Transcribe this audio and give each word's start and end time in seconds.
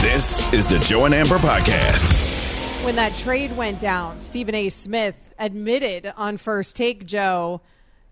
This 0.00 0.50
is 0.54 0.64
the 0.64 0.78
Joe 0.78 1.04
and 1.04 1.14
Amber 1.14 1.36
Podcast. 1.36 2.86
When 2.86 2.96
that 2.96 3.14
trade 3.16 3.54
went 3.54 3.80
down, 3.80 4.18
Stephen 4.18 4.54
A. 4.54 4.70
Smith 4.70 5.34
admitted 5.38 6.10
on 6.16 6.38
First 6.38 6.74
Take, 6.74 7.04
Joe, 7.04 7.60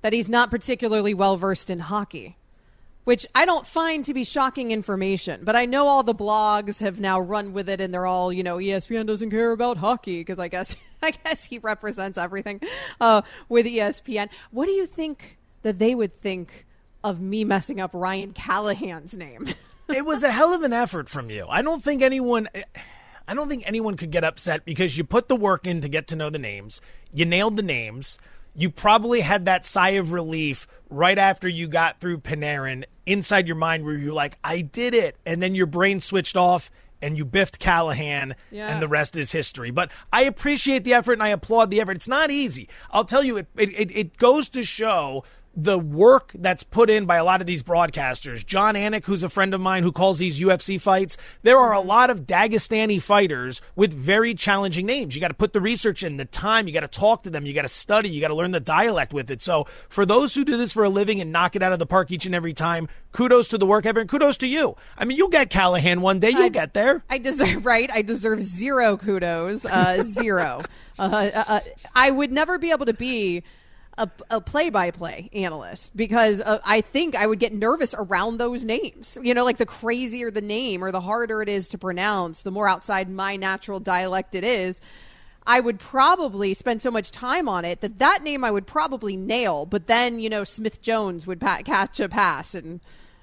that 0.02 0.12
he's 0.12 0.28
not 0.28 0.50
particularly 0.50 1.14
well 1.14 1.38
versed 1.38 1.70
in 1.70 1.78
hockey, 1.78 2.36
which 3.04 3.26
I 3.34 3.46
don't 3.46 3.66
find 3.66 4.04
to 4.04 4.12
be 4.12 4.22
shocking 4.22 4.70
information. 4.70 5.40
But 5.44 5.56
I 5.56 5.64
know 5.64 5.86
all 5.86 6.02
the 6.02 6.14
blogs 6.14 6.80
have 6.80 7.00
now 7.00 7.18
run 7.18 7.54
with 7.54 7.70
it, 7.70 7.80
and 7.80 7.94
they're 7.94 8.04
all, 8.04 8.34
you 8.34 8.42
know, 8.42 8.58
ESPN 8.58 9.06
doesn't 9.06 9.30
care 9.30 9.52
about 9.52 9.78
hockey 9.78 10.20
because 10.20 10.38
I 10.38 10.48
guess 10.48 10.76
I 11.02 11.12
guess 11.12 11.44
he 11.44 11.56
represents 11.56 12.18
everything 12.18 12.60
uh, 13.00 13.22
with 13.48 13.64
ESPN. 13.64 14.28
What 14.50 14.66
do 14.66 14.72
you 14.72 14.84
think 14.84 15.38
that 15.62 15.78
they 15.78 15.94
would 15.94 16.12
think 16.12 16.66
of 17.02 17.18
me 17.18 17.44
messing 17.44 17.80
up 17.80 17.92
Ryan 17.94 18.34
Callahan's 18.34 19.16
name? 19.16 19.48
it 19.88 20.04
was 20.04 20.22
a 20.22 20.30
hell 20.30 20.52
of 20.52 20.62
an 20.62 20.72
effort 20.72 21.08
from 21.08 21.30
you. 21.30 21.46
I 21.48 21.62
don't 21.62 21.82
think 21.82 22.02
anyone. 22.02 22.48
I 23.26 23.34
don't 23.34 23.48
think 23.48 23.64
anyone 23.66 23.96
could 23.96 24.10
get 24.10 24.24
upset 24.24 24.64
because 24.64 24.96
you 24.96 25.04
put 25.04 25.28
the 25.28 25.36
work 25.36 25.66
in 25.66 25.80
to 25.82 25.88
get 25.88 26.08
to 26.08 26.16
know 26.16 26.30
the 26.30 26.38
names. 26.38 26.80
You 27.12 27.24
nailed 27.24 27.56
the 27.56 27.62
names. 27.62 28.18
You 28.54 28.70
probably 28.70 29.20
had 29.20 29.44
that 29.44 29.66
sigh 29.66 29.90
of 29.90 30.12
relief 30.12 30.66
right 30.88 31.18
after 31.18 31.46
you 31.46 31.68
got 31.68 32.00
through 32.00 32.18
Panarin 32.18 32.84
inside 33.06 33.46
your 33.46 33.56
mind 33.56 33.84
where 33.84 33.94
you're 33.94 34.14
like, 34.14 34.38
I 34.42 34.62
did 34.62 34.94
it. 34.94 35.16
And 35.26 35.42
then 35.42 35.54
your 35.54 35.66
brain 35.66 36.00
switched 36.00 36.36
off 36.36 36.70
and 37.00 37.16
you 37.16 37.24
biffed 37.24 37.60
Callahan, 37.60 38.34
yeah. 38.50 38.72
and 38.72 38.82
the 38.82 38.88
rest 38.88 39.16
is 39.16 39.30
history. 39.30 39.70
But 39.70 39.90
I 40.12 40.22
appreciate 40.22 40.84
the 40.84 40.94
effort 40.94 41.12
and 41.12 41.22
I 41.22 41.28
applaud 41.28 41.70
the 41.70 41.80
effort. 41.80 41.96
It's 41.96 42.08
not 42.08 42.30
easy. 42.30 42.68
I'll 42.90 43.04
tell 43.04 43.22
you, 43.22 43.36
it, 43.36 43.46
it, 43.56 43.96
it 43.96 44.16
goes 44.16 44.48
to 44.48 44.64
show 44.64 45.22
the 45.60 45.76
work 45.76 46.30
that's 46.36 46.62
put 46.62 46.88
in 46.88 47.04
by 47.04 47.16
a 47.16 47.24
lot 47.24 47.40
of 47.40 47.46
these 47.48 47.64
broadcasters. 47.64 48.46
Jon 48.46 48.76
Anik, 48.76 49.06
who's 49.06 49.24
a 49.24 49.28
friend 49.28 49.52
of 49.52 49.60
mine 49.60 49.82
who 49.82 49.90
calls 49.90 50.18
these 50.20 50.40
UFC 50.40 50.80
fights, 50.80 51.16
there 51.42 51.58
are 51.58 51.72
a 51.72 51.80
lot 51.80 52.10
of 52.10 52.28
Dagestani 52.28 53.02
fighters 53.02 53.60
with 53.74 53.92
very 53.92 54.34
challenging 54.34 54.86
names. 54.86 55.16
You 55.16 55.20
got 55.20 55.28
to 55.28 55.34
put 55.34 55.52
the 55.52 55.60
research 55.60 56.04
in, 56.04 56.16
the 56.16 56.26
time, 56.26 56.68
you 56.68 56.72
got 56.72 56.80
to 56.80 56.88
talk 56.88 57.24
to 57.24 57.30
them, 57.30 57.44
you 57.44 57.52
got 57.52 57.62
to 57.62 57.68
study, 57.68 58.08
you 58.08 58.20
got 58.20 58.28
to 58.28 58.36
learn 58.36 58.52
the 58.52 58.60
dialect 58.60 59.12
with 59.12 59.32
it. 59.32 59.42
So, 59.42 59.66
for 59.88 60.06
those 60.06 60.32
who 60.32 60.44
do 60.44 60.56
this 60.56 60.72
for 60.72 60.84
a 60.84 60.88
living 60.88 61.20
and 61.20 61.32
knock 61.32 61.56
it 61.56 61.62
out 61.62 61.72
of 61.72 61.80
the 61.80 61.86
park 61.86 62.12
each 62.12 62.24
and 62.24 62.36
every 62.36 62.54
time, 62.54 62.86
kudos 63.10 63.48
to 63.48 63.58
the 63.58 63.66
work 63.66 63.84
ever 63.84 63.98
and 63.98 64.08
kudos 64.08 64.36
to 64.38 64.46
you. 64.46 64.76
I 64.96 65.06
mean, 65.06 65.18
you'll 65.18 65.26
get 65.26 65.50
Callahan 65.50 66.02
one 66.02 66.20
day, 66.20 66.30
you'll 66.30 66.44
I, 66.44 66.50
get 66.50 66.72
there. 66.72 67.02
I 67.10 67.18
deserve, 67.18 67.66
right? 67.66 67.90
I 67.92 68.02
deserve 68.02 68.42
zero 68.42 68.96
kudos, 68.96 69.64
uh, 69.64 70.04
zero. 70.04 70.62
Uh, 71.00 71.30
uh, 71.32 71.44
uh, 71.46 71.60
I 71.94 72.10
would 72.10 72.32
never 72.32 72.58
be 72.58 72.72
able 72.72 72.86
to 72.86 72.92
be 72.92 73.44
a, 74.30 74.40
play-by-play 74.40 75.30
analyst 75.32 75.96
because 75.96 76.40
uh, 76.40 76.60
I 76.64 76.80
think 76.80 77.16
I 77.16 77.26
would 77.26 77.38
get 77.38 77.52
nervous 77.52 77.94
around 77.96 78.38
those 78.38 78.64
names. 78.64 79.18
You 79.22 79.34
know, 79.34 79.44
like 79.44 79.58
the 79.58 79.66
crazier 79.66 80.30
the 80.30 80.40
name 80.40 80.84
or 80.84 80.92
the 80.92 81.00
harder 81.00 81.42
it 81.42 81.48
is 81.48 81.68
to 81.70 81.78
pronounce, 81.78 82.42
the 82.42 82.50
more 82.50 82.68
outside 82.68 83.10
my 83.10 83.36
natural 83.36 83.80
dialect 83.80 84.34
it 84.34 84.44
is. 84.44 84.80
I 85.46 85.60
would 85.60 85.78
probably 85.78 86.52
spend 86.52 86.82
so 86.82 86.90
much 86.90 87.10
time 87.10 87.48
on 87.48 87.64
it 87.64 87.80
that 87.80 87.98
that 88.00 88.22
name 88.22 88.44
I 88.44 88.50
would 88.50 88.66
probably 88.66 89.16
nail, 89.16 89.64
but 89.64 89.86
then 89.86 90.20
you 90.20 90.28
know 90.28 90.44
Smith 90.44 90.82
Jones 90.82 91.26
would 91.26 91.40
pa- 91.40 91.62
catch 91.64 92.00
a 92.00 92.08
pass 92.08 92.54
and 92.54 92.80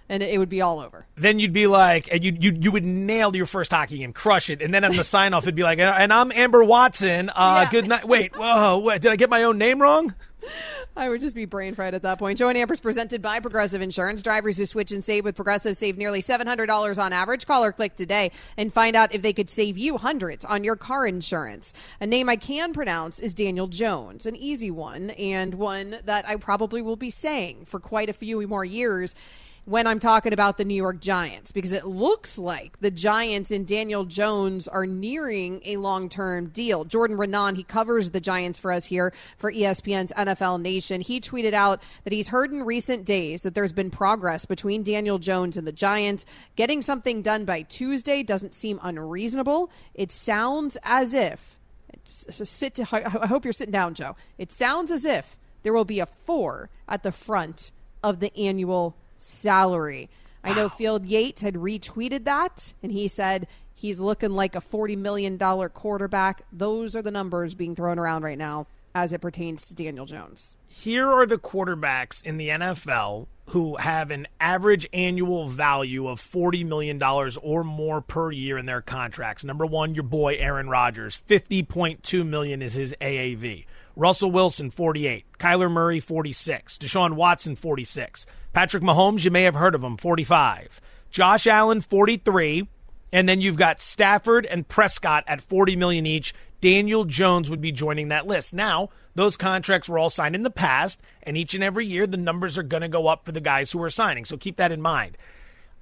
and 0.09 0.21
it 0.21 0.37
would 0.37 0.49
be 0.49 0.61
all 0.61 0.79
over. 0.79 1.05
Then 1.15 1.39
you'd 1.39 1.53
be 1.53 1.67
like, 1.67 2.11
and 2.11 2.23
you 2.23 2.35
you 2.39 2.57
you 2.59 2.71
would 2.71 2.83
nail 2.83 3.35
your 3.35 3.45
first 3.45 3.71
hockey 3.71 3.99
game, 3.99 4.13
crush 4.13 4.49
it, 4.49 4.61
and 4.61 4.73
then 4.73 4.83
on 4.83 4.95
the 4.95 5.03
sign 5.03 5.33
off, 5.33 5.43
it'd 5.43 5.55
be 5.55 5.63
like, 5.63 5.79
and 5.79 6.11
I'm 6.11 6.31
Amber 6.31 6.63
Watson. 6.63 7.29
Uh, 7.29 7.61
yeah. 7.63 7.71
Good 7.71 7.87
night. 7.87 8.05
Wait, 8.05 8.35
whoa, 8.35 8.79
wait, 8.79 9.01
did 9.01 9.11
I 9.11 9.15
get 9.15 9.29
my 9.29 9.43
own 9.43 9.57
name 9.57 9.81
wrong? 9.81 10.13
I 10.97 11.09
would 11.09 11.21
just 11.21 11.35
be 11.35 11.45
brain 11.45 11.75
fried 11.75 11.93
at 11.93 12.03
that 12.03 12.19
point. 12.19 12.37
Joe 12.37 12.49
and 12.49 12.57
Amber's 12.57 12.79
presented 12.79 13.21
by 13.21 13.39
Progressive 13.39 13.81
Insurance. 13.81 14.21
Drivers 14.21 14.57
who 14.57 14.65
switch 14.65 14.91
and 14.91 15.03
save 15.03 15.23
with 15.23 15.35
Progressive 15.35 15.75
save 15.75 15.97
nearly 15.97 16.21
$700 16.21 17.01
on 17.01 17.13
average. 17.13 17.45
Call 17.45 17.63
or 17.63 17.71
click 17.71 17.95
today 17.95 18.31
and 18.57 18.73
find 18.73 18.95
out 18.95 19.13
if 19.13 19.21
they 19.21 19.33
could 19.33 19.49
save 19.49 19.77
you 19.77 19.97
hundreds 19.97 20.45
on 20.45 20.63
your 20.63 20.75
car 20.75 21.05
insurance. 21.05 21.73
A 21.99 22.07
name 22.07 22.29
I 22.29 22.35
can 22.35 22.73
pronounce 22.73 23.19
is 23.19 23.33
Daniel 23.33 23.67
Jones, 23.67 24.25
an 24.25 24.35
easy 24.35 24.71
one 24.71 25.11
and 25.11 25.55
one 25.55 25.97
that 26.05 26.27
I 26.27 26.37
probably 26.37 26.81
will 26.81 26.95
be 26.95 27.09
saying 27.09 27.65
for 27.65 27.79
quite 27.79 28.09
a 28.09 28.13
few 28.13 28.47
more 28.47 28.65
years 28.65 29.15
when 29.65 29.87
I'm 29.87 29.99
talking 29.99 30.31
about 30.31 30.57
the 30.57 30.65
New 30.65 30.75
York 30.75 31.01
Giants 31.01 31.51
because 31.51 31.71
it 31.71 31.85
looks 31.85 32.37
like 32.37 32.79
the 32.81 32.91
Giants 32.91 33.49
and 33.49 33.65
Daniel 33.65 34.05
Jones 34.05 34.67
are 34.67 34.85
nearing 34.85 35.59
a 35.65 35.77
long 35.77 36.07
term 36.07 36.49
deal. 36.49 36.85
Jordan 36.85 37.17
Raanan, 37.17 37.55
he 37.55 37.63
covers 37.63 38.11
the 38.11 38.19
Giants 38.19 38.59
for 38.59 38.71
us 38.71 38.85
here 38.85 39.11
for 39.37 39.51
ESPN's 39.51 40.13
NFL 40.13 40.61
Nation. 40.61 41.01
He 41.01 41.19
tweeted 41.19 41.53
out 41.53 41.81
that 42.03 42.13
he's 42.13 42.27
heard 42.27 42.51
in 42.51 42.61
recent 42.61 43.05
days 43.05 43.41
that 43.41 43.55
there's 43.55 43.73
been 43.73 43.89
progress 43.89 44.45
between 44.45 44.83
Daniel 44.83 45.17
Jones 45.17 45.57
and 45.57 45.65
the 45.65 45.71
Giants. 45.71 46.25
Getting 46.55 46.83
something 46.83 47.23
done 47.23 47.43
by 47.43 47.63
Tuesday 47.63 48.21
doesn't 48.21 48.53
seem 48.53 48.79
unreasonable. 48.83 49.71
It 49.95 50.11
sounds 50.11 50.77
as 50.83 51.15
if. 51.15 51.57
Sit. 52.05 52.75
To, 52.75 52.87
I 52.91 53.25
hope 53.25 53.45
you're 53.45 53.53
sitting 53.53 53.71
down, 53.71 53.95
Joe. 53.95 54.15
It 54.37 54.51
sounds 54.51 54.91
as 54.91 55.05
if 55.05 55.37
there 55.63 55.73
will 55.73 55.85
be 55.85 55.99
a 55.99 56.05
four 56.05 56.69
at 56.87 57.01
the 57.01 57.11
front 57.11 57.71
of 58.03 58.19
the 58.19 58.35
annual 58.37 58.95
salary. 59.17 60.09
Wow. 60.43 60.51
I 60.51 60.55
know 60.55 60.69
Field 60.69 61.05
Yates 61.05 61.41
had 61.41 61.55
retweeted 61.55 62.25
that, 62.25 62.73
and 62.83 62.91
he 62.91 63.07
said 63.07 63.47
he's 63.73 63.99
looking 63.99 64.31
like 64.31 64.55
a 64.55 64.61
$40 64.61 64.97
million 64.97 65.37
quarterback. 65.37 66.43
Those 66.51 66.95
are 66.95 67.01
the 67.01 67.11
numbers 67.11 67.55
being 67.55 67.75
thrown 67.75 67.99
around 67.99 68.23
right 68.23 68.37
now 68.37 68.67
as 68.95 69.11
it 69.11 69.19
pertains 69.19 69.67
to 69.67 69.75
Daniel 69.75 70.05
Jones. 70.05 70.55
Here 70.67 71.11
are 71.11 71.25
the 71.25 71.37
quarterbacks 71.37 72.23
in 72.23 72.37
the 72.37 72.49
NFL 72.49 73.27
who 73.49 73.75
have 73.75 74.09
an 74.09 74.25
average 74.39 74.87
annual 74.93 75.47
value 75.47 76.07
of 76.07 76.19
$40 76.19 76.65
million 76.65 77.01
or 77.03 77.63
more 77.63 78.01
per 78.01 78.31
year 78.31 78.57
in 78.57 78.65
their 78.65 78.81
contracts. 78.81 79.43
Number 79.43 79.65
one, 79.65 79.93
your 79.93 80.03
boy 80.03 80.35
Aaron 80.35 80.69
Rodgers, 80.69 81.21
50.2 81.27 82.25
million 82.25 82.61
is 82.61 82.73
his 82.73 82.95
AAV. 83.01 83.65
Russell 83.95 84.31
Wilson, 84.31 84.71
48. 84.71 85.25
Kyler 85.39 85.71
Murray, 85.71 85.99
46. 85.99 86.77
Deshaun 86.77 87.13
Watson, 87.13 87.55
46. 87.55 88.25
Patrick 88.53 88.83
Mahomes, 88.83 89.25
you 89.25 89.31
may 89.31 89.43
have 89.43 89.55
heard 89.55 89.75
of 89.75 89.83
him, 89.83 89.97
45. 89.97 90.81
Josh 91.09 91.47
Allen, 91.47 91.81
43. 91.81 92.67
And 93.13 93.29
then 93.29 93.39
you've 93.39 93.57
got 93.57 93.79
Stafford 93.79 94.45
and 94.45 94.67
Prescott 94.67 95.23
at 95.27 95.41
40 95.41 95.75
million 95.75 96.05
each. 96.05 96.33
Daniel 96.59 97.05
Jones 97.05 97.49
would 97.49 97.61
be 97.61 97.71
joining 97.71 98.09
that 98.09 98.27
list. 98.27 98.53
Now, 98.53 98.89
those 99.13 99.37
contracts 99.37 99.87
were 99.87 99.99
all 99.99 100.09
signed 100.09 100.35
in 100.35 100.43
the 100.43 100.49
past, 100.49 101.01
and 101.23 101.37
each 101.37 101.53
and 101.53 101.63
every 101.63 101.85
year 101.85 102.07
the 102.07 102.17
numbers 102.17 102.57
are 102.57 102.63
going 102.63 102.81
to 102.81 102.89
go 102.89 103.07
up 103.07 103.25
for 103.25 103.31
the 103.31 103.39
guys 103.39 103.71
who 103.71 103.81
are 103.83 103.89
signing. 103.89 104.25
So 104.25 104.35
keep 104.35 104.57
that 104.57 104.71
in 104.71 104.81
mind. 104.81 105.17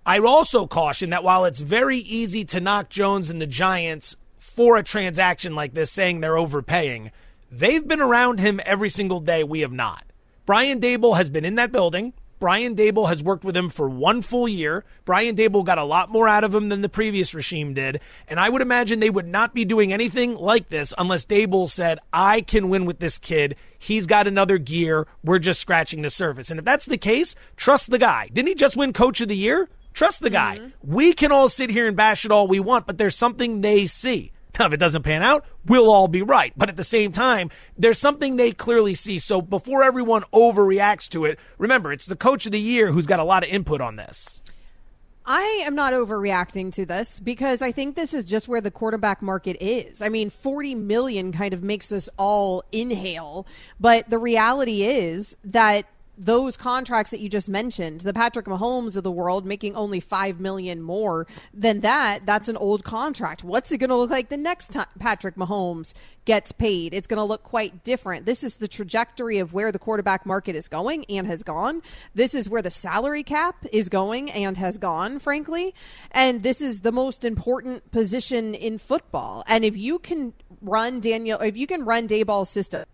I 0.06 0.20
also 0.20 0.68
caution 0.68 1.12
that 1.12 1.24
while 1.24 1.46
it's 1.46 1.62
very 1.62 1.98
easy 1.98 2.44
to 2.46 2.60
knock 2.60 2.90
Jones 2.90 3.30
and 3.30 3.42
the 3.42 3.48
Giants 3.48 4.18
for 4.38 4.76
a 4.76 4.84
transaction 4.84 5.56
like 5.56 5.74
this, 5.74 5.90
saying 5.90 6.20
they're 6.20 6.38
overpaying, 6.38 7.12
they've 7.58 7.88
been 7.88 8.02
around 8.02 8.40
him 8.40 8.60
every 8.66 8.90
single 8.90 9.20
day. 9.20 9.44
We 9.44 9.62
have 9.62 9.72
not. 9.72 10.06
Brian 10.46 10.80
Daboll 10.80 11.18
has 11.18 11.30
been 11.30 11.46
in 11.46 11.56
that 11.56 11.72
building. 11.72 12.14
Brian 12.40 12.76
Daboll 12.76 13.08
has 13.08 13.24
worked 13.24 13.46
with 13.46 13.56
him 13.56 13.70
for 13.70 13.88
one 13.88 14.22
full 14.22 14.50
year. 14.50 14.84
Brian 15.06 15.34
Daboll 15.34 15.64
got 15.64 15.78
a 15.78 15.84
lot 15.86 16.10
more 16.10 16.28
out 16.28 16.44
of 16.44 16.54
him 16.54 16.68
than 16.68 16.82
the 16.82 16.90
previous 16.90 17.34
regime 17.34 17.74
did. 17.74 18.02
And 18.28 18.38
I 18.38 18.50
would 18.50 18.62
imagine 18.62 19.00
they 19.00 19.10
would 19.10 19.28
not 19.28 19.54
be 19.54 19.64
doing 19.64 19.94
anything 19.94 20.36
like 20.36 20.68
this 20.68 20.94
unless 20.98 21.24
Daboll 21.24 21.70
said, 21.70 22.00
I 22.12 22.42
can 22.42 22.68
win 22.68 22.84
with 22.84 23.00
this 23.00 23.18
kid. 23.18 23.56
He's 23.80 24.06
got 24.06 24.28
another 24.28 24.58
gear. 24.58 25.08
We're 25.24 25.40
just 25.40 25.62
scratching 25.62 26.02
the 26.02 26.10
surface. 26.10 26.50
And 26.50 26.60
if 26.60 26.66
that's 26.66 26.86
the 26.86 26.98
case, 26.98 27.34
trust 27.56 27.90
the 27.90 27.98
guy. 27.98 28.30
Didn't 28.34 28.50
he 28.50 28.56
just 28.56 28.76
win 28.76 28.92
coach 28.92 29.22
of 29.22 29.30
the 29.30 29.38
year? 29.38 29.70
Trust 29.94 30.20
the 30.22 30.30
guy. 30.30 30.58
Mm-hmm. 30.58 30.94
We 30.94 31.14
can 31.14 31.32
all 31.32 31.48
sit 31.48 31.70
here 31.70 31.88
and 31.88 31.96
bash 31.96 32.26
it 32.26 32.32
all 32.32 32.50
we 32.50 32.60
want, 32.60 32.88
but 32.88 32.98
there's 32.98 33.16
something 33.16 33.62
they 33.62 33.86
see. 33.86 34.34
Now, 34.60 34.68
if 34.68 34.74
it 34.74 34.78
doesn't 34.78 35.02
pan 35.02 35.24
out, 35.24 35.46
we'll 35.66 35.90
all 35.90 36.08
be 36.08 36.22
right. 36.22 36.54
But 36.56 36.70
at 36.70 36.76
the 36.76 36.84
same 36.84 37.12
time, 37.12 37.50
there's 37.78 37.98
something 37.98 38.36
they 38.36 38.52
clearly 38.52 38.94
see. 38.94 39.18
So 39.18 39.42
before 39.42 39.84
everyone 39.84 40.24
overreacts 40.32 41.10
to 41.10 41.26
it, 41.26 41.40
remember, 41.58 41.92
it's 41.92 42.06
the 42.06 42.16
coach 42.16 42.46
of 42.46 42.52
the 42.52 42.60
year 42.60 42.92
who's 42.92 43.08
got 43.08 43.20
a 43.20 43.24
lot 43.24 43.44
of 43.44 43.50
input 43.50 43.82
on 43.82 43.96
this. 43.96 44.42
I 45.26 45.64
am 45.66 45.74
not 45.74 45.94
overreacting 45.94 46.74
to 46.74 46.86
this 46.86 47.20
because 47.20 47.62
I 47.62 47.72
think 47.72 47.96
this 47.96 48.14
is 48.14 48.26
just 48.26 48.48
where 48.50 48.60
the 48.60 48.72
quarterback 48.72 49.22
market 49.22 49.58
is. 49.62 50.02
I 50.02 50.10
mean, 50.10 50.30
40 50.30 50.76
million 50.76 51.32
kind 51.32 51.54
of 51.54 51.64
makes 51.64 51.92
us 51.92 52.10
all 52.18 52.64
inhale, 52.74 53.48
but 53.80 54.10
the 54.10 54.20
reality 54.20 54.84
is 54.84 55.38
that 55.46 55.86
those 56.18 56.56
contracts 56.56 57.12
that 57.12 57.20
you 57.20 57.30
just 57.30 57.50
mentioned, 57.50 58.02
the 58.02 58.14
Patrick 58.14 58.46
Mahomes 58.46 58.96
of 58.96 59.04
the 59.04 59.12
world 59.12 59.46
making 59.46 59.76
only 59.76 60.00
5 60.00 60.40
million 60.40 60.82
more 60.82 61.26
than 61.54 61.80
that, 61.80 62.26
that's 62.26 62.48
an 62.48 62.58
old 62.58 62.84
contract. 62.84 63.44
What's 63.44 63.72
it 63.72 63.80
going 63.80 63.90
to 63.90 63.96
look 63.96 64.12
like 64.12 64.30
the 64.30 64.38
next 64.38 64.74
time 64.74 64.86
Patrick 65.00 65.36
Mahomes 65.36 65.94
gets 66.26 66.52
paid? 66.52 66.94
It's 66.94 67.08
going 67.08 67.18
to 67.18 67.24
look 67.24 67.44
quite 67.44 67.84
different. 67.84 68.26
This 68.26 68.44
is 68.44 68.56
the 68.56 68.68
trajectory 68.68 69.40
of 69.40 69.54
where 69.54 69.72
the 69.72 69.80
quarterback 69.80 70.26
market 70.26 70.56
is 70.56 70.68
going 70.68 71.06
and 71.06 71.26
has 71.28 71.44
gone. 71.44 71.82
This 72.14 72.36
is 72.36 72.50
where 72.50 72.62
the 72.62 72.72
salary 72.72 73.24
cap 73.24 73.66
is 73.72 73.90
going 73.90 74.30
and 74.32 74.58
has 74.58 74.78
gone, 74.78 75.20
frankly. 75.20 75.74
And 76.12 76.44
this 76.44 76.62
is 76.62 76.82
the 76.82 76.92
most 76.92 77.26
important 77.26 77.92
position 77.92 78.54
in 78.54 78.78
football. 78.78 79.44
And 79.48 79.66
if 79.66 79.76
you 79.76 80.00
can 80.00 80.34
run 80.62 81.00
Daniel, 81.00 81.40
if 81.40 81.58
you 81.58 81.68
can 81.68 81.86
run 81.86 82.08
Daboll's 82.08 82.50
system, 82.50 82.86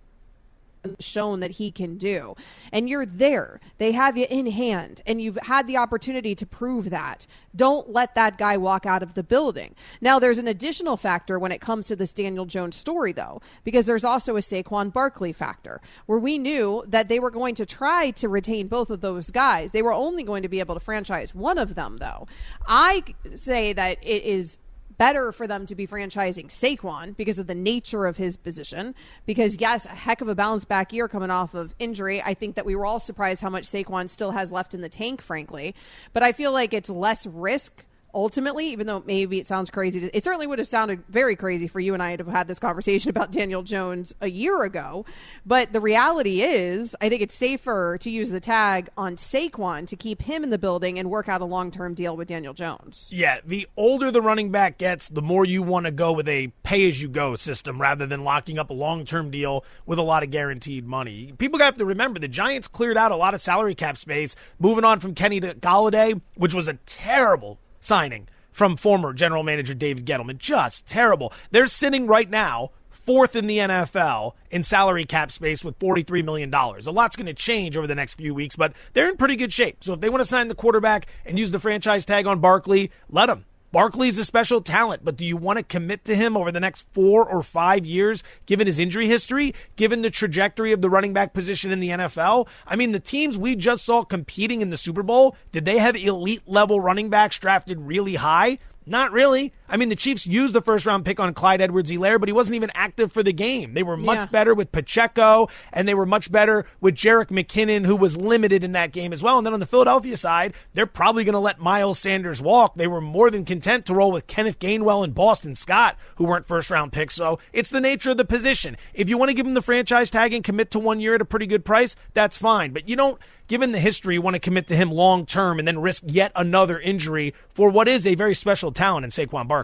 shown 0.99 1.39
that 1.39 1.51
he 1.51 1.71
can 1.71 1.97
do. 1.97 2.35
And 2.71 2.89
you're 2.89 3.05
there. 3.05 3.59
They 3.77 3.91
have 3.91 4.17
you 4.17 4.25
in 4.29 4.47
hand 4.47 5.01
and 5.05 5.21
you've 5.21 5.37
had 5.43 5.67
the 5.67 5.77
opportunity 5.77 6.35
to 6.35 6.45
prove 6.45 6.89
that. 6.89 7.27
Don't 7.55 7.91
let 7.91 8.15
that 8.15 8.37
guy 8.37 8.57
walk 8.57 8.85
out 8.85 9.03
of 9.03 9.13
the 9.13 9.23
building. 9.23 9.75
Now 10.01 10.19
there's 10.19 10.37
an 10.37 10.47
additional 10.47 10.97
factor 10.97 11.37
when 11.37 11.51
it 11.51 11.61
comes 11.61 11.87
to 11.87 11.95
this 11.95 12.13
Daniel 12.13 12.45
Jones 12.45 12.75
story 12.75 13.11
though, 13.11 13.41
because 13.63 13.85
there's 13.85 14.05
also 14.05 14.35
a 14.35 14.41
Saquon 14.41 14.93
Barkley 14.93 15.33
factor 15.33 15.81
where 16.05 16.19
we 16.19 16.37
knew 16.37 16.83
that 16.87 17.07
they 17.07 17.19
were 17.19 17.31
going 17.31 17.55
to 17.55 17.65
try 17.65 18.11
to 18.11 18.29
retain 18.29 18.67
both 18.67 18.89
of 18.89 19.01
those 19.01 19.31
guys. 19.31 19.71
They 19.71 19.81
were 19.81 19.93
only 19.93 20.23
going 20.23 20.43
to 20.43 20.49
be 20.49 20.59
able 20.59 20.75
to 20.75 20.79
franchise 20.79 21.35
one 21.35 21.57
of 21.57 21.75
them 21.75 21.97
though. 21.97 22.27
I 22.67 23.03
say 23.35 23.73
that 23.73 23.97
it 24.01 24.23
is 24.23 24.57
better 24.99 25.31
for 25.31 25.47
them 25.47 25.65
to 25.65 25.73
be 25.73 25.87
franchising 25.87 26.49
Saquon 26.49 27.17
because 27.17 27.39
of 27.39 27.47
the 27.47 27.55
nature 27.55 28.05
of 28.05 28.17
his 28.17 28.37
position. 28.37 28.93
Because, 29.25 29.59
yes, 29.59 29.85
a 29.85 29.89
heck 29.89 30.21
of 30.21 30.27
a 30.27 30.35
bounce 30.35 30.65
back 30.65 30.93
year 30.93 31.07
coming 31.07 31.31
off 31.31 31.55
of 31.55 31.73
injury. 31.79 32.21
I 32.21 32.35
think 32.35 32.55
that 32.55 32.65
we 32.65 32.75
were 32.75 32.85
all 32.85 32.99
surprised 32.99 33.41
how 33.41 33.49
much 33.49 33.63
Saquon 33.63 34.09
still 34.09 34.31
has 34.31 34.51
left 34.51 34.75
in 34.75 34.81
the 34.81 34.89
tank, 34.89 35.21
frankly. 35.21 35.73
But 36.13 36.21
I 36.21 36.33
feel 36.33 36.51
like 36.51 36.73
it's 36.73 36.89
less 36.89 37.25
risk 37.25 37.85
ultimately, 38.13 38.67
even 38.67 38.87
though 38.87 39.03
maybe 39.05 39.39
it 39.39 39.47
sounds 39.47 39.69
crazy, 39.69 40.09
it 40.13 40.23
certainly 40.23 40.47
would 40.47 40.59
have 40.59 40.67
sounded 40.67 41.03
very 41.09 41.35
crazy 41.35 41.67
for 41.67 41.79
you 41.79 41.93
and 41.93 42.01
I 42.01 42.15
to 42.15 42.23
have 42.23 42.33
had 42.33 42.47
this 42.47 42.59
conversation 42.59 43.09
about 43.19 43.31
Daniel 43.31 43.63
Jones 43.63 44.13
a 44.21 44.29
year 44.29 44.63
ago. 44.63 45.05
But 45.45 45.73
the 45.73 45.81
reality 45.81 46.41
is, 46.41 46.95
I 47.01 47.09
think 47.09 47.21
it's 47.21 47.35
safer 47.35 47.97
to 48.01 48.09
use 48.09 48.29
the 48.29 48.39
tag 48.39 48.89
on 48.97 49.15
Saquon 49.15 49.87
to 49.87 49.95
keep 49.95 50.21
him 50.21 50.43
in 50.43 50.49
the 50.49 50.57
building 50.57 50.99
and 50.99 51.09
work 51.09 51.29
out 51.29 51.41
a 51.41 51.45
long 51.45 51.71
term 51.71 51.93
deal 51.93 52.15
with 52.15 52.27
Daniel 52.27 52.53
Jones. 52.53 53.09
Yeah, 53.11 53.39
the 53.45 53.67
older 53.77 54.11
the 54.11 54.21
running 54.21 54.51
back 54.51 54.77
gets, 54.77 55.09
the 55.09 55.21
more 55.21 55.45
you 55.45 55.61
want 55.61 55.85
to 55.85 55.91
go 55.91 56.11
with 56.11 56.27
a 56.27 56.47
pay 56.63 56.87
as 56.89 57.01
you 57.01 57.07
go 57.07 57.35
system 57.35 57.79
rather 57.79 58.05
than 58.05 58.23
locking 58.23 58.57
up 58.57 58.69
a 58.69 58.73
long 58.73 59.05
term 59.05 59.31
deal 59.31 59.63
with 59.85 59.99
a 59.99 60.03
lot 60.03 60.23
of 60.23 60.31
guaranteed 60.31 60.85
money. 60.85 61.33
People 61.37 61.59
have 61.59 61.77
to 61.77 61.85
remember 61.85 62.19
the 62.19 62.27
Giants 62.27 62.67
cleared 62.67 62.97
out 62.97 63.11
a 63.11 63.15
lot 63.15 63.33
of 63.33 63.41
salary 63.41 63.75
cap 63.75 63.97
space, 63.97 64.35
moving 64.59 64.83
on 64.83 64.99
from 64.99 65.15
Kenny 65.15 65.39
to 65.39 65.53
Golladay, 65.55 66.19
which 66.35 66.53
was 66.53 66.67
a 66.67 66.73
terrible 66.85 67.59
signing 67.79 68.27
from 68.51 68.75
former 68.75 69.13
general 69.13 69.43
manager 69.43 69.73
David 69.73 70.05
Gettleman. 70.05 70.37
Just 70.37 70.85
terrible. 70.87 71.31
They're 71.51 71.67
sitting 71.67 72.07
right 72.07 72.29
now 72.29 72.71
fourth 72.89 73.35
in 73.35 73.47
the 73.47 73.57
NFL 73.57 74.33
in 74.51 74.63
salary 74.63 75.03
cap 75.03 75.31
space 75.31 75.63
with 75.63 75.79
$43 75.79 76.23
million. 76.23 76.53
A 76.53 76.91
lot's 76.91 77.15
going 77.15 77.25
to 77.25 77.33
change 77.33 77.75
over 77.75 77.87
the 77.87 77.95
next 77.95 78.15
few 78.15 78.35
weeks, 78.35 78.55
but 78.55 78.73
they're 78.93 79.09
in 79.09 79.17
pretty 79.17 79.35
good 79.35 79.51
shape. 79.51 79.83
So 79.83 79.93
if 79.93 79.99
they 79.99 80.09
want 80.09 80.21
to 80.21 80.25
sign 80.25 80.47
the 80.47 80.55
quarterback 80.55 81.07
and 81.25 81.39
use 81.39 81.51
the 81.51 81.59
franchise 81.59 82.05
tag 82.05 82.27
on 82.27 82.39
Barkley, 82.39 82.91
let 83.09 83.25
them. 83.25 83.45
Barkley's 83.71 84.17
a 84.17 84.25
special 84.25 84.61
talent, 84.61 85.05
but 85.05 85.15
do 85.15 85.23
you 85.23 85.37
want 85.37 85.57
to 85.57 85.63
commit 85.63 86.03
to 86.05 86.15
him 86.15 86.35
over 86.35 86.51
the 86.51 86.59
next 86.59 86.87
four 86.91 87.27
or 87.27 87.43
five 87.43 87.85
years, 87.85 88.23
given 88.45 88.65
his 88.65 88.79
injury 88.79 89.07
history, 89.07 89.53
given 89.75 90.01
the 90.01 90.09
trajectory 90.09 90.71
of 90.71 90.81
the 90.81 90.89
running 90.89 91.13
back 91.13 91.33
position 91.33 91.71
in 91.71 91.79
the 91.79 91.89
NFL? 91.89 92.47
I 92.65 92.75
mean, 92.75 92.91
the 92.91 92.99
teams 92.99 93.37
we 93.37 93.55
just 93.55 93.85
saw 93.85 94.03
competing 94.03 94.61
in 94.61 94.71
the 94.71 94.77
Super 94.77 95.03
Bowl, 95.03 95.35
did 95.51 95.65
they 95.65 95.77
have 95.77 95.95
elite 95.95 96.47
level 96.47 96.79
running 96.79 97.09
backs 97.09 97.37
drafted 97.37 97.81
really 97.81 98.15
high? 98.15 98.57
Not 98.85 99.11
really. 99.11 99.53
I 99.69 99.77
mean, 99.77 99.89
the 99.89 99.95
Chiefs 99.95 100.25
used 100.25 100.53
the 100.53 100.61
first 100.61 100.85
round 100.85 101.05
pick 101.05 101.19
on 101.19 101.33
Clyde 101.33 101.61
Edwards 101.61 101.91
Helaire, 101.91 102.19
but 102.19 102.27
he 102.27 102.33
wasn't 102.33 102.55
even 102.55 102.71
active 102.73 103.11
for 103.11 103.23
the 103.23 103.33
game. 103.33 103.73
They 103.73 103.83
were 103.83 103.97
much 103.97 104.19
yeah. 104.19 104.25
better 104.25 104.53
with 104.53 104.71
Pacheco, 104.71 105.47
and 105.71 105.87
they 105.87 105.93
were 105.93 106.05
much 106.05 106.31
better 106.31 106.65
with 106.81 106.95
Jerick 106.95 107.27
McKinnon, 107.27 107.85
who 107.85 107.95
was 107.95 108.17
limited 108.17 108.63
in 108.63 108.71
that 108.73 108.91
game 108.91 109.13
as 109.13 109.21
well. 109.21 109.37
And 109.37 109.45
then 109.45 109.53
on 109.53 109.59
the 109.59 109.65
Philadelphia 109.65 110.17
side, 110.17 110.53
they're 110.73 110.85
probably 110.85 111.23
going 111.23 111.33
to 111.33 111.39
let 111.39 111.59
Miles 111.59 111.99
Sanders 111.99 112.41
walk. 112.41 112.75
They 112.75 112.87
were 112.87 113.01
more 113.01 113.29
than 113.29 113.45
content 113.45 113.85
to 113.85 113.93
roll 113.93 114.11
with 114.11 114.27
Kenneth 114.27 114.59
Gainwell 114.59 115.03
and 115.03 115.13
Boston 115.13 115.55
Scott, 115.55 115.97
who 116.15 116.25
weren't 116.25 116.45
first 116.47 116.69
round 116.69 116.91
picks. 116.91 117.15
So 117.15 117.39
it's 117.53 117.69
the 117.69 117.81
nature 117.81 118.11
of 118.11 118.17
the 118.17 118.25
position. 118.25 118.77
If 118.93 119.09
you 119.09 119.17
want 119.17 119.29
to 119.29 119.35
give 119.35 119.45
him 119.45 119.53
the 119.53 119.61
franchise 119.61 120.09
tag 120.09 120.33
and 120.33 120.43
commit 120.43 120.71
to 120.71 120.79
one 120.79 120.99
year 120.99 121.15
at 121.15 121.21
a 121.21 121.25
pretty 121.25 121.47
good 121.47 121.65
price, 121.65 121.95
that's 122.13 122.37
fine. 122.37 122.71
But 122.71 122.89
you 122.89 122.95
don't 122.95 123.19
given 123.49 123.71
the 123.73 123.79
history, 123.79 124.13
you 124.13 124.21
want 124.21 124.35
to 124.35 124.39
commit 124.39 124.67
to 124.67 124.75
him 124.75 124.91
long 124.91 125.25
term 125.25 125.59
and 125.59 125.67
then 125.67 125.81
risk 125.81 126.03
yet 126.05 126.31
another 126.35 126.79
injury 126.79 127.33
for 127.49 127.69
what 127.69 127.89
is 127.89 128.07
a 128.07 128.15
very 128.15 128.33
special 128.33 128.71
talent 128.71 129.03
in 129.03 129.09
Saquon 129.09 129.47
Barkley. 129.47 129.58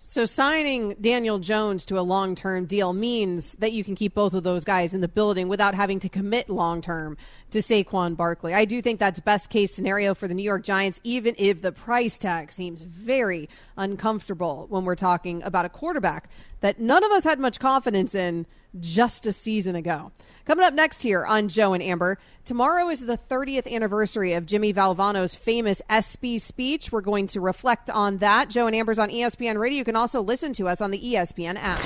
So 0.00 0.24
signing 0.24 0.94
Daniel 1.00 1.38
Jones 1.38 1.84
to 1.86 1.98
a 1.98 2.00
long-term 2.00 2.66
deal 2.66 2.92
means 2.92 3.56
that 3.56 3.72
you 3.72 3.82
can 3.82 3.94
keep 3.94 4.14
both 4.14 4.32
of 4.32 4.42
those 4.42 4.64
guys 4.64 4.94
in 4.94 5.00
the 5.00 5.08
building 5.08 5.48
without 5.48 5.74
having 5.74 5.98
to 6.00 6.08
commit 6.08 6.48
long-term 6.48 7.16
to 7.50 7.58
Saquon 7.58 8.16
Barkley. 8.16 8.54
I 8.54 8.64
do 8.64 8.80
think 8.80 9.00
that's 9.00 9.20
best 9.20 9.50
case 9.50 9.74
scenario 9.74 10.14
for 10.14 10.28
the 10.28 10.34
New 10.34 10.42
York 10.42 10.64
Giants, 10.64 11.00
even 11.04 11.34
if 11.36 11.62
the 11.62 11.72
price 11.72 12.16
tag 12.16 12.52
seems 12.52 12.82
very 12.82 13.48
uncomfortable 13.76 14.66
when 14.70 14.84
we're 14.84 14.94
talking 14.94 15.42
about 15.42 15.64
a 15.64 15.68
quarterback 15.68 16.30
that 16.60 16.80
none 16.80 17.04
of 17.04 17.12
us 17.12 17.24
had 17.24 17.38
much 17.38 17.60
confidence 17.60 18.14
in 18.14 18.46
just 18.78 19.26
a 19.26 19.32
season 19.32 19.76
ago. 19.76 20.12
Coming 20.44 20.64
up 20.64 20.74
next 20.74 21.02
here 21.02 21.26
on 21.26 21.48
Joe 21.48 21.72
and 21.72 21.82
Amber, 21.82 22.18
tomorrow 22.44 22.88
is 22.88 23.00
the 23.00 23.18
30th 23.18 23.70
anniversary 23.70 24.32
of 24.32 24.46
Jimmy 24.46 24.72
Valvano's 24.72 25.34
famous 25.34 25.82
ESPY 25.88 26.38
speech. 26.38 26.92
We're 26.92 27.00
going 27.00 27.26
to 27.28 27.40
reflect 27.40 27.90
on 27.90 28.18
that. 28.18 28.48
Joe 28.50 28.66
and 28.66 28.76
Amber's 28.76 28.98
on 28.98 29.10
ESPN 29.10 29.58
Radio. 29.58 29.78
You 29.78 29.84
can 29.84 29.96
also 29.96 30.20
listen 30.20 30.52
to 30.54 30.68
us 30.68 30.80
on 30.80 30.90
the 30.90 31.00
ESPN 31.00 31.56
app. 31.58 31.80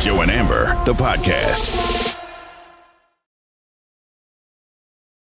Joe 0.00 0.20
and 0.22 0.30
Amber, 0.30 0.66
the 0.84 0.94
podcast. 0.94 2.16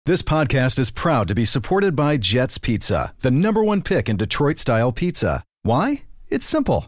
This 0.06 0.22
podcast 0.22 0.80
is 0.80 0.90
proud 0.90 1.28
to 1.28 1.36
be 1.36 1.44
supported 1.44 1.94
by 1.94 2.16
Jets 2.16 2.58
Pizza, 2.58 3.14
the 3.20 3.32
number 3.32 3.62
one 3.62 3.82
pick 3.82 4.08
in 4.08 4.16
Detroit 4.16 4.58
style 4.58 4.94
pizza. 4.94 5.44
Why? 5.64 6.04
It's 6.30 6.48
simple. 6.48 6.88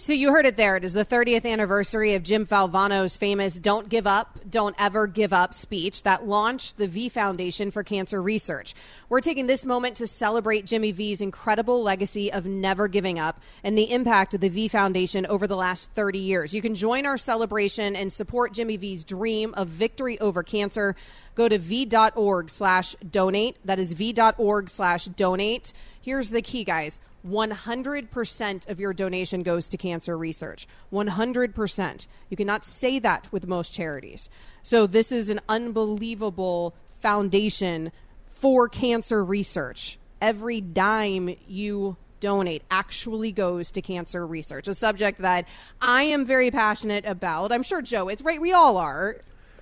So 0.00 0.14
you 0.14 0.32
heard 0.32 0.46
it 0.46 0.56
there. 0.56 0.78
It 0.78 0.84
is 0.84 0.94
the 0.94 1.04
30th 1.04 1.44
anniversary 1.44 2.14
of 2.14 2.22
Jim 2.22 2.46
Valvano's 2.46 3.18
famous 3.18 3.60
Don't 3.60 3.90
Give 3.90 4.06
Up, 4.06 4.38
Don't 4.48 4.74
Ever 4.78 5.06
Give 5.06 5.30
Up 5.30 5.52
speech 5.52 6.04
that 6.04 6.26
launched 6.26 6.78
the 6.78 6.88
V 6.88 7.10
Foundation 7.10 7.70
for 7.70 7.84
Cancer 7.84 8.22
Research. 8.22 8.74
We're 9.10 9.20
taking 9.20 9.46
this 9.46 9.66
moment 9.66 9.98
to 9.98 10.06
celebrate 10.06 10.64
Jimmy 10.64 10.90
V's 10.90 11.20
incredible 11.20 11.82
legacy 11.82 12.32
of 12.32 12.46
never 12.46 12.88
giving 12.88 13.18
up 13.18 13.42
and 13.62 13.76
the 13.76 13.92
impact 13.92 14.32
of 14.32 14.40
the 14.40 14.48
V 14.48 14.68
Foundation 14.68 15.26
over 15.26 15.46
the 15.46 15.54
last 15.54 15.90
30 15.90 16.18
years. 16.18 16.54
You 16.54 16.62
can 16.62 16.74
join 16.74 17.04
our 17.04 17.18
celebration 17.18 17.94
and 17.94 18.10
support 18.10 18.54
Jimmy 18.54 18.78
V's 18.78 19.04
dream 19.04 19.52
of 19.52 19.68
victory 19.68 20.18
over 20.18 20.42
cancer. 20.42 20.96
Go 21.34 21.46
to 21.46 21.58
v.org 21.58 22.48
slash 22.48 22.96
donate. 23.10 23.58
That 23.66 23.78
is 23.78 23.92
v.org 23.92 24.70
slash 24.70 25.04
donate. 25.04 25.74
Here's 26.00 26.30
the 26.30 26.40
key, 26.40 26.64
guys 26.64 26.98
100% 27.26 28.68
of 28.68 28.80
your 28.80 28.92
donation 28.92 29.42
goes 29.42 29.68
to 29.68 29.76
cancer 29.76 30.16
research. 30.16 30.66
100%. 30.92 32.06
You 32.28 32.36
cannot 32.36 32.64
say 32.64 32.98
that 32.98 33.30
with 33.30 33.46
most 33.46 33.72
charities. 33.72 34.30
So, 34.62 34.86
this 34.86 35.12
is 35.12 35.28
an 35.28 35.40
unbelievable 35.48 36.74
foundation 37.00 37.92
for 38.26 38.68
cancer 38.68 39.24
research. 39.24 39.98
Every 40.20 40.60
dime 40.60 41.36
you 41.46 41.96
donate 42.20 42.62
actually 42.70 43.32
goes 43.32 43.72
to 43.72 43.82
cancer 43.82 44.26
research, 44.26 44.68
a 44.68 44.74
subject 44.74 45.20
that 45.22 45.46
I 45.80 46.04
am 46.04 46.24
very 46.24 46.50
passionate 46.50 47.06
about. 47.06 47.52
I'm 47.52 47.62
sure 47.62 47.82
Joe, 47.82 48.08
it's 48.08 48.22
right, 48.22 48.40
we 48.40 48.52
all 48.52 48.76
are 48.76 49.16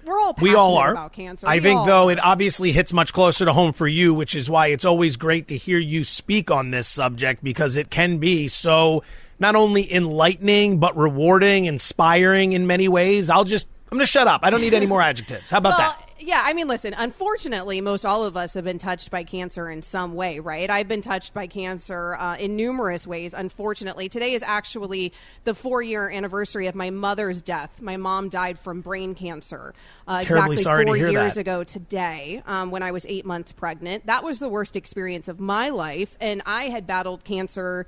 we're 0.08 0.18
all 0.20 0.34
we 0.40 0.54
all 0.54 0.76
are 0.78 0.92
about 0.92 1.12
cancer. 1.12 1.46
I 1.46 1.56
We 1.56 1.60
think 1.60 1.86
though 1.86 2.08
are. 2.08 2.12
it 2.12 2.18
obviously 2.24 2.72
hits 2.72 2.92
much 2.92 3.12
closer 3.12 3.44
to 3.44 3.52
home 3.52 3.72
for 3.72 3.86
you, 3.86 4.14
which 4.14 4.34
is 4.34 4.48
why 4.48 4.68
it's 4.68 4.84
always 4.84 5.16
great 5.16 5.48
to 5.48 5.56
hear 5.56 5.78
you 5.78 6.04
speak 6.04 6.50
on 6.50 6.70
this 6.70 6.88
subject 6.88 7.44
because 7.44 7.76
it 7.76 7.90
can 7.90 8.18
be 8.18 8.48
so 8.48 9.02
not 9.38 9.54
only 9.54 9.92
enlightening 9.92 10.78
but 10.78 10.96
rewarding, 10.96 11.66
inspiring 11.66 12.52
in 12.52 12.66
many 12.66 12.88
ways. 12.88 13.30
I'll 13.30 13.44
just 13.44 13.66
I'm 13.90 13.96
going 13.96 14.04
to 14.04 14.10
shut 14.10 14.26
up. 14.26 14.40
I 14.44 14.50
don't 14.50 14.60
need 14.60 14.74
any 14.74 14.86
more 14.86 15.00
adjectives. 15.00 15.50
How 15.50 15.58
about 15.58 15.78
well, 15.78 15.96
that? 15.98 16.08
yeah, 16.18 16.42
I 16.44 16.52
mean, 16.52 16.68
listen, 16.68 16.94
unfortunately, 16.98 17.80
most 17.80 18.04
all 18.04 18.22
of 18.22 18.36
us 18.36 18.52
have 18.52 18.64
been 18.64 18.76
touched 18.76 19.10
by 19.10 19.24
cancer 19.24 19.70
in 19.70 19.80
some 19.80 20.14
way, 20.14 20.40
right? 20.40 20.68
I've 20.68 20.88
been 20.88 21.00
touched 21.00 21.32
by 21.32 21.46
cancer 21.46 22.14
uh, 22.16 22.36
in 22.36 22.54
numerous 22.54 23.06
ways, 23.06 23.32
unfortunately. 23.32 24.10
Today 24.10 24.34
is 24.34 24.42
actually 24.42 25.14
the 25.44 25.54
four 25.54 25.80
year 25.80 26.10
anniversary 26.10 26.66
of 26.66 26.74
my 26.74 26.90
mother's 26.90 27.40
death. 27.40 27.80
My 27.80 27.96
mom 27.96 28.28
died 28.28 28.58
from 28.58 28.82
brain 28.82 29.14
cancer 29.14 29.72
uh, 30.06 30.20
exactly 30.22 30.62
four 30.62 30.96
years 30.96 31.34
that. 31.34 31.40
ago 31.40 31.64
today 31.64 32.42
um, 32.46 32.70
when 32.70 32.82
I 32.82 32.90
was 32.90 33.06
eight 33.08 33.24
months 33.24 33.52
pregnant. 33.52 34.04
That 34.04 34.22
was 34.22 34.38
the 34.38 34.50
worst 34.50 34.76
experience 34.76 35.28
of 35.28 35.40
my 35.40 35.70
life, 35.70 36.18
and 36.20 36.42
I 36.44 36.64
had 36.64 36.86
battled 36.86 37.24
cancer 37.24 37.86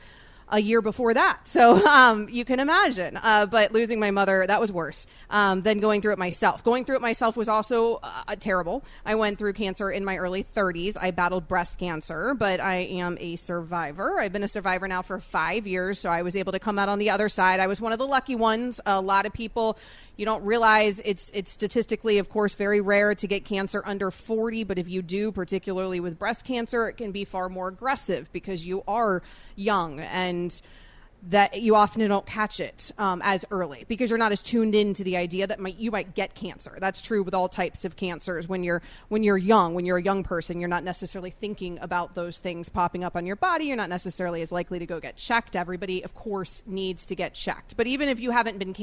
a 0.50 0.61
year 0.61 0.83
before 0.83 1.14
that. 1.14 1.38
So 1.50 1.85
um, 1.85 2.28
you 2.30 2.45
can 2.45 2.59
imagine. 2.61 3.19
Uh, 3.19 3.45
but 3.45 3.73
losing 3.73 3.99
my 3.99 4.11
mother, 4.11 4.47
that 4.47 4.61
was 4.61 4.71
worse 4.71 5.07
um, 5.30 5.62
than 5.62 5.80
going 5.80 6.00
through 6.00 6.12
it 6.12 6.19
myself. 6.19 6.62
Going 6.62 6.85
through 6.85 6.97
it 6.97 7.02
myself 7.02 7.37
was 7.37 7.49
also 7.49 7.99
uh, 8.02 8.37
terrible. 8.38 8.85
I 9.04 9.14
went 9.16 9.37
through 9.37 9.54
cancer 9.54 9.90
in 9.90 10.04
my 10.04 10.16
early 10.16 10.45
30s. 10.45 10.97
I 10.99 11.11
battled 11.11 11.49
breast 11.49 11.78
cancer, 11.78 12.35
but 12.35 12.61
I 12.61 12.76
am 12.76 13.19
a 13.21 13.37
survivor. 13.37 14.21
I've 14.21 14.33
been 14.33 14.45
a 14.45 14.49
survivor 14.49 14.87
now 14.87 15.02
for 15.02 15.19
five 15.19 15.66
years, 15.66 15.99
so 15.99 16.09
I 16.09 16.23
was 16.23 16.37
able 16.37 16.52
to 16.52 16.59
come 16.59 16.78
out 16.78 16.88
on 16.88 16.99
the 16.99 17.11
other 17.11 17.28
side. 17.28 17.61
I 17.61 17.66
was 17.66 17.80
one 17.80 17.92
of 17.92 17.99
the 17.99 18.07
lucky 18.07 18.37
ones. 18.37 18.80
A 18.87 19.00
lot 19.00 19.26
of 19.26 19.33
people. 19.33 19.76
You 20.21 20.27
don't 20.27 20.45
realize 20.45 21.00
it's 21.07 21.31
it's 21.33 21.50
statistically, 21.50 22.19
of 22.19 22.29
course, 22.29 22.55
very 22.55 22.83
rare 22.83 23.15
to 23.15 23.27
get 23.27 23.47
cancer 23.47 23.83
under 23.87 24.11
40, 24.11 24.65
but 24.65 24.79
if 24.79 24.87
you 24.87 25.00
do, 25.00 25.33
particularly 25.33 25.99
with 25.99 26.19
breast 26.19 26.45
cancer, 26.45 26.87
it 26.91 26.99
can 26.99 27.11
be 27.11 27.25
far 27.25 27.49
more 27.49 27.69
aggressive 27.69 28.31
because 28.31 28.67
you 28.67 28.85
are 28.87 29.23
young 29.57 29.99
and 29.99 30.61
that 31.29 31.61
you 31.61 31.75
often 31.75 32.07
don't 32.09 32.27
catch 32.27 32.61
it 32.61 32.91
um, 32.99 33.21
as 33.25 33.45
early 33.50 33.85
because 33.89 34.11
you're 34.11 34.19
not 34.19 34.33
as 34.33 34.43
tuned 34.43 34.75
in 34.75 34.95
to 34.95 35.05
the 35.05 35.17
idea 35.17 35.47
that 35.47 35.61
might, 35.61 35.77
you 35.77 35.91
might 35.91 36.15
get 36.15 36.35
cancer. 36.35 36.77
That's 36.81 37.03
true 37.03 37.23
with 37.23 37.35
all 37.35 37.49
types 37.49 37.85
of 37.85 37.97
cancers. 37.97 38.49
When 38.49 38.65
you're 38.65 38.83
when 39.09 39.23
you're 39.23 39.39
young, 39.39 39.75
when 39.75 39.85
you're 39.85 39.99
a 39.99 40.03
young 40.03 40.23
person, 40.23 40.61
you're 40.61 40.69
not 40.69 40.85
necessarily 40.85 41.31
thinking 41.31 41.79
about 41.81 42.15
those 42.15 42.39
things 42.39 42.69
popping 42.69 43.05
up 43.05 43.17
on 43.17 43.27
your 43.27 43.37
body. 43.37 43.67
You're 43.67 43.77
not 43.77 43.89
necessarily 43.89 44.43
as 44.43 44.53
likely 44.53 44.79
to 44.79 44.87
go 44.87 45.00
get 45.00 45.17
checked. 45.17 45.57
Everybody, 45.57 46.03
of 46.05 46.15
course, 46.15 46.62
needs 46.67 47.07
to 47.07 47.15
get 47.15 47.35
checked. 47.35 47.77
But 47.77 47.87
even 47.87 48.09
if 48.09 48.21
you 48.21 48.31
haven't 48.31 48.59
been 48.59 48.75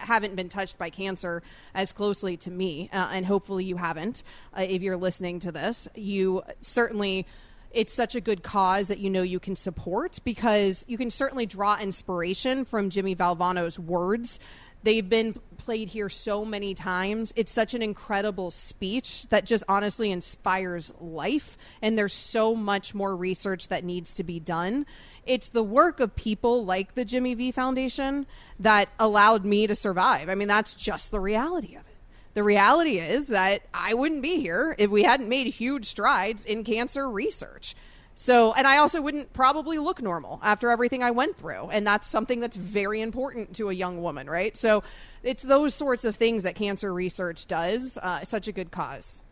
haven't 0.00 0.34
been 0.34 0.48
touched 0.48 0.78
by 0.78 0.90
cancer 0.90 1.42
as 1.74 1.92
closely 1.92 2.36
to 2.38 2.50
me, 2.50 2.90
uh, 2.92 3.10
and 3.12 3.24
hopefully 3.24 3.64
you 3.64 3.76
haven't, 3.76 4.22
uh, 4.56 4.62
if 4.62 4.82
you're 4.82 4.96
listening 4.96 5.40
to 5.40 5.52
this, 5.52 5.88
you 5.94 6.42
certainly 6.60 7.26
it's 7.72 7.92
such 7.92 8.16
a 8.16 8.20
good 8.20 8.42
cause 8.42 8.88
that 8.88 8.98
you 8.98 9.08
know 9.08 9.22
you 9.22 9.38
can 9.38 9.54
support 9.54 10.18
because 10.24 10.84
you 10.88 10.98
can 10.98 11.10
certainly 11.10 11.46
draw 11.46 11.78
inspiration 11.78 12.64
from 12.64 12.90
Jimmy 12.90 13.14
Valvano's 13.14 13.78
words. 13.78 14.40
They've 14.82 15.08
been 15.08 15.38
played 15.58 15.90
here 15.90 16.08
so 16.08 16.44
many 16.44 16.74
times. 16.74 17.32
It's 17.36 17.52
such 17.52 17.74
an 17.74 17.82
incredible 17.82 18.50
speech 18.50 19.28
that 19.28 19.44
just 19.44 19.62
honestly 19.68 20.10
inspires 20.10 20.92
life. 21.00 21.58
And 21.82 21.98
there's 21.98 22.14
so 22.14 22.54
much 22.54 22.94
more 22.94 23.14
research 23.14 23.68
that 23.68 23.84
needs 23.84 24.14
to 24.14 24.24
be 24.24 24.40
done. 24.40 24.86
It's 25.26 25.48
the 25.48 25.62
work 25.62 26.00
of 26.00 26.16
people 26.16 26.64
like 26.64 26.94
the 26.94 27.04
Jimmy 27.04 27.34
V 27.34 27.50
Foundation 27.50 28.26
that 28.58 28.88
allowed 28.98 29.44
me 29.44 29.66
to 29.66 29.74
survive. 29.74 30.28
I 30.28 30.34
mean, 30.34 30.48
that's 30.48 30.74
just 30.74 31.10
the 31.10 31.20
reality 31.20 31.74
of 31.74 31.82
it. 31.82 31.86
The 32.32 32.42
reality 32.42 32.98
is 32.98 33.26
that 33.28 33.62
I 33.74 33.92
wouldn't 33.92 34.22
be 34.22 34.40
here 34.40 34.74
if 34.78 34.88
we 34.88 35.02
hadn't 35.02 35.28
made 35.28 35.48
huge 35.48 35.84
strides 35.84 36.44
in 36.44 36.64
cancer 36.64 37.10
research. 37.10 37.74
So, 38.22 38.52
and 38.52 38.66
I 38.66 38.76
also 38.76 39.00
wouldn't 39.00 39.32
probably 39.32 39.78
look 39.78 40.02
normal 40.02 40.40
after 40.42 40.68
everything 40.68 41.02
I 41.02 41.10
went 41.10 41.38
through. 41.38 41.70
And 41.70 41.86
that's 41.86 42.06
something 42.06 42.38
that's 42.40 42.54
very 42.54 43.00
important 43.00 43.56
to 43.56 43.70
a 43.70 43.72
young 43.72 44.02
woman, 44.02 44.28
right? 44.28 44.54
So, 44.58 44.82
it's 45.22 45.42
those 45.42 45.74
sorts 45.74 46.04
of 46.04 46.16
things 46.16 46.42
that 46.42 46.54
cancer 46.54 46.92
research 46.92 47.46
does. 47.46 47.96
Uh, 47.96 48.22
such 48.24 48.46
a 48.46 48.52
good 48.52 48.70
cause. 48.70 49.22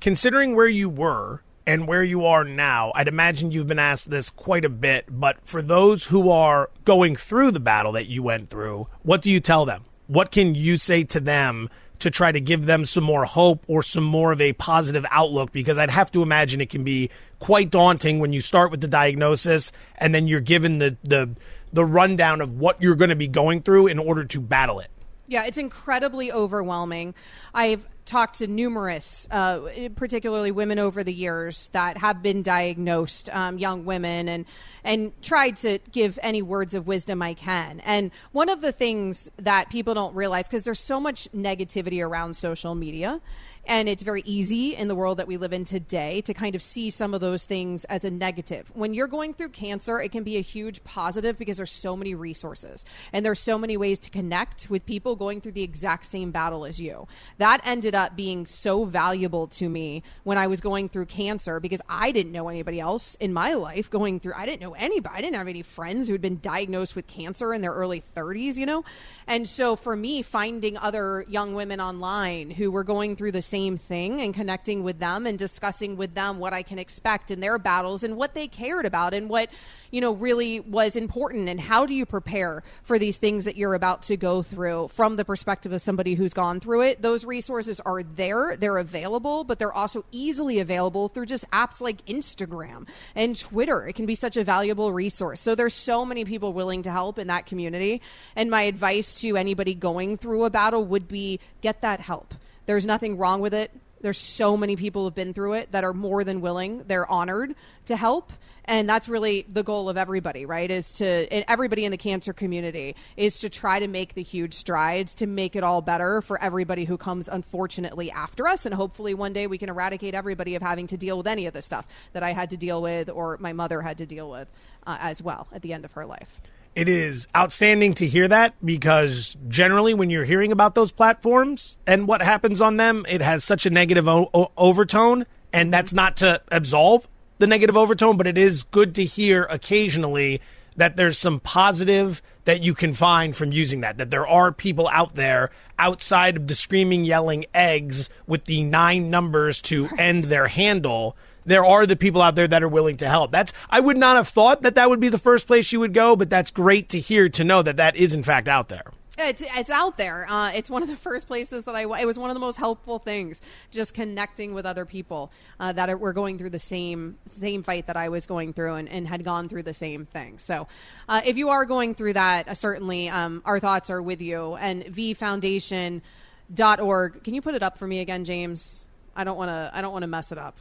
Considering 0.00 0.54
where 0.54 0.68
you 0.68 0.88
were 0.88 1.42
and 1.66 1.88
where 1.88 2.04
you 2.04 2.24
are 2.24 2.44
now, 2.44 2.92
I'd 2.94 3.08
imagine 3.08 3.50
you've 3.50 3.66
been 3.66 3.80
asked 3.80 4.08
this 4.08 4.30
quite 4.30 4.64
a 4.64 4.68
bit, 4.68 5.06
but 5.10 5.44
for 5.44 5.60
those 5.60 6.04
who 6.04 6.30
are 6.30 6.70
going 6.84 7.16
through 7.16 7.50
the 7.50 7.58
battle 7.58 7.90
that 7.90 8.06
you 8.06 8.22
went 8.22 8.50
through, 8.50 8.86
what 9.02 9.20
do 9.20 9.32
you 9.32 9.40
tell 9.40 9.64
them? 9.64 9.84
What 10.06 10.30
can 10.30 10.54
you 10.54 10.76
say 10.76 11.02
to 11.02 11.18
them 11.18 11.70
to 12.00 12.10
try 12.10 12.32
to 12.32 12.40
give 12.40 12.66
them 12.66 12.86
some 12.86 13.04
more 13.04 13.24
hope 13.24 13.64
or 13.66 13.82
some 13.82 14.04
more 14.04 14.32
of 14.32 14.40
a 14.40 14.52
positive 14.54 15.06
outlook? 15.10 15.52
Because 15.52 15.78
I'd 15.78 15.90
have 15.90 16.10
to 16.12 16.22
imagine 16.22 16.60
it 16.60 16.70
can 16.70 16.84
be 16.84 17.10
quite 17.38 17.70
daunting 17.70 18.18
when 18.18 18.32
you 18.32 18.40
start 18.40 18.70
with 18.70 18.80
the 18.80 18.88
diagnosis 18.88 19.72
and 19.98 20.14
then 20.14 20.26
you're 20.26 20.40
given 20.40 20.78
the 20.78 20.96
the 21.02 21.30
the 21.72 21.84
rundown 21.84 22.40
of 22.40 22.52
what 22.52 22.80
you're 22.80 22.94
going 22.94 23.10
to 23.10 23.16
be 23.16 23.28
going 23.28 23.60
through 23.60 23.86
in 23.86 23.98
order 23.98 24.24
to 24.24 24.40
battle 24.40 24.80
it. 24.80 24.90
Yeah, 25.26 25.44
it's 25.44 25.58
incredibly 25.58 26.30
overwhelming. 26.30 27.14
I've 27.52 27.86
talked 28.06 28.38
to 28.38 28.46
numerous, 28.46 29.28
uh, 29.30 29.68
particularly 29.96 30.50
women 30.50 30.78
over 30.78 31.04
the 31.04 31.12
years 31.12 31.68
that 31.70 31.98
have 31.98 32.22
been 32.22 32.42
diagnosed, 32.42 33.28
um, 33.34 33.58
young 33.58 33.84
women, 33.84 34.28
and 34.28 34.46
and 34.84 35.12
tried 35.20 35.56
to 35.56 35.78
give 35.90 36.18
any 36.22 36.40
words 36.40 36.72
of 36.72 36.86
wisdom 36.86 37.20
I 37.20 37.34
can. 37.34 37.80
And 37.80 38.12
one 38.32 38.48
of 38.48 38.60
the 38.60 38.72
things 38.72 39.28
that 39.36 39.68
people 39.68 39.94
don't 39.94 40.14
realize, 40.14 40.46
because 40.46 40.64
there's 40.64 40.80
so 40.80 41.00
much 41.00 41.28
negativity 41.32 42.06
around 42.06 42.36
social 42.36 42.74
media, 42.74 43.20
and 43.66 43.88
it's 43.88 44.02
very 44.02 44.22
easy 44.24 44.74
in 44.76 44.88
the 44.88 44.94
world 44.94 45.18
that 45.18 45.26
we 45.26 45.36
live 45.36 45.52
in 45.52 45.64
today 45.64 46.20
to 46.22 46.32
kind 46.32 46.54
of 46.54 46.62
see 46.62 46.90
some 46.90 47.14
of 47.14 47.20
those 47.20 47.44
things 47.44 47.84
as 47.86 48.04
a 48.04 48.10
negative. 48.10 48.70
When 48.74 48.94
you're 48.94 49.08
going 49.08 49.34
through 49.34 49.50
cancer, 49.50 50.00
it 50.00 50.12
can 50.12 50.22
be 50.22 50.36
a 50.36 50.40
huge 50.40 50.82
positive 50.84 51.36
because 51.36 51.56
there's 51.56 51.72
so 51.72 51.96
many 51.96 52.14
resources 52.14 52.84
and 53.12 53.26
there's 53.26 53.40
so 53.40 53.58
many 53.58 53.76
ways 53.76 53.98
to 54.00 54.10
connect 54.10 54.70
with 54.70 54.86
people 54.86 55.16
going 55.16 55.40
through 55.40 55.52
the 55.52 55.62
exact 55.62 56.04
same 56.04 56.30
battle 56.30 56.64
as 56.64 56.80
you. 56.80 57.06
That 57.38 57.60
ended 57.64 57.94
up 57.94 58.16
being 58.16 58.46
so 58.46 58.84
valuable 58.84 59.48
to 59.48 59.68
me 59.68 60.02
when 60.24 60.38
I 60.38 60.46
was 60.46 60.60
going 60.60 60.88
through 60.88 61.06
cancer 61.06 61.60
because 61.60 61.82
I 61.88 62.12
didn't 62.12 62.32
know 62.32 62.48
anybody 62.48 62.80
else 62.80 63.16
in 63.16 63.32
my 63.32 63.54
life 63.54 63.90
going 63.90 64.20
through 64.20 64.34
I 64.36 64.46
didn't 64.46 64.62
know 64.62 64.74
anybody. 64.74 65.14
I 65.16 65.20
didn't 65.20 65.36
have 65.36 65.48
any 65.48 65.62
friends 65.62 66.08
who 66.08 66.14
had 66.14 66.22
been 66.22 66.40
diagnosed 66.40 66.94
with 66.94 67.06
cancer 67.06 67.52
in 67.52 67.62
their 67.62 67.72
early 67.72 68.02
30s, 68.16 68.56
you 68.56 68.66
know? 68.66 68.84
And 69.26 69.48
so 69.48 69.76
for 69.76 69.96
me 69.96 70.22
finding 70.22 70.76
other 70.78 71.24
young 71.28 71.54
women 71.54 71.80
online 71.80 72.50
who 72.50 72.70
were 72.70 72.84
going 72.84 73.16
through 73.16 73.32
the 73.32 73.42
same 73.42 73.55
thing 73.76 74.20
and 74.20 74.34
connecting 74.34 74.82
with 74.82 74.98
them 74.98 75.26
and 75.26 75.38
discussing 75.38 75.96
with 75.96 76.14
them 76.14 76.38
what 76.38 76.52
I 76.52 76.62
can 76.62 76.78
expect 76.78 77.30
in 77.30 77.40
their 77.40 77.58
battles 77.58 78.04
and 78.04 78.16
what 78.16 78.34
they 78.34 78.48
cared 78.48 78.84
about 78.84 79.14
and 79.14 79.30
what, 79.30 79.48
you 79.90 80.00
know, 80.00 80.12
really 80.12 80.60
was 80.60 80.96
important 80.96 81.48
and 81.48 81.58
how 81.58 81.86
do 81.86 81.94
you 81.94 82.04
prepare 82.04 82.62
for 82.82 82.98
these 82.98 83.16
things 83.16 83.44
that 83.44 83.56
you're 83.56 83.74
about 83.74 84.02
to 84.04 84.16
go 84.16 84.42
through 84.42 84.88
from 84.88 85.16
the 85.16 85.24
perspective 85.24 85.72
of 85.72 85.80
somebody 85.80 86.14
who's 86.14 86.34
gone 86.34 86.60
through 86.60 86.82
it. 86.82 87.00
Those 87.00 87.24
resources 87.24 87.80
are 87.80 88.02
there, 88.02 88.56
they're 88.56 88.78
available, 88.78 89.44
but 89.44 89.58
they're 89.58 89.72
also 89.72 90.04
easily 90.12 90.58
available 90.58 91.08
through 91.08 91.26
just 91.26 91.50
apps 91.50 91.80
like 91.80 92.04
Instagram 92.06 92.86
and 93.14 93.38
Twitter. 93.38 93.86
It 93.86 93.94
can 93.94 94.06
be 94.06 94.14
such 94.14 94.36
a 94.36 94.44
valuable 94.44 94.92
resource. 94.92 95.40
So 95.40 95.54
there's 95.54 95.74
so 95.74 96.04
many 96.04 96.24
people 96.24 96.52
willing 96.52 96.82
to 96.82 96.90
help 96.90 97.18
in 97.18 97.28
that 97.28 97.46
community. 97.46 98.02
And 98.34 98.50
my 98.50 98.62
advice 98.62 99.14
to 99.22 99.36
anybody 99.36 99.74
going 99.74 100.16
through 100.16 100.44
a 100.44 100.50
battle 100.50 100.84
would 100.84 101.08
be 101.08 101.40
get 101.62 101.80
that 101.80 102.00
help. 102.00 102.34
There's 102.66 102.86
nothing 102.86 103.16
wrong 103.16 103.40
with 103.40 103.54
it. 103.54 103.70
There's 104.00 104.18
so 104.18 104.56
many 104.56 104.76
people 104.76 105.04
who've 105.04 105.14
been 105.14 105.32
through 105.32 105.54
it 105.54 105.72
that 105.72 105.84
are 105.84 105.94
more 105.94 106.22
than 106.22 106.40
willing. 106.40 106.84
They're 106.86 107.10
honored 107.10 107.54
to 107.86 107.96
help 107.96 108.32
and 108.66 108.88
that's 108.88 109.08
really 109.08 109.46
the 109.48 109.62
goal 109.62 109.88
of 109.88 109.96
everybody 109.96 110.44
right 110.44 110.70
is 110.70 110.92
to 110.92 111.26
everybody 111.50 111.84
in 111.84 111.90
the 111.90 111.96
cancer 111.96 112.32
community 112.32 112.94
is 113.16 113.38
to 113.38 113.48
try 113.48 113.78
to 113.78 113.88
make 113.88 114.14
the 114.14 114.22
huge 114.22 114.54
strides 114.54 115.14
to 115.14 115.26
make 115.26 115.56
it 115.56 115.62
all 115.62 115.80
better 115.82 116.20
for 116.20 116.40
everybody 116.42 116.84
who 116.84 116.96
comes 116.96 117.28
unfortunately 117.28 118.10
after 118.10 118.46
us 118.46 118.66
and 118.66 118.74
hopefully 118.74 119.14
one 119.14 119.32
day 119.32 119.46
we 119.46 119.58
can 119.58 119.68
eradicate 119.68 120.14
everybody 120.14 120.54
of 120.54 120.62
having 120.62 120.86
to 120.86 120.96
deal 120.96 121.18
with 121.18 121.26
any 121.26 121.46
of 121.46 121.54
the 121.54 121.62
stuff 121.62 121.86
that 122.12 122.22
i 122.22 122.32
had 122.32 122.50
to 122.50 122.56
deal 122.56 122.82
with 122.82 123.08
or 123.08 123.36
my 123.40 123.52
mother 123.52 123.82
had 123.82 123.98
to 123.98 124.06
deal 124.06 124.30
with 124.30 124.48
uh, 124.86 124.98
as 125.00 125.22
well 125.22 125.46
at 125.52 125.62
the 125.62 125.72
end 125.72 125.84
of 125.84 125.92
her 125.92 126.06
life 126.06 126.40
it 126.76 126.88
is 126.88 127.26
outstanding 127.34 127.94
to 127.94 128.06
hear 128.06 128.28
that 128.28 128.54
because 128.64 129.36
generally 129.48 129.94
when 129.94 130.10
you're 130.10 130.24
hearing 130.24 130.52
about 130.52 130.76
those 130.76 130.92
platforms 130.92 131.78
and 131.86 132.06
what 132.06 132.22
happens 132.22 132.60
on 132.60 132.76
them 132.76 133.04
it 133.08 133.20
has 133.20 133.42
such 133.42 133.66
a 133.66 133.70
negative 133.70 134.06
o- 134.06 134.30
o- 134.32 134.52
overtone 134.56 135.26
and 135.52 135.72
that's 135.72 135.92
not 135.92 136.18
to 136.18 136.40
absolve 136.52 137.08
the 137.38 137.46
negative 137.46 137.76
overtone, 137.76 138.16
but 138.16 138.26
it 138.26 138.38
is 138.38 138.62
good 138.64 138.94
to 138.94 139.04
hear 139.04 139.44
occasionally 139.44 140.40
that 140.76 140.96
there's 140.96 141.18
some 141.18 141.40
positive 141.40 142.22
that 142.44 142.62
you 142.62 142.74
can 142.74 142.92
find 142.92 143.34
from 143.34 143.52
using 143.52 143.80
that. 143.80 143.96
That 143.98 144.10
there 144.10 144.26
are 144.26 144.52
people 144.52 144.88
out 144.88 145.14
there 145.14 145.50
outside 145.78 146.36
of 146.36 146.46
the 146.46 146.54
screaming, 146.54 147.04
yelling 147.04 147.46
eggs 147.54 148.10
with 148.26 148.44
the 148.44 148.62
nine 148.62 149.10
numbers 149.10 149.62
to 149.62 149.86
right. 149.86 150.00
end 150.00 150.24
their 150.24 150.48
handle. 150.48 151.16
There 151.46 151.64
are 151.64 151.86
the 151.86 151.96
people 151.96 152.20
out 152.20 152.34
there 152.34 152.48
that 152.48 152.62
are 152.62 152.68
willing 152.68 152.98
to 152.98 153.08
help. 153.08 153.30
That's 153.30 153.54
I 153.70 153.80
would 153.80 153.96
not 153.96 154.16
have 154.16 154.28
thought 154.28 154.62
that 154.62 154.74
that 154.74 154.90
would 154.90 155.00
be 155.00 155.08
the 155.08 155.18
first 155.18 155.46
place 155.46 155.72
you 155.72 155.80
would 155.80 155.94
go, 155.94 156.16
but 156.16 156.28
that's 156.28 156.50
great 156.50 156.90
to 156.90 157.00
hear 157.00 157.30
to 157.30 157.44
know 157.44 157.62
that 157.62 157.78
that 157.78 157.96
is 157.96 158.12
in 158.12 158.22
fact 158.22 158.48
out 158.48 158.68
there. 158.68 158.92
It's 159.18 159.42
it's 159.42 159.70
out 159.70 159.96
there. 159.96 160.26
Uh, 160.28 160.52
it's 160.52 160.68
one 160.68 160.82
of 160.82 160.90
the 160.90 160.96
first 160.96 161.26
places 161.26 161.64
that 161.64 161.74
I. 161.74 161.84
It 162.00 162.06
was 162.06 162.18
one 162.18 162.28
of 162.28 162.34
the 162.34 162.40
most 162.40 162.56
helpful 162.56 162.98
things, 162.98 163.40
just 163.70 163.94
connecting 163.94 164.52
with 164.52 164.66
other 164.66 164.84
people 164.84 165.32
uh, 165.58 165.72
that 165.72 165.98
were 165.98 166.12
going 166.12 166.36
through 166.36 166.50
the 166.50 166.58
same 166.58 167.16
same 167.30 167.62
fight 167.62 167.86
that 167.86 167.96
I 167.96 168.10
was 168.10 168.26
going 168.26 168.52
through 168.52 168.74
and, 168.74 168.90
and 168.90 169.08
had 169.08 169.24
gone 169.24 169.48
through 169.48 169.62
the 169.62 169.72
same 169.72 170.04
thing. 170.04 170.38
So, 170.38 170.68
uh, 171.08 171.22
if 171.24 171.38
you 171.38 171.48
are 171.48 171.64
going 171.64 171.94
through 171.94 172.12
that, 172.12 172.46
uh, 172.46 172.54
certainly 172.54 173.08
um, 173.08 173.40
our 173.46 173.58
thoughts 173.58 173.88
are 173.88 174.02
with 174.02 174.20
you. 174.20 174.56
And 174.56 174.84
vfoundation.org. 174.84 177.24
Can 177.24 177.34
you 177.34 177.40
put 177.40 177.54
it 177.54 177.62
up 177.62 177.78
for 177.78 177.86
me 177.86 178.00
again, 178.00 178.26
James? 178.26 178.84
I 179.14 179.24
don't 179.24 179.38
want 179.38 179.48
to. 179.48 179.70
I 179.72 179.80
don't 179.80 179.92
want 179.92 180.02
to 180.02 180.08
mess 180.08 180.30
it 180.30 180.36
up. 180.36 180.58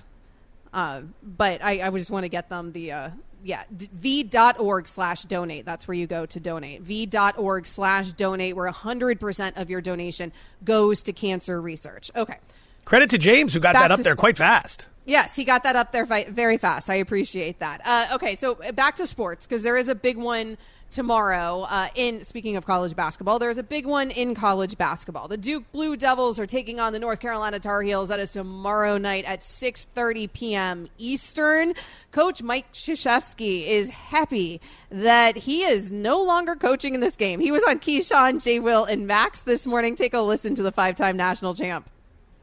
Uh, 0.75 1.01
but 1.23 1.63
I, 1.63 1.87
I 1.87 1.89
just 1.91 2.11
want 2.11 2.25
to 2.25 2.29
get 2.29 2.49
them 2.49 2.73
the 2.73 2.91
uh, 2.91 3.09
yeah, 3.41 3.63
v.org 3.71 4.87
slash 4.87 5.23
donate. 5.23 5.65
That's 5.65 5.87
where 5.87 5.95
you 5.95 6.05
go 6.05 6.25
to 6.25 6.39
donate. 6.39 6.81
v.org 6.81 7.65
slash 7.65 8.11
donate, 8.11 8.55
where 8.55 8.69
100% 8.69 9.53
of 9.55 9.69
your 9.69 9.81
donation 9.81 10.33
goes 10.65 11.01
to 11.03 11.13
cancer 11.13 11.61
research. 11.61 12.11
Okay. 12.15 12.37
Credit 12.83 13.09
to 13.11 13.17
James, 13.17 13.53
who 13.53 13.59
got 13.59 13.73
back 13.73 13.83
that 13.83 13.91
up 13.91 13.99
there 13.99 14.15
quite 14.15 14.35
fast. 14.35 14.87
Yes, 15.05 15.35
he 15.35 15.43
got 15.43 15.63
that 15.63 15.75
up 15.75 15.91
there 15.91 16.05
very 16.05 16.57
fast. 16.57 16.89
I 16.89 16.95
appreciate 16.95 17.59
that. 17.59 17.81
Uh, 17.85 18.15
okay, 18.15 18.33
so 18.35 18.55
back 18.73 18.95
to 18.95 19.05
sports, 19.05 19.45
because 19.45 19.61
there 19.61 19.77
is 19.77 19.87
a 19.87 19.95
big 19.95 20.17
one 20.17 20.57
tomorrow 20.95 21.65
uh, 21.69 21.89
in 21.95 22.23
speaking 22.23 22.55
of 22.55 22.65
college 22.65 22.95
basketball 22.95 23.37
there's 23.37 23.57
a 23.57 23.63
big 23.63 23.85
one 23.85 24.11
in 24.11 24.33
college 24.33 24.77
basketball. 24.77 25.27
The 25.27 25.35
duke 25.35 25.69
blue 25.73 25.97
devils 25.97 26.39
are 26.39 26.45
taking 26.45 26.79
on 26.79 26.93
the 26.93 26.99
north 26.99 27.19
carolina 27.19 27.59
tar 27.59 27.81
heels. 27.81 28.07
That 28.09 28.19
is 28.21 28.31
tomorrow 28.31 28.97
night 28.97 29.25
at 29.25 29.41
6.30 29.41 30.31
p.m 30.31 30.87
eastern. 30.97 31.73
Coach 32.11 32.41
mike 32.41 32.71
Krzyzewski 32.71 33.67
is 33.67 33.89
happy 33.89 34.61
that 34.89 35.35
he 35.35 35.63
is 35.63 35.91
no 35.91 36.21
longer 36.21 36.55
coaching 36.55 36.95
in 36.95 37.01
this 37.01 37.17
game. 37.17 37.41
He 37.41 37.51
was 37.51 37.63
on 37.63 37.79
keyshawn 37.79 38.41
j 38.41 38.59
will 38.59 38.85
and 38.85 39.05
max 39.05 39.41
this 39.41 39.67
morning. 39.67 39.95
Take 39.95 40.13
a 40.13 40.21
listen 40.21 40.55
to 40.55 40.63
the 40.63 40.71
five-time 40.71 41.17
national 41.17 41.55
champ 41.55 41.89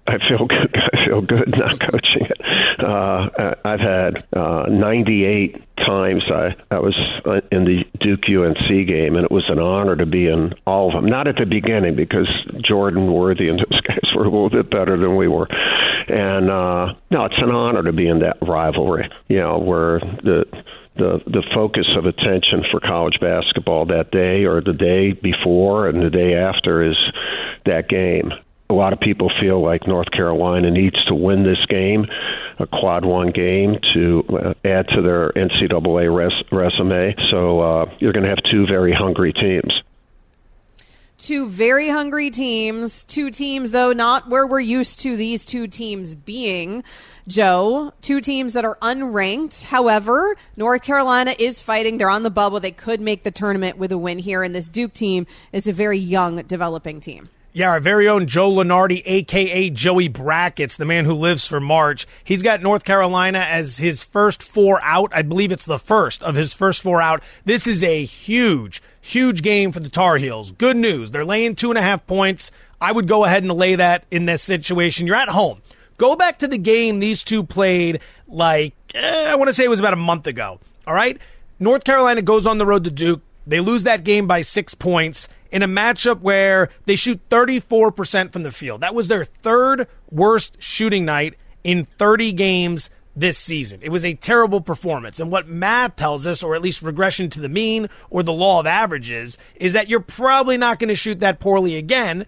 I 0.06 0.18
feel 0.28 0.46
good. 0.46 0.74
I 0.92 1.04
feel 1.04 1.20
good 1.20 1.54
not 1.56 1.80
coaching 1.80 2.26
it. 2.26 2.40
Uh, 2.80 3.54
I've 3.64 3.80
had 3.80 4.24
uh, 4.32 4.66
98 4.68 5.76
times 5.76 6.24
I, 6.30 6.56
I 6.70 6.78
was 6.80 6.96
uh, 7.24 7.40
in 7.50 7.64
the 7.64 7.84
Duke 8.00 8.28
UNC 8.28 8.86
game, 8.86 9.16
and 9.16 9.24
it 9.24 9.30
was 9.30 9.48
an 9.48 9.58
honor 9.58 9.96
to 9.96 10.06
be 10.06 10.26
in 10.26 10.54
all 10.66 10.88
of 10.88 10.94
them. 10.94 11.06
Not 11.06 11.28
at 11.28 11.36
the 11.36 11.46
beginning 11.46 11.94
because 11.94 12.28
Jordan 12.60 13.12
Worthy 13.12 13.48
and 13.48 13.58
those 13.58 13.80
guys 13.86 14.14
were 14.14 14.22
a 14.22 14.30
little 14.30 14.50
bit 14.50 14.70
better 14.70 14.96
than 14.96 15.16
we 15.16 15.28
were, 15.28 15.46
and 16.08 16.50
uh, 16.50 16.94
no, 17.10 17.24
it's 17.26 17.38
an 17.38 17.50
honor 17.50 17.82
to 17.84 17.92
be 17.92 18.08
in 18.08 18.20
that 18.20 18.38
rivalry. 18.42 19.08
You 19.28 19.38
know, 19.38 19.58
where 19.58 20.00
the 20.00 20.46
the 20.96 21.22
the 21.26 21.42
focus 21.54 21.88
of 21.96 22.06
attention 22.06 22.64
for 22.70 22.80
college 22.80 23.20
basketball 23.20 23.86
that 23.86 24.10
day 24.10 24.44
or 24.44 24.60
the 24.60 24.74
day 24.74 25.12
before 25.12 25.88
and 25.88 26.02
the 26.02 26.10
day 26.10 26.34
after 26.34 26.82
is 26.82 26.98
that 27.64 27.88
game 27.88 28.32
a 28.72 28.74
lot 28.74 28.92
of 28.92 29.00
people 29.00 29.30
feel 29.40 29.60
like 29.60 29.86
North 29.86 30.10
Carolina 30.10 30.70
needs 30.70 31.04
to 31.04 31.14
win 31.14 31.42
this 31.42 31.64
game, 31.66 32.06
a 32.58 32.66
quad 32.66 33.04
one 33.04 33.30
game, 33.30 33.78
to 33.92 34.24
uh, 34.30 34.54
add 34.64 34.88
to 34.88 35.02
their 35.02 35.30
NCAA 35.32 36.14
res- 36.14 36.44
resume. 36.50 37.14
So 37.30 37.60
uh, 37.60 37.94
you're 37.98 38.12
going 38.12 38.24
to 38.24 38.30
have 38.30 38.42
two 38.42 38.66
very 38.66 38.92
hungry 38.92 39.32
teams. 39.32 39.82
Two 41.18 41.48
very 41.48 41.88
hungry 41.88 42.30
teams. 42.30 43.04
Two 43.04 43.30
teams, 43.30 43.70
though, 43.70 43.92
not 43.92 44.28
where 44.28 44.46
we're 44.46 44.58
used 44.58 44.98
to 45.00 45.16
these 45.16 45.46
two 45.46 45.68
teams 45.68 46.16
being. 46.16 46.82
Joe, 47.28 47.92
two 48.00 48.20
teams 48.20 48.54
that 48.54 48.64
are 48.64 48.76
unranked. 48.82 49.62
However, 49.62 50.36
North 50.56 50.82
Carolina 50.82 51.34
is 51.38 51.62
fighting. 51.62 51.98
They're 51.98 52.10
on 52.10 52.24
the 52.24 52.30
bubble. 52.30 52.58
They 52.58 52.72
could 52.72 53.00
make 53.00 53.22
the 53.22 53.30
tournament 53.30 53.78
with 53.78 53.92
a 53.92 53.98
win 53.98 54.18
here. 54.18 54.42
And 54.42 54.52
this 54.52 54.68
Duke 54.68 54.94
team 54.94 55.28
is 55.52 55.68
a 55.68 55.72
very 55.72 55.98
young, 55.98 56.42
developing 56.42 56.98
team. 56.98 57.28
Yeah, 57.54 57.68
our 57.68 57.80
very 57.80 58.08
own 58.08 58.28
Joe 58.28 58.50
Lunardi, 58.50 59.02
aka 59.04 59.68
Joey 59.68 60.08
Brackets, 60.08 60.78
the 60.78 60.86
man 60.86 61.04
who 61.04 61.12
lives 61.12 61.46
for 61.46 61.60
March. 61.60 62.06
He's 62.24 62.42
got 62.42 62.62
North 62.62 62.84
Carolina 62.84 63.40
as 63.40 63.76
his 63.76 64.02
first 64.02 64.42
four 64.42 64.80
out. 64.82 65.12
I 65.14 65.20
believe 65.20 65.52
it's 65.52 65.66
the 65.66 65.78
first 65.78 66.22
of 66.22 66.34
his 66.34 66.54
first 66.54 66.80
four 66.80 67.02
out. 67.02 67.22
This 67.44 67.66
is 67.66 67.82
a 67.82 68.06
huge, 68.06 68.82
huge 69.02 69.42
game 69.42 69.70
for 69.70 69.80
the 69.80 69.90
Tar 69.90 70.16
Heels. 70.16 70.52
Good 70.52 70.78
news. 70.78 71.10
They're 71.10 71.26
laying 71.26 71.54
two 71.54 71.70
and 71.70 71.76
a 71.76 71.82
half 71.82 72.06
points. 72.06 72.50
I 72.80 72.90
would 72.90 73.06
go 73.06 73.26
ahead 73.26 73.42
and 73.42 73.52
lay 73.52 73.74
that 73.74 74.04
in 74.10 74.24
this 74.24 74.42
situation. 74.42 75.06
You're 75.06 75.16
at 75.16 75.28
home. 75.28 75.60
Go 75.98 76.16
back 76.16 76.38
to 76.38 76.48
the 76.48 76.56
game 76.56 77.00
these 77.00 77.22
two 77.22 77.44
played 77.44 78.00
like, 78.26 78.74
eh, 78.94 79.30
I 79.30 79.34
want 79.34 79.48
to 79.48 79.52
say 79.52 79.64
it 79.64 79.68
was 79.68 79.78
about 79.78 79.92
a 79.92 79.96
month 79.96 80.26
ago. 80.26 80.58
All 80.86 80.94
right? 80.94 81.20
North 81.60 81.84
Carolina 81.84 82.22
goes 82.22 82.46
on 82.46 82.56
the 82.56 82.66
road 82.66 82.84
to 82.84 82.90
Duke. 82.90 83.20
They 83.46 83.60
lose 83.60 83.82
that 83.84 84.04
game 84.04 84.26
by 84.26 84.40
six 84.40 84.74
points 84.74 85.28
in 85.52 85.62
a 85.62 85.68
matchup 85.68 86.20
where 86.20 86.70
they 86.86 86.96
shoot 86.96 87.20
34% 87.28 88.32
from 88.32 88.42
the 88.42 88.50
field. 88.50 88.80
That 88.80 88.94
was 88.94 89.08
their 89.08 89.24
third 89.24 89.86
worst 90.10 90.56
shooting 90.58 91.04
night 91.04 91.34
in 91.62 91.84
30 91.84 92.32
games 92.32 92.90
this 93.14 93.38
season. 93.38 93.80
It 93.82 93.90
was 93.90 94.04
a 94.04 94.14
terrible 94.14 94.62
performance. 94.62 95.20
And 95.20 95.30
what 95.30 95.46
math 95.46 95.96
tells 95.96 96.26
us, 96.26 96.42
or 96.42 96.54
at 96.54 96.62
least 96.62 96.82
regression 96.82 97.28
to 97.30 97.40
the 97.40 97.48
mean 97.48 97.88
or 98.08 98.22
the 98.22 98.32
law 98.32 98.60
of 98.60 98.66
averages, 98.66 99.36
is 99.56 99.74
that 99.74 99.88
you're 99.88 100.00
probably 100.00 100.56
not 100.56 100.78
going 100.78 100.88
to 100.88 100.94
shoot 100.94 101.20
that 101.20 101.38
poorly 101.38 101.76
again 101.76 102.26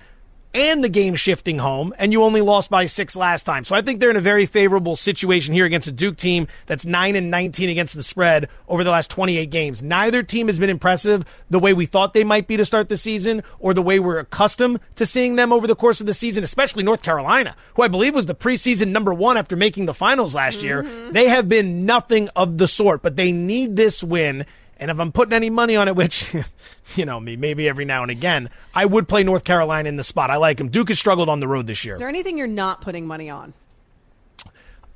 and 0.54 0.82
the 0.82 0.88
game 0.88 1.16
shifting 1.16 1.58
home, 1.58 1.92
and 1.98 2.12
you 2.12 2.22
only 2.22 2.40
lost 2.40 2.70
by 2.70 2.86
six 2.86 3.16
last 3.16 3.42
time. 3.42 3.64
So 3.64 3.74
I 3.74 3.82
think 3.82 4.00
they're 4.00 4.10
in 4.10 4.16
a 4.16 4.20
very 4.20 4.46
favorable 4.46 4.96
situation 4.96 5.52
here 5.52 5.64
against 5.64 5.88
a 5.88 5.92
Duke 5.92 6.16
team 6.16 6.46
that's 6.66 6.86
9 6.86 7.16
and 7.16 7.30
19 7.30 7.68
against 7.68 7.94
the 7.94 8.02
spread 8.02 8.48
over 8.68 8.84
the 8.84 8.90
last 8.90 9.10
28 9.10 9.50
games. 9.50 9.82
Neither 9.82 10.22
team 10.22 10.46
has 10.46 10.58
been 10.58 10.70
impressive 10.70 11.24
the 11.50 11.58
way 11.58 11.72
we 11.72 11.86
thought 11.86 12.14
they 12.14 12.24
might 12.24 12.46
be 12.46 12.56
to 12.56 12.64
start 12.64 12.88
the 12.88 12.96
season 12.96 13.42
or 13.58 13.74
the 13.74 13.82
way 13.82 13.98
we're 13.98 14.20
accustomed 14.20 14.80
to 14.94 15.04
seeing 15.04 15.36
them 15.36 15.52
over 15.52 15.66
the 15.66 15.76
course 15.76 16.00
of 16.00 16.06
the 16.06 16.14
season, 16.14 16.44
especially 16.44 16.84
North 16.84 17.02
Carolina, 17.02 17.56
who 17.74 17.82
I 17.82 17.88
believe 17.88 18.14
was 18.14 18.26
the 18.26 18.34
preseason 18.34 18.88
number 18.88 19.12
one 19.12 19.36
after 19.36 19.56
making 19.56 19.86
the 19.86 19.94
finals 19.94 20.34
last 20.34 20.58
mm-hmm. 20.58 20.66
year. 20.66 21.12
They 21.12 21.28
have 21.28 21.48
been 21.48 21.84
nothing 21.84 22.28
of 22.36 22.58
the 22.58 22.68
sort, 22.68 23.02
but 23.02 23.16
they 23.16 23.32
need 23.32 23.76
this 23.76 24.04
win 24.04 24.46
and 24.78 24.90
if 24.90 24.98
I'm 24.98 25.12
putting 25.12 25.32
any 25.32 25.50
money 25.50 25.76
on 25.76 25.88
it, 25.88 25.96
which, 25.96 26.34
you 26.96 27.04
know, 27.04 27.20
me, 27.20 27.37
maybe 27.37 27.68
every 27.68 27.84
now 27.84 28.02
and 28.02 28.10
again, 28.10 28.50
I 28.74 28.84
would 28.84 29.08
play 29.08 29.22
North 29.22 29.44
Carolina 29.44 29.88
in 29.88 29.96
the 29.96 30.04
spot. 30.04 30.30
I 30.30 30.37
like 30.37 30.60
him. 30.60 30.68
Duke 30.68 30.88
has 30.88 30.98
struggled 30.98 31.28
on 31.28 31.40
the 31.40 31.48
road 31.48 31.66
this 31.66 31.84
year. 31.84 31.94
Is 31.94 32.00
there 32.00 32.08
anything 32.08 32.38
you're 32.38 32.46
not 32.46 32.80
putting 32.80 33.06
money 33.06 33.30
on? 33.30 33.54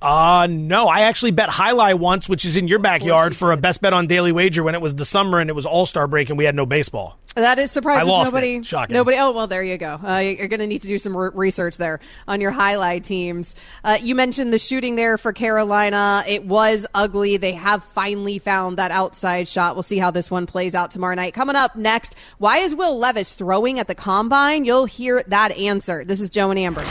Uh, 0.00 0.46
no. 0.48 0.86
I 0.86 1.02
actually 1.02 1.32
bet 1.32 1.48
highlight 1.48 1.98
once, 1.98 2.28
which 2.28 2.44
is 2.44 2.56
in 2.56 2.68
your 2.68 2.78
backyard, 2.78 3.34
for 3.34 3.52
a 3.52 3.56
best 3.56 3.80
bet 3.80 3.92
on 3.92 4.06
daily 4.06 4.32
wager 4.32 4.62
when 4.62 4.74
it 4.74 4.80
was 4.80 4.94
the 4.94 5.04
summer 5.04 5.40
and 5.40 5.50
it 5.50 5.54
was 5.54 5.66
All 5.66 5.86
Star 5.86 6.06
break 6.06 6.28
and 6.28 6.38
we 6.38 6.44
had 6.44 6.54
no 6.54 6.66
baseball. 6.66 7.18
That 7.34 7.58
is 7.58 7.70
surprising. 7.70 8.08
I 8.08 8.10
lost 8.10 8.32
nobody, 8.32 8.56
it. 8.56 8.66
Shocking. 8.66 8.94
Nobody. 8.94 9.16
Oh 9.18 9.30
well, 9.30 9.46
there 9.46 9.62
you 9.62 9.78
go. 9.78 10.00
Uh, 10.04 10.18
you're 10.18 10.48
going 10.48 10.60
to 10.60 10.66
need 10.66 10.82
to 10.82 10.88
do 10.88 10.98
some 10.98 11.16
re- 11.16 11.30
research 11.32 11.76
there 11.76 12.00
on 12.26 12.40
your 12.40 12.50
highlight 12.50 13.04
teams. 13.04 13.54
Uh, 13.84 13.98
you 14.00 14.14
mentioned 14.14 14.52
the 14.52 14.58
shooting 14.58 14.96
there 14.96 15.18
for 15.18 15.32
Carolina. 15.32 16.24
It 16.26 16.44
was 16.44 16.86
ugly. 16.94 17.36
They 17.36 17.52
have 17.52 17.84
finally 17.84 18.38
found 18.38 18.78
that 18.78 18.90
outside 18.90 19.46
shot. 19.46 19.76
We'll 19.76 19.84
see 19.84 19.98
how 19.98 20.10
this 20.10 20.30
one 20.30 20.46
plays 20.46 20.74
out 20.74 20.90
tomorrow 20.90 21.14
night. 21.14 21.34
Coming 21.34 21.54
up 21.54 21.76
next, 21.76 22.16
why 22.38 22.58
is 22.58 22.74
Will 22.74 22.98
Levis 22.98 23.34
throwing 23.34 23.78
at 23.78 23.86
the 23.86 23.94
combine? 23.94 24.64
You'll 24.64 24.86
hear 24.86 25.22
that 25.28 25.52
answer. 25.52 26.04
This 26.04 26.20
is 26.20 26.30
Joe 26.30 26.50
and 26.50 26.58
Amber. 26.58 26.82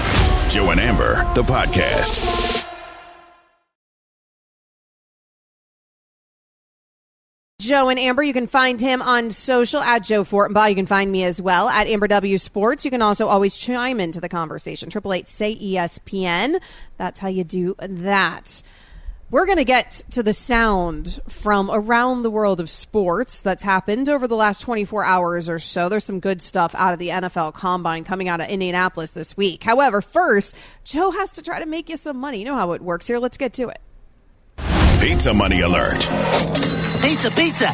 Joe 0.50 0.70
and 0.70 0.80
Amber, 0.80 1.15
the 1.34 1.43
podcast. 1.43 2.46
Joe 7.67 7.89
and 7.89 7.99
Amber. 7.99 8.23
You 8.23 8.32
can 8.32 8.47
find 8.47 8.80
him 8.80 9.01
on 9.01 9.30
social 9.30 9.82
at 9.82 10.03
Joe 10.03 10.23
Fortenbaugh. 10.23 10.69
You 10.69 10.75
can 10.75 10.86
find 10.86 11.12
me 11.12 11.25
as 11.25 11.41
well 11.41 11.67
at 11.67 11.88
Amber 11.88 12.08
W 12.08 12.38
Sports. 12.38 12.86
You 12.86 12.91
can 12.91 13.01
also 13.01 13.27
always 13.27 13.58
chime 13.58 13.99
into 13.99 14.21
the 14.21 14.30
conversation. 14.30 14.89
Triple 14.89 15.13
eight 15.13 15.27
say 15.27 15.53
ESPN. 15.53 16.62
That's 16.95 17.19
how 17.19 17.27
you 17.27 17.43
do 17.43 17.75
that. 17.80 18.63
We're 19.30 19.45
going 19.45 19.58
to 19.58 19.65
get 19.65 20.03
to 20.12 20.23
the 20.23 20.34
sound 20.34 21.19
from 21.27 21.69
around 21.69 22.21
the 22.21 22.32
world 22.32 22.62
of 22.62 22.69
sports 22.69 23.41
that's 23.41 23.63
happened 23.63 24.08
over 24.08 24.25
the 24.25 24.38
last 24.38 24.62
24 24.62 25.03
hours 25.03 25.49
or 25.49 25.60
so. 25.60 25.89
There's 25.89 26.06
some 26.06 26.21
good 26.21 26.41
stuff 26.41 26.73
out 26.75 26.93
of 26.93 26.99
the 26.99 27.10
NFL 27.10 27.53
Combine 27.53 28.06
coming 28.06 28.30
out 28.30 28.39
of 28.39 28.47
Indianapolis 28.47 29.10
this 29.10 29.36
week. 29.36 29.65
However, 29.65 30.01
first, 30.01 30.56
Joe 30.86 31.12
has 31.12 31.34
to 31.34 31.41
try 31.41 31.60
to 31.60 31.65
make 31.65 31.89
you 31.89 31.97
some 31.97 32.15
money. 32.15 32.39
You 32.39 32.45
know 32.45 32.56
how 32.56 32.71
it 32.71 32.82
works 32.82 33.08
here. 33.08 33.19
Let's 33.19 33.36
get 33.36 33.51
to 33.56 33.67
it. 33.67 33.82
Pizza 34.99 35.33
money 35.33 35.62
alert. 35.62 35.99
Pizza, 37.01 37.29
pizza. 37.31 37.71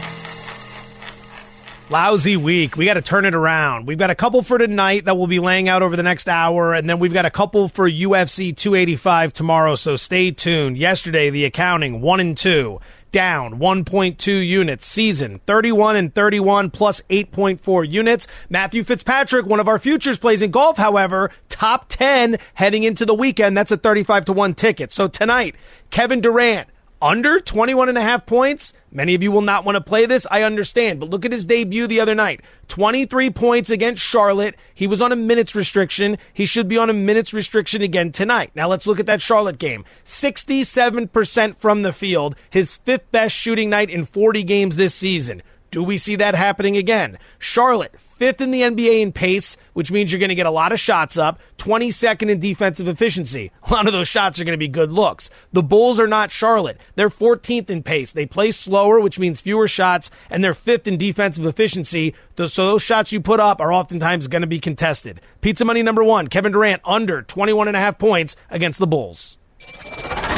Lousy 1.89 2.35
week. 2.37 2.75
We 2.75 2.85
got 2.85 2.95
to 2.95 3.01
turn 3.01 3.25
it 3.25 3.33
around. 3.33 3.87
We've 3.87 3.97
got 3.97 4.09
a 4.09 4.15
couple 4.15 4.41
for 4.41 4.57
tonight 4.57 5.05
that 5.05 5.15
we'll 5.15 5.27
be 5.27 5.39
laying 5.39 5.69
out 5.69 5.81
over 5.81 5.95
the 5.95 6.03
next 6.03 6.27
hour, 6.27 6.73
and 6.73 6.89
then 6.89 6.99
we've 6.99 7.13
got 7.13 7.25
a 7.25 7.31
couple 7.31 7.69
for 7.69 7.89
UFC 7.89 8.55
285 8.55 9.31
tomorrow. 9.31 9.75
So 9.75 9.95
stay 9.95 10.31
tuned. 10.31 10.77
Yesterday, 10.77 11.29
the 11.29 11.45
accounting 11.45 12.01
one 12.01 12.19
and 12.19 12.37
two 12.37 12.81
down 13.11 13.59
1.2 13.59 14.45
units. 14.45 14.85
Season 14.85 15.39
31 15.45 15.95
and 15.95 16.13
31 16.13 16.71
plus 16.71 17.01
8.4 17.09 17.89
units. 17.89 18.27
Matthew 18.49 18.83
Fitzpatrick, 18.83 19.45
one 19.45 19.61
of 19.61 19.69
our 19.69 19.79
futures 19.79 20.19
plays 20.19 20.41
in 20.41 20.51
golf, 20.51 20.77
however, 20.77 21.31
top 21.47 21.85
10 21.87 22.37
heading 22.55 22.83
into 22.83 23.05
the 23.05 23.13
weekend. 23.15 23.55
That's 23.55 23.71
a 23.71 23.77
35 23.77 24.25
to 24.25 24.33
1 24.33 24.55
ticket. 24.55 24.91
So 24.91 25.07
tonight, 25.07 25.55
Kevin 25.89 26.19
Durant 26.19 26.67
under 27.03 27.41
21 27.41 27.89
and 27.89 27.97
a 27.97 28.01
half 28.01 28.25
points. 28.25 28.71
Many 28.89 29.13
of 29.13 29.21
you 29.21 29.29
will 29.29 29.41
not 29.41 29.65
want 29.65 29.75
to 29.75 29.81
play 29.81 30.05
this. 30.05 30.25
I 30.31 30.43
understand, 30.43 31.01
but 31.01 31.09
look 31.09 31.25
at 31.25 31.33
his 31.33 31.45
debut 31.45 31.85
the 31.85 31.99
other 31.99 32.15
night. 32.15 32.39
23 32.69 33.29
points 33.31 33.69
against 33.69 34.01
Charlotte. 34.01 34.55
He 34.73 34.87
was 34.87 35.01
on 35.01 35.11
a 35.11 35.17
minutes 35.17 35.53
restriction. 35.53 36.17
He 36.33 36.45
should 36.45 36.69
be 36.69 36.77
on 36.77 36.89
a 36.89 36.93
minutes 36.93 37.33
restriction 37.33 37.81
again 37.81 38.13
tonight. 38.13 38.51
Now 38.55 38.69
let's 38.69 38.87
look 38.87 39.01
at 39.01 39.05
that 39.07 39.21
Charlotte 39.21 39.59
game. 39.59 39.83
67% 40.05 41.57
from 41.57 41.81
the 41.81 41.91
field, 41.91 42.37
his 42.49 42.77
fifth 42.77 43.11
best 43.11 43.35
shooting 43.35 43.69
night 43.69 43.89
in 43.89 44.05
40 44.05 44.43
games 44.43 44.77
this 44.77 44.95
season. 44.95 45.43
Do 45.73 45.83
we 45.83 45.97
see 45.97 46.15
that 46.17 46.35
happening 46.35 46.77
again? 46.77 47.17
Charlotte, 47.39 47.99
fifth 47.99 48.41
in 48.41 48.51
the 48.51 48.61
NBA 48.61 49.01
in 49.01 49.11
pace, 49.11 49.57
which 49.73 49.91
means 49.91 50.11
you're 50.11 50.19
going 50.19 50.29
to 50.29 50.35
get 50.35 50.45
a 50.45 50.51
lot 50.51 50.71
of 50.71 50.79
shots 50.79 51.17
up, 51.17 51.39
22nd 51.57 52.29
in 52.29 52.39
defensive 52.39 52.87
efficiency. 52.87 53.51
A 53.63 53.73
lot 53.73 53.87
of 53.87 53.91
those 53.91 54.07
shots 54.07 54.39
are 54.39 54.43
going 54.43 54.53
to 54.53 54.57
be 54.59 54.67
good 54.67 54.91
looks. 54.91 55.31
The 55.51 55.63
Bulls 55.63 55.99
are 55.99 56.05
not 56.05 56.29
Charlotte. 56.29 56.79
They're 56.93 57.09
14th 57.09 57.71
in 57.71 57.81
pace. 57.81 58.13
They 58.13 58.27
play 58.27 58.51
slower, 58.51 58.99
which 58.99 59.17
means 59.17 59.41
fewer 59.41 59.67
shots, 59.67 60.11
and 60.29 60.43
they're 60.43 60.53
fifth 60.53 60.85
in 60.85 60.99
defensive 60.99 61.43
efficiency. 61.43 62.13
So 62.37 62.67
those 62.67 62.83
shots 62.83 63.11
you 63.11 63.19
put 63.19 63.39
up 63.39 63.59
are 63.59 63.73
oftentimes 63.73 64.27
going 64.27 64.43
to 64.43 64.47
be 64.47 64.59
contested. 64.59 65.21
Pizza 65.41 65.65
money 65.65 65.81
number 65.81 66.03
one, 66.03 66.27
Kevin 66.27 66.51
Durant 66.51 66.83
under 66.85 67.23
21 67.23 67.67
and 67.67 67.75
a 67.75 67.79
half 67.79 67.97
points 67.97 68.35
against 68.51 68.77
the 68.77 68.85
Bulls. 68.85 69.39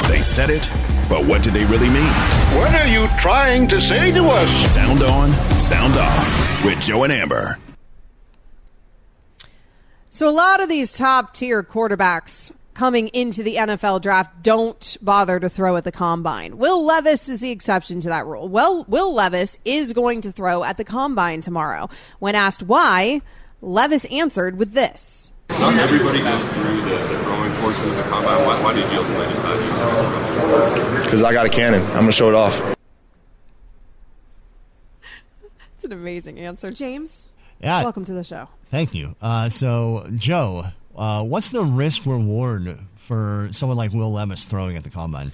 They 0.07 0.21
said 0.21 0.49
it, 0.49 0.69
but 1.09 1.25
what 1.25 1.43
did 1.43 1.53
they 1.53 1.65
really 1.65 1.89
mean? 1.89 2.11
What 2.55 2.73
are 2.75 2.87
you 2.87 3.07
trying 3.19 3.67
to 3.69 3.81
say 3.81 4.11
to 4.11 4.23
us? 4.25 4.49
Sound 4.73 5.01
on, 5.01 5.31
sound 5.59 5.95
off 5.97 6.63
with 6.63 6.79
Joe 6.79 7.03
and 7.03 7.11
Amber. 7.11 7.57
So, 10.11 10.29
a 10.29 10.31
lot 10.31 10.61
of 10.61 10.69
these 10.69 10.93
top 10.93 11.33
tier 11.33 11.63
quarterbacks 11.63 12.53
coming 12.75 13.07
into 13.09 13.41
the 13.41 13.55
NFL 13.55 14.01
draft 14.01 14.43
don't 14.43 14.97
bother 15.01 15.39
to 15.39 15.49
throw 15.49 15.75
at 15.75 15.83
the 15.83 15.91
combine. 15.91 16.57
Will 16.57 16.85
Levis 16.85 17.27
is 17.27 17.39
the 17.39 17.49
exception 17.49 17.99
to 18.01 18.09
that 18.09 18.25
rule. 18.25 18.47
Well, 18.47 18.85
Will 18.87 19.13
Levis 19.13 19.57
is 19.65 19.91
going 19.93 20.21
to 20.21 20.31
throw 20.31 20.63
at 20.63 20.77
the 20.77 20.83
combine 20.83 21.41
tomorrow. 21.41 21.89
When 22.19 22.35
asked 22.35 22.61
why, 22.61 23.21
Levis 23.61 24.05
answered 24.05 24.57
with 24.57 24.73
this. 24.73 25.31
Not 25.49 25.73
everybody 25.75 26.19
goes 26.19 26.47
through 26.49 26.81
the, 26.81 27.24
the 27.75 27.81
throwing 27.81 27.97
the 27.97 28.03
combine. 28.03 28.45
Why, 28.45 28.63
why 28.63 28.73
did 28.73 28.91
you 28.91 28.97
ultimately 28.99 29.27
decide 29.33 31.03
Because 31.03 31.23
I 31.23 31.33
got 31.33 31.45
a 31.45 31.49
cannon. 31.49 31.81
I'm 31.87 31.93
going 31.93 32.05
to 32.07 32.11
show 32.11 32.29
it 32.29 32.35
off. 32.35 32.61
It's 35.75 35.83
an 35.85 35.91
amazing 35.91 36.39
answer. 36.39 36.71
James, 36.71 37.29
Yeah. 37.61 37.83
welcome 37.83 38.05
to 38.05 38.13
the 38.13 38.23
show. 38.23 38.49
Thank 38.71 38.93
you. 38.93 39.15
Uh, 39.21 39.49
so, 39.49 40.07
Joe, 40.15 40.65
uh, 40.95 41.23
what's 41.23 41.49
the 41.49 41.63
risk 41.63 42.05
reward 42.05 42.79
for 42.97 43.49
someone 43.51 43.77
like 43.77 43.91
Will 43.93 44.11
Levis 44.11 44.45
throwing 44.45 44.75
at 44.77 44.83
the 44.83 44.89
combine? 44.89 45.31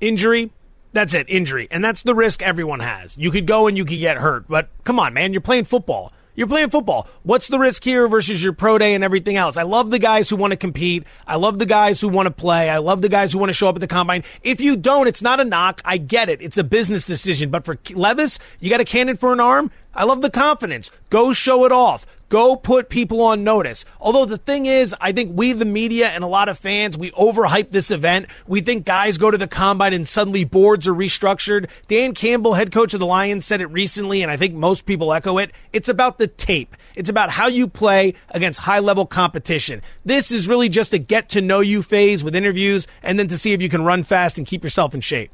Injury. 0.00 0.50
That's 0.92 1.12
it, 1.14 1.28
injury. 1.28 1.66
And 1.72 1.82
that's 1.84 2.02
the 2.02 2.14
risk 2.14 2.40
everyone 2.40 2.78
has. 2.80 3.16
You 3.18 3.32
could 3.32 3.46
go 3.46 3.66
and 3.66 3.76
you 3.76 3.84
could 3.84 3.98
get 3.98 4.16
hurt, 4.16 4.44
but 4.48 4.68
come 4.84 5.00
on, 5.00 5.12
man, 5.12 5.32
you're 5.32 5.40
playing 5.40 5.64
football. 5.64 6.12
You're 6.34 6.48
playing 6.48 6.70
football. 6.70 7.06
What's 7.22 7.48
the 7.48 7.58
risk 7.58 7.84
here 7.84 8.08
versus 8.08 8.42
your 8.42 8.52
pro 8.52 8.76
day 8.76 8.94
and 8.94 9.04
everything 9.04 9.36
else? 9.36 9.56
I 9.56 9.62
love 9.62 9.90
the 9.90 9.98
guys 9.98 10.28
who 10.28 10.36
want 10.36 10.52
to 10.52 10.56
compete. 10.56 11.04
I 11.26 11.36
love 11.36 11.58
the 11.58 11.66
guys 11.66 12.00
who 12.00 12.08
want 12.08 12.26
to 12.26 12.32
play. 12.32 12.68
I 12.68 12.78
love 12.78 13.02
the 13.02 13.08
guys 13.08 13.32
who 13.32 13.38
want 13.38 13.50
to 13.50 13.54
show 13.54 13.68
up 13.68 13.76
at 13.76 13.80
the 13.80 13.86
combine. 13.86 14.24
If 14.42 14.60
you 14.60 14.76
don't, 14.76 15.06
it's 15.06 15.22
not 15.22 15.38
a 15.38 15.44
knock. 15.44 15.80
I 15.84 15.96
get 15.96 16.28
it. 16.28 16.42
It's 16.42 16.58
a 16.58 16.64
business 16.64 17.06
decision. 17.06 17.50
But 17.50 17.64
for 17.64 17.78
Levis, 17.94 18.38
you 18.58 18.68
got 18.68 18.80
a 18.80 18.84
cannon 18.84 19.16
for 19.16 19.32
an 19.32 19.40
arm. 19.40 19.70
I 19.94 20.04
love 20.04 20.22
the 20.22 20.30
confidence. 20.30 20.90
Go 21.08 21.32
show 21.32 21.64
it 21.64 21.72
off. 21.72 22.04
Go 22.34 22.56
put 22.56 22.88
people 22.88 23.22
on 23.22 23.44
notice. 23.44 23.84
Although 24.00 24.24
the 24.24 24.38
thing 24.38 24.66
is, 24.66 24.92
I 25.00 25.12
think 25.12 25.38
we, 25.38 25.52
the 25.52 25.64
media, 25.64 26.08
and 26.08 26.24
a 26.24 26.26
lot 26.26 26.48
of 26.48 26.58
fans, 26.58 26.98
we 26.98 27.12
overhype 27.12 27.70
this 27.70 27.92
event. 27.92 28.26
We 28.48 28.60
think 28.60 28.84
guys 28.84 29.18
go 29.18 29.30
to 29.30 29.38
the 29.38 29.46
combine 29.46 29.92
and 29.92 30.08
suddenly 30.08 30.42
boards 30.42 30.88
are 30.88 30.94
restructured. 30.94 31.68
Dan 31.86 32.12
Campbell, 32.12 32.54
head 32.54 32.72
coach 32.72 32.92
of 32.92 32.98
the 32.98 33.06
Lions, 33.06 33.46
said 33.46 33.60
it 33.60 33.68
recently, 33.68 34.20
and 34.20 34.32
I 34.32 34.36
think 34.36 34.52
most 34.52 34.84
people 34.84 35.12
echo 35.12 35.38
it. 35.38 35.52
It's 35.72 35.88
about 35.88 36.18
the 36.18 36.26
tape. 36.26 36.76
It's 36.96 37.08
about 37.08 37.30
how 37.30 37.46
you 37.46 37.68
play 37.68 38.14
against 38.30 38.58
high 38.58 38.80
level 38.80 39.06
competition. 39.06 39.80
This 40.04 40.32
is 40.32 40.48
really 40.48 40.68
just 40.68 40.92
a 40.92 40.98
get 40.98 41.28
to 41.28 41.40
know 41.40 41.60
you 41.60 41.82
phase 41.82 42.24
with 42.24 42.34
interviews 42.34 42.88
and 43.04 43.16
then 43.16 43.28
to 43.28 43.38
see 43.38 43.52
if 43.52 43.62
you 43.62 43.68
can 43.68 43.84
run 43.84 44.02
fast 44.02 44.38
and 44.38 44.44
keep 44.44 44.64
yourself 44.64 44.92
in 44.92 45.02
shape. 45.02 45.30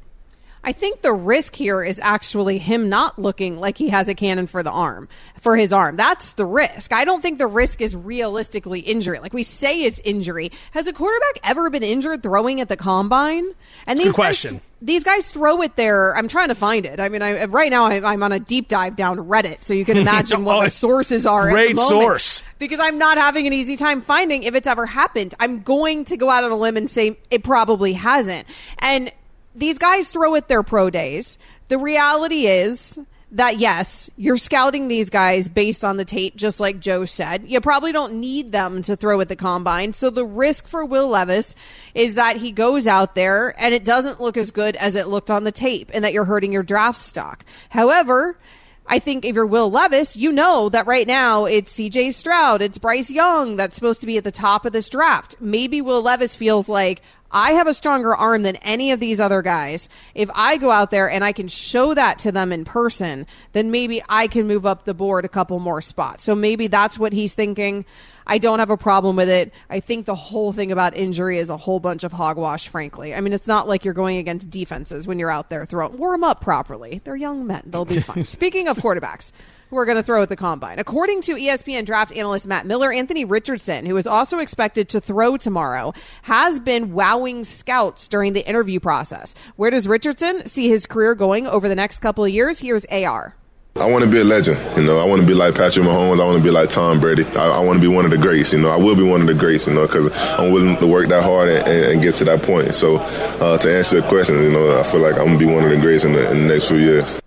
I 0.63 0.71
think 0.73 1.01
the 1.01 1.11
risk 1.13 1.55
here 1.55 1.83
is 1.83 1.99
actually 2.03 2.59
him 2.59 2.87
not 2.89 3.17
looking 3.17 3.59
like 3.59 3.77
he 3.77 3.89
has 3.89 4.07
a 4.07 4.13
cannon 4.13 4.45
for 4.45 4.61
the 4.61 4.69
arm, 4.71 5.09
for 5.39 5.57
his 5.57 5.73
arm. 5.73 5.95
That's 5.95 6.33
the 6.33 6.45
risk. 6.45 6.93
I 6.93 7.03
don't 7.03 7.21
think 7.21 7.39
the 7.39 7.47
risk 7.47 7.81
is 7.81 7.95
realistically 7.95 8.79
injury. 8.81 9.17
Like 9.19 9.33
we 9.33 9.41
say 9.43 9.83
it's 9.83 9.99
injury. 10.01 10.51
Has 10.71 10.85
a 10.87 10.93
quarterback 10.93 11.39
ever 11.43 11.69
been 11.71 11.81
injured 11.83 12.21
throwing 12.21 12.61
at 12.61 12.67
the 12.69 12.77
combine? 12.77 13.49
And 13.87 13.97
these 13.97 14.07
Good 14.07 14.15
question. 14.15 14.53
Guys, 14.55 14.61
these 14.83 15.03
guys 15.03 15.31
throw 15.31 15.61
it 15.61 15.75
there. 15.75 16.15
I'm 16.15 16.27
trying 16.27 16.49
to 16.49 16.55
find 16.55 16.85
it. 16.85 16.99
I 16.99 17.09
mean, 17.09 17.21
I, 17.21 17.45
right 17.45 17.69
now 17.71 17.85
I, 17.85 18.13
I'm 18.13 18.21
on 18.21 18.31
a 18.31 18.39
deep 18.39 18.67
dive 18.67 18.95
down 18.95 19.17
Reddit, 19.17 19.63
so 19.63 19.73
you 19.73 19.85
can 19.85 19.97
imagine 20.05 20.43
what 20.45 20.57
Oh, 20.57 20.59
my 20.61 20.69
sources 20.69 21.25
are. 21.25 21.49
at 21.49 21.53
great 21.53 21.77
source. 21.77 22.43
Because 22.59 22.79
I'm 22.79 22.97
not 22.99 23.17
having 23.17 23.47
an 23.47 23.53
easy 23.53 23.77
time 23.77 24.01
finding 24.01 24.43
if 24.43 24.53
it's 24.53 24.67
ever 24.67 24.85
happened. 24.85 25.33
I'm 25.39 25.63
going 25.63 26.05
to 26.05 26.17
go 26.17 26.29
out 26.29 26.43
on 26.43 26.51
a 26.51 26.55
limb 26.55 26.77
and 26.77 26.89
say 26.89 27.17
it 27.31 27.43
probably 27.43 27.93
hasn't. 27.93 28.47
And 28.79 29.11
these 29.55 29.77
guys 29.77 30.11
throw 30.11 30.35
at 30.35 30.47
their 30.47 30.63
pro 30.63 30.89
days. 30.89 31.37
The 31.67 31.77
reality 31.77 32.47
is 32.47 32.97
that 33.31 33.57
yes, 33.57 34.09
you're 34.17 34.37
scouting 34.37 34.87
these 34.87 35.09
guys 35.09 35.47
based 35.47 35.85
on 35.85 35.95
the 35.95 36.03
tape, 36.03 36.35
just 36.35 36.59
like 36.59 36.79
Joe 36.79 37.05
said. 37.05 37.49
You 37.49 37.61
probably 37.61 37.93
don't 37.93 38.15
need 38.15 38.51
them 38.51 38.81
to 38.83 38.97
throw 38.97 39.21
at 39.21 39.29
the 39.29 39.37
combine. 39.37 39.93
So 39.93 40.09
the 40.09 40.25
risk 40.25 40.67
for 40.67 40.83
Will 40.83 41.07
Levis 41.07 41.55
is 41.95 42.15
that 42.15 42.37
he 42.37 42.51
goes 42.51 42.87
out 42.87 43.15
there 43.15 43.55
and 43.57 43.73
it 43.73 43.85
doesn't 43.85 44.19
look 44.19 44.35
as 44.35 44.51
good 44.51 44.75
as 44.75 44.97
it 44.97 45.07
looked 45.07 45.31
on 45.31 45.45
the 45.45 45.51
tape 45.51 45.91
and 45.93 46.03
that 46.03 46.11
you're 46.11 46.25
hurting 46.25 46.51
your 46.51 46.63
draft 46.63 46.97
stock. 46.97 47.45
However, 47.69 48.37
I 48.85 48.99
think 48.99 49.23
if 49.23 49.35
you're 49.35 49.45
Will 49.45 49.71
Levis, 49.71 50.17
you 50.17 50.33
know 50.33 50.67
that 50.67 50.85
right 50.85 51.07
now 51.07 51.45
it's 51.45 51.73
CJ 51.73 52.13
Stroud, 52.13 52.61
it's 52.61 52.77
Bryce 52.77 53.09
Young 53.09 53.55
that's 53.55 53.75
supposed 53.75 54.01
to 54.01 54.07
be 54.07 54.17
at 54.17 54.25
the 54.25 54.31
top 54.31 54.65
of 54.65 54.73
this 54.73 54.89
draft. 54.89 55.37
Maybe 55.39 55.81
Will 55.81 56.01
Levis 56.01 56.35
feels 56.35 56.67
like 56.67 57.01
I 57.31 57.53
have 57.53 57.67
a 57.67 57.73
stronger 57.73 58.15
arm 58.15 58.43
than 58.43 58.57
any 58.57 58.91
of 58.91 58.99
these 58.99 59.19
other 59.19 59.41
guys. 59.41 59.89
If 60.15 60.29
I 60.35 60.57
go 60.57 60.71
out 60.71 60.91
there 60.91 61.09
and 61.09 61.23
I 61.23 61.31
can 61.31 61.47
show 61.47 61.93
that 61.93 62.19
to 62.19 62.31
them 62.31 62.51
in 62.51 62.65
person, 62.65 63.25
then 63.53 63.71
maybe 63.71 64.03
I 64.09 64.27
can 64.27 64.47
move 64.47 64.65
up 64.65 64.85
the 64.85 64.93
board 64.93 65.25
a 65.25 65.29
couple 65.29 65.59
more 65.59 65.81
spots. 65.81 66.23
So 66.23 66.35
maybe 66.35 66.67
that's 66.67 66.99
what 66.99 67.13
he's 67.13 67.33
thinking. 67.35 67.85
I 68.27 68.37
don't 68.37 68.59
have 68.59 68.69
a 68.69 68.77
problem 68.77 69.15
with 69.15 69.29
it. 69.29 69.51
I 69.69 69.79
think 69.79 70.05
the 70.05 70.15
whole 70.15 70.53
thing 70.53 70.71
about 70.71 70.95
injury 70.95 71.37
is 71.37 71.49
a 71.49 71.57
whole 71.57 71.79
bunch 71.79 72.03
of 72.03 72.11
hogwash, 72.11 72.67
frankly. 72.67 73.15
I 73.15 73.21
mean, 73.21 73.33
it's 73.33 73.47
not 73.47 73.67
like 73.67 73.83
you're 73.83 73.93
going 73.93 74.17
against 74.17 74.49
defenses 74.49 75.07
when 75.07 75.19
you're 75.19 75.31
out 75.31 75.49
there 75.49 75.65
throwing. 75.65 75.97
Warm 75.97 76.23
up 76.23 76.41
properly. 76.41 77.01
They're 77.03 77.15
young 77.15 77.47
men. 77.47 77.63
They'll 77.65 77.85
be 77.85 77.99
fine. 77.99 78.23
Speaking 78.23 78.67
of 78.67 78.77
quarterbacks 78.77 79.31
who 79.71 79.77
are 79.77 79.85
going 79.85 79.97
to 79.97 80.03
throw 80.03 80.21
at 80.21 80.29
the 80.29 80.35
combine. 80.35 80.77
According 80.77 81.21
to 81.23 81.35
ESPN 81.35 81.85
draft 81.85 82.15
analyst 82.15 82.45
Matt 82.45 82.67
Miller, 82.67 82.91
Anthony 82.91 83.25
Richardson, 83.25 83.85
who 83.85 83.97
is 83.97 84.05
also 84.05 84.37
expected 84.37 84.89
to 84.89 85.01
throw 85.01 85.37
tomorrow, 85.37 85.93
has 86.23 86.59
been 86.59 86.93
wowing 86.93 87.43
scouts 87.45 88.07
during 88.07 88.33
the 88.33 88.47
interview 88.47 88.79
process. 88.79 89.33
Where 89.55 89.71
does 89.71 89.87
Richardson 89.87 90.45
see 90.45 90.67
his 90.69 90.85
career 90.85 91.15
going 91.15 91.47
over 91.47 91.69
the 91.69 91.75
next 91.75 91.99
couple 91.99 92.25
of 92.25 92.31
years? 92.31 92.59
Here's 92.59 92.85
AR. 92.87 93.35
I 93.77 93.89
want 93.89 94.03
to 94.03 94.11
be 94.11 94.19
a 94.19 94.23
legend. 94.25 94.59
You 94.75 94.83
know, 94.83 94.99
I 94.99 95.05
want 95.05 95.21
to 95.21 95.27
be 95.27 95.33
like 95.33 95.55
Patrick 95.55 95.85
Mahomes. 95.85 96.19
I 96.19 96.25
want 96.25 96.37
to 96.37 96.43
be 96.43 96.51
like 96.51 96.69
Tom 96.69 96.99
Brady. 96.99 97.23
I, 97.37 97.47
I 97.47 97.59
want 97.59 97.77
to 97.77 97.81
be 97.81 97.87
one 97.87 98.03
of 98.03 98.11
the 98.11 98.17
greats. 98.17 98.51
You 98.51 98.59
know, 98.59 98.69
I 98.69 98.75
will 98.75 98.97
be 98.97 99.03
one 99.03 99.21
of 99.21 99.27
the 99.27 99.33
greats. 99.33 99.65
You 99.65 99.73
know, 99.73 99.87
because 99.87 100.11
I'm 100.37 100.51
willing 100.51 100.75
to 100.75 100.85
work 100.87 101.07
that 101.07 101.23
hard 101.23 101.47
and, 101.47 101.65
and, 101.65 101.93
and 101.93 102.01
get 102.01 102.15
to 102.15 102.25
that 102.25 102.41
point. 102.41 102.75
So, 102.75 102.97
uh, 102.97 103.57
to 103.59 103.73
answer 103.73 103.99
your 103.99 104.07
question, 104.09 104.43
you 104.43 104.51
know, 104.51 104.77
I 104.77 104.83
feel 104.83 104.99
like 104.99 105.13
I'm 105.13 105.27
gonna 105.27 105.39
be 105.39 105.45
one 105.45 105.63
of 105.63 105.69
the 105.69 105.77
greats 105.77 106.03
in 106.03 106.11
the, 106.11 106.29
in 106.29 106.41
the 106.41 106.53
next 106.53 106.67
few 106.67 106.77
years. 106.77 107.21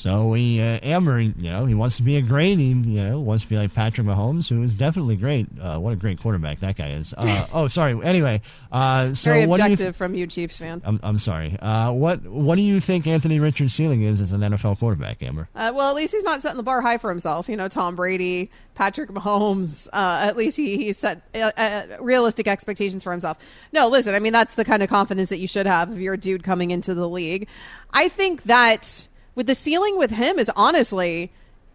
So 0.00 0.32
he, 0.32 0.62
uh, 0.62 0.78
Amber, 0.82 1.20
you 1.20 1.50
know, 1.50 1.66
he 1.66 1.74
wants 1.74 1.98
to 1.98 2.02
be 2.02 2.16
a 2.16 2.22
great. 2.22 2.58
He, 2.58 2.68
you 2.68 2.74
know, 2.74 3.20
wants 3.20 3.44
to 3.44 3.50
be 3.50 3.58
like 3.58 3.74
Patrick 3.74 4.06
Mahomes, 4.06 4.48
who 4.48 4.62
is 4.62 4.74
definitely 4.74 5.14
great. 5.14 5.46
Uh, 5.60 5.78
what 5.78 5.92
a 5.92 5.96
great 5.96 6.18
quarterback 6.18 6.60
that 6.60 6.76
guy 6.76 6.92
is. 6.92 7.12
Uh, 7.14 7.46
oh, 7.52 7.68
sorry. 7.68 8.02
Anyway, 8.02 8.40
uh, 8.72 9.12
so 9.12 9.30
Very 9.30 9.46
what 9.46 9.58
do 9.58 9.66
you 9.66 9.72
objective 9.74 9.96
from 9.96 10.14
you, 10.14 10.26
Chiefs 10.26 10.56
fan. 10.56 10.80
I'm, 10.86 11.00
I'm 11.02 11.18
sorry. 11.18 11.54
Uh, 11.60 11.92
what 11.92 12.22
what 12.22 12.56
do 12.56 12.62
you 12.62 12.80
think 12.80 13.06
Anthony 13.06 13.40
Richards' 13.40 13.74
ceiling 13.74 14.00
is 14.00 14.22
as 14.22 14.32
an 14.32 14.40
NFL 14.40 14.78
quarterback, 14.78 15.22
Amber? 15.22 15.50
Uh, 15.54 15.70
well, 15.74 15.90
at 15.90 15.96
least 15.96 16.14
he's 16.14 16.24
not 16.24 16.40
setting 16.40 16.56
the 16.56 16.62
bar 16.62 16.80
high 16.80 16.96
for 16.96 17.10
himself. 17.10 17.46
You 17.46 17.56
know, 17.56 17.68
Tom 17.68 17.94
Brady, 17.94 18.50
Patrick 18.74 19.10
Mahomes. 19.10 19.86
Uh, 19.92 20.24
at 20.24 20.34
least 20.34 20.56
he 20.56 20.78
he 20.78 20.94
set 20.94 21.20
uh, 21.34 21.52
uh, 21.58 21.82
realistic 22.00 22.48
expectations 22.48 23.02
for 23.02 23.12
himself. 23.12 23.36
No, 23.70 23.88
listen. 23.88 24.14
I 24.14 24.18
mean, 24.18 24.32
that's 24.32 24.54
the 24.54 24.64
kind 24.64 24.82
of 24.82 24.88
confidence 24.88 25.28
that 25.28 25.40
you 25.40 25.46
should 25.46 25.66
have 25.66 25.92
if 25.92 25.98
you're 25.98 26.14
a 26.14 26.18
dude 26.18 26.42
coming 26.42 26.70
into 26.70 26.94
the 26.94 27.06
league. 27.06 27.48
I 27.92 28.08
think 28.08 28.44
that 28.44 29.08
with 29.34 29.46
the 29.46 29.54
ceiling 29.54 29.98
with 29.98 30.10
him 30.10 30.38
is 30.38 30.50
honestly 30.56 31.32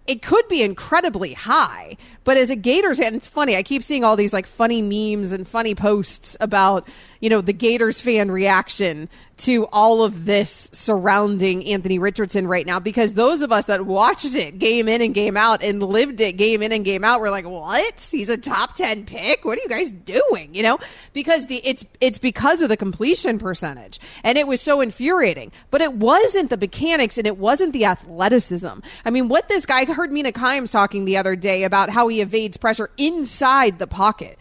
it 0.07 0.21
could 0.21 0.47
be 0.47 0.61
incredibly 0.61 1.33
high. 1.33 1.97
But 2.23 2.37
as 2.37 2.49
a 2.49 2.55
Gators 2.55 2.99
fan, 2.99 3.15
it's 3.15 3.27
funny. 3.27 3.55
I 3.55 3.63
keep 3.63 3.83
seeing 3.83 4.03
all 4.03 4.15
these 4.15 4.33
like 4.33 4.45
funny 4.45 4.81
memes 4.81 5.31
and 5.31 5.47
funny 5.47 5.73
posts 5.73 6.37
about, 6.39 6.87
you 7.25 7.29
know, 7.31 7.41
the 7.41 7.53
Gators 7.53 8.01
fan 8.01 8.29
reaction 8.29 9.09
to 9.37 9.65
all 9.73 10.03
of 10.03 10.25
this 10.25 10.69
surrounding 10.73 11.65
Anthony 11.65 11.97
Richardson 11.97 12.45
right 12.45 12.67
now 12.67 12.79
because 12.79 13.15
those 13.15 13.41
of 13.41 13.51
us 13.51 13.65
that 13.65 13.83
watched 13.83 14.35
it 14.35 14.59
game 14.59 14.87
in 14.87 15.01
and 15.01 15.11
game 15.11 15.35
out 15.35 15.63
and 15.63 15.81
lived 15.81 16.21
it 16.21 16.33
game 16.33 16.61
in 16.61 16.71
and 16.71 16.85
game 16.85 17.03
out 17.03 17.19
were 17.19 17.31
like, 17.31 17.47
"What? 17.47 18.07
He's 18.11 18.29
a 18.29 18.37
top 18.37 18.75
10 18.75 19.05
pick? 19.05 19.43
What 19.43 19.57
are 19.57 19.61
you 19.63 19.67
guys 19.67 19.89
doing?" 19.89 20.53
You 20.53 20.61
know? 20.61 20.77
Because 21.13 21.47
the 21.47 21.61
it's 21.67 21.83
it's 21.99 22.19
because 22.19 22.61
of 22.61 22.69
the 22.69 22.77
completion 22.77 23.39
percentage. 23.39 23.99
And 24.23 24.37
it 24.37 24.45
was 24.45 24.61
so 24.61 24.79
infuriating. 24.79 25.51
But 25.71 25.81
it 25.81 25.93
wasn't 25.93 26.51
the 26.51 26.57
mechanics 26.57 27.17
and 27.17 27.25
it 27.25 27.39
wasn't 27.39 27.73
the 27.73 27.85
athleticism. 27.85 28.81
I 29.03 29.09
mean, 29.09 29.29
what 29.29 29.49
this 29.49 29.65
guy 29.65 29.85
heard 29.85 30.11
Mina 30.11 30.31
Kimes 30.31 30.71
talking 30.71 31.05
the 31.05 31.17
other 31.17 31.35
day 31.35 31.63
about 31.63 31.89
how 31.89 32.07
he 32.07 32.21
evades 32.21 32.57
pressure 32.57 32.91
inside 32.99 33.79
the 33.79 33.87
pocket. 33.87 34.37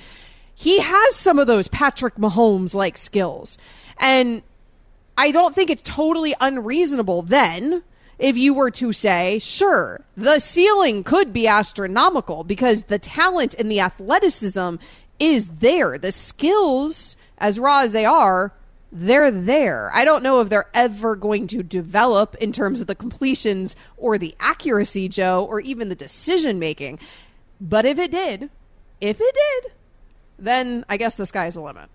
He 0.55 0.81
has 0.81 1.17
some 1.17 1.39
of 1.39 1.47
those 1.47 1.69
Patrick 1.69 2.17
Mahomes 2.17 2.75
like 2.75 2.97
skills. 2.97 3.59
And 3.99 4.43
I 5.17 5.31
don't 5.31 5.55
think 5.55 5.71
it's 5.71 5.83
totally 5.83 6.35
unreasonable 6.41 7.23
then 7.23 7.83
if 8.19 8.37
you 8.37 8.55
were 8.55 8.71
to 8.71 8.93
say, 8.93 9.39
sure, 9.39 10.05
the 10.17 10.39
ceiling 10.39 11.03
could 11.03 11.33
be 11.33 11.49
astronomical 11.49 12.45
because 12.45 12.83
the 12.83 12.99
talent 12.99 13.55
and 13.59 13.71
the 13.71 13.81
athleticism 13.81 14.77
is 15.19 15.49
there. 15.49 15.99
The 15.99 16.13
skills, 16.13 17.17
as 17.39 17.59
raw 17.59 17.81
as 17.81 17.93
they 17.93 18.05
are, 18.05 18.53
they're 18.93 19.31
there. 19.31 19.91
I 19.93 20.05
don't 20.05 20.23
know 20.23 20.41
if 20.41 20.49
they're 20.49 20.71
ever 20.73 21.17
going 21.17 21.49
to 21.49 21.65
develop 21.65 22.37
in 22.37 22.53
terms 22.53 22.81
of 22.81 22.87
the 22.87 22.95
completions 22.95 23.75
or 23.97 24.19
the 24.19 24.37
accuracy, 24.39 25.09
Joe, 25.09 25.45
or 25.45 25.61
even 25.61 25.89
the 25.89 25.97
decision 25.97 26.61
making. 26.61 27.01
But 27.61 27.85
if 27.85 27.99
it 27.99 28.13
did, 28.13 28.51
if 29.01 29.21
it 29.21 29.35
did, 29.35 29.73
then 30.39 30.85
I 30.89 30.97
guess 30.97 31.15
the 31.15 31.27
sky's 31.27 31.55
the 31.55 31.61
limit. 31.61 31.89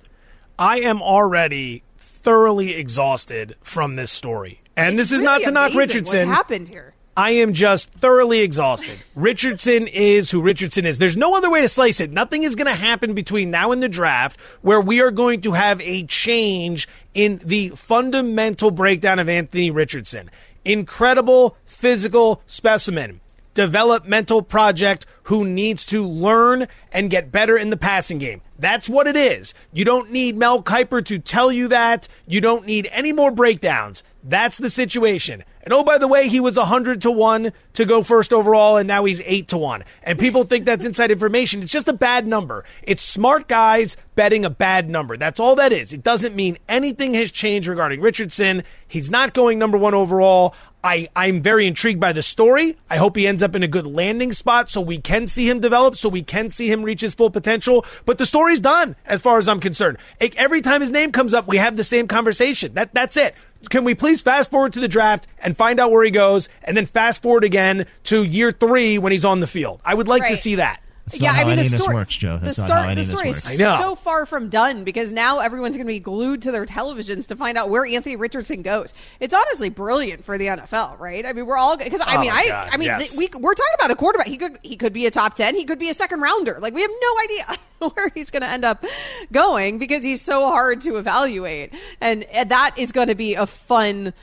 I 0.57 0.79
am 0.81 1.01
already 1.01 1.83
thoroughly 1.97 2.73
exhausted 2.73 3.55
from 3.61 3.95
this 3.95 4.11
story. 4.11 4.61
And 4.75 4.99
It's 4.99 5.09
this 5.09 5.11
is 5.11 5.21
really 5.21 5.25
not 5.25 5.43
to 5.43 5.51
knock 5.51 5.73
Richardson. 5.73 6.27
What's 6.27 6.37
happened 6.37 6.69
here? 6.69 6.93
I 7.17 7.31
am 7.31 7.51
just 7.53 7.91
thoroughly 7.91 8.39
exhausted. 8.39 8.97
Richardson 9.15 9.87
is 9.87 10.31
who 10.31 10.41
Richardson 10.41 10.85
is. 10.85 10.99
There's 10.99 11.17
no 11.17 11.35
other 11.35 11.49
way 11.49 11.59
to 11.61 11.67
slice 11.67 11.99
it. 11.99 12.11
Nothing 12.11 12.43
is 12.43 12.55
going 12.55 12.67
to 12.67 12.79
happen 12.79 13.13
between 13.13 13.51
now 13.51 13.73
and 13.73 13.83
the 13.83 13.89
draft 13.89 14.39
where 14.61 14.79
we 14.79 15.01
are 15.01 15.11
going 15.11 15.41
to 15.41 15.51
have 15.51 15.81
a 15.81 16.03
change 16.05 16.87
in 17.13 17.41
the 17.43 17.69
fundamental 17.69 18.71
breakdown 18.71 19.19
of 19.19 19.27
Anthony 19.27 19.69
Richardson. 19.69 20.29
Incredible 20.63 21.57
physical 21.65 22.41
specimen. 22.47 23.19
Developmental 23.59 24.41
project 24.41 25.05
who 25.23 25.43
needs 25.43 25.85
to 25.87 26.07
learn 26.07 26.65
and 26.93 27.09
get 27.09 27.29
better 27.29 27.57
in 27.57 27.71
the 27.71 27.75
passing 27.75 28.17
game. 28.17 28.41
That's 28.57 28.87
what 28.87 29.05
it 29.05 29.17
is. 29.17 29.53
You 29.73 29.83
don't 29.83 30.11
need 30.11 30.37
Mel 30.37 30.63
Kiper 30.63 31.03
to 31.03 31.19
tell 31.19 31.51
you 31.51 31.67
that. 31.67 32.07
You 32.25 32.39
don't 32.39 32.65
need 32.65 32.87
any 32.93 33.11
more 33.11 33.31
breakdowns. 33.31 34.01
That's 34.23 34.57
the 34.57 34.69
situation. 34.69 35.43
And 35.63 35.73
oh, 35.73 35.83
by 35.83 35.97
the 35.97 36.07
way, 36.07 36.27
he 36.27 36.39
was 36.39 36.57
100 36.57 37.01
to 37.01 37.11
1 37.11 37.53
to 37.73 37.85
go 37.85 38.01
first 38.01 38.33
overall, 38.33 38.77
and 38.77 38.87
now 38.87 39.05
he's 39.05 39.21
8 39.21 39.47
to 39.49 39.57
1. 39.57 39.83
And 40.03 40.17
people 40.17 40.43
think 40.43 40.65
that's 40.65 40.85
inside 40.85 41.11
information. 41.11 41.61
It's 41.61 41.71
just 41.71 41.87
a 41.87 41.93
bad 41.93 42.27
number. 42.27 42.65
It's 42.83 43.01
smart 43.01 43.47
guys 43.47 43.97
betting 44.15 44.45
a 44.45 44.49
bad 44.49 44.89
number. 44.89 45.15
That's 45.15 45.39
all 45.39 45.55
that 45.55 45.71
is. 45.71 45.93
It 45.93 46.03
doesn't 46.03 46.35
mean 46.35 46.57
anything 46.67 47.13
has 47.13 47.31
changed 47.31 47.67
regarding 47.67 48.01
Richardson. 48.01 48.63
He's 48.87 49.11
not 49.11 49.33
going 49.33 49.59
number 49.59 49.77
one 49.77 49.93
overall. 49.93 50.55
I, 50.83 51.09
I'm 51.15 51.41
very 51.41 51.67
intrigued 51.67 51.99
by 51.99 52.13
the 52.13 52.21
story. 52.21 52.77
I 52.89 52.97
hope 52.97 53.17
he 53.17 53.27
ends 53.27 53.43
up 53.43 53.55
in 53.55 53.63
a 53.63 53.67
good 53.67 53.85
landing 53.85 54.31
spot 54.31 54.71
so 54.71 54.79
we 54.79 54.97
can 54.97 55.27
see 55.27 55.49
him 55.49 55.59
develop, 55.59 55.95
so 55.97 56.07
we 56.07 56.23
can 56.23 56.49
see 56.49 56.71
him 56.71 56.83
reach 56.83 57.01
his 57.01 57.13
full 57.15 57.29
potential. 57.29 57.85
But 58.05 58.17
the 58.17 58.25
story's 58.25 58.61
done 58.61 58.95
as 59.05 59.21
far 59.21 59.39
as 59.39 59.49
I'm 59.49 59.59
concerned. 59.59 59.97
E- 60.21 60.31
Every 60.37 60.61
time 60.61 60.79
his 60.79 60.91
name 60.91 61.11
comes 61.11 61.33
up, 61.33 61.47
we 61.47 61.57
have 61.57 61.75
the 61.75 61.83
same 61.83 62.07
conversation. 62.07 62.73
That 62.75 62.93
That's 62.93 63.17
it. 63.17 63.35
Can 63.69 63.83
we 63.83 63.93
please 63.93 64.21
fast 64.21 64.51
forward 64.51 64.71
to 64.73 64.79
the 64.79 64.87
draft 64.87 65.27
and 65.39 65.57
find 65.57 65.81
out 65.81 65.91
where 65.91 66.03
he 66.05 66.11
goes, 66.11 66.47
and 66.63 66.77
then 66.77 66.85
fast 66.85 67.21
forward 67.21 67.43
again 67.43 67.85
to 68.05 68.23
year 68.23 68.53
three 68.53 68.97
when 68.97 69.11
he's 69.11 69.25
on 69.25 69.41
the 69.41 69.47
field? 69.47 69.81
I 69.83 69.93
would 69.95 70.07
like 70.07 70.21
to 70.29 70.37
see 70.37 70.55
that. 70.55 70.81
That's 71.11 71.21
not 71.21 71.35
how 71.35 71.47
any 71.49 71.61
of 71.61 71.71
this 71.71 71.87
works, 71.87 72.15
Joe. 72.17 72.37
That's 72.41 72.55
the 72.55 72.67
not 72.67 72.71
how 72.71 72.89
any 72.89 72.95
the 72.95 73.01
of 73.01 73.07
this 73.07 73.15
story 73.17 73.31
works. 73.31 73.49
is 73.49 73.57
so 73.57 73.95
far 73.95 74.25
from 74.25 74.49
done 74.49 74.83
because 74.83 75.11
now 75.11 75.39
everyone's 75.39 75.75
going 75.75 75.87
to 75.87 75.91
be 75.93 75.99
glued 75.99 76.41
to 76.43 76.51
their 76.51 76.65
televisions 76.65 77.25
to 77.27 77.35
find 77.35 77.57
out 77.57 77.69
where 77.69 77.85
Anthony 77.85 78.15
Richardson 78.15 78.61
goes. 78.61 78.93
It's 79.19 79.33
honestly 79.33 79.69
brilliant 79.69 80.23
for 80.23 80.37
the 80.37 80.47
NFL, 80.47 80.99
right? 80.99 81.25
I 81.25 81.33
mean, 81.33 81.45
we're 81.45 81.57
all 81.57 81.77
because 81.77 82.01
I 82.01 82.17
Oh 82.17 82.21
mean, 82.21 82.31
I 82.31 82.47
God, 82.47 82.69
I 82.71 82.77
mean, 82.77 82.87
yes. 82.87 83.17
we 83.17 83.27
we're 83.27 83.53
talking 83.53 83.73
about 83.75 83.91
a 83.91 83.95
quarterback. 83.95 84.27
He 84.27 84.37
could 84.37 84.59
he 84.61 84.75
could 84.75 84.93
be 84.93 85.05
a 85.05 85.11
top 85.11 85.35
ten. 85.35 85.55
He 85.55 85.65
could 85.65 85.79
be 85.79 85.89
a 85.89 85.93
second 85.93 86.21
rounder. 86.21 86.57
Like 86.59 86.73
we 86.73 86.81
have 86.81 86.91
no 87.01 87.15
idea 87.23 87.45
where 87.93 88.11
he's 88.13 88.29
going 88.31 88.41
to 88.41 88.49
end 88.49 88.65
up 88.65 88.85
going 89.31 89.77
because 89.77 90.03
he's 90.03 90.21
so 90.21 90.47
hard 90.47 90.81
to 90.81 90.97
evaluate, 90.97 91.73
and, 92.01 92.23
and 92.25 92.49
that 92.49 92.77
is 92.77 92.91
going 92.91 93.07
to 93.07 93.15
be 93.15 93.35
a 93.35 93.45
fun 93.47 94.13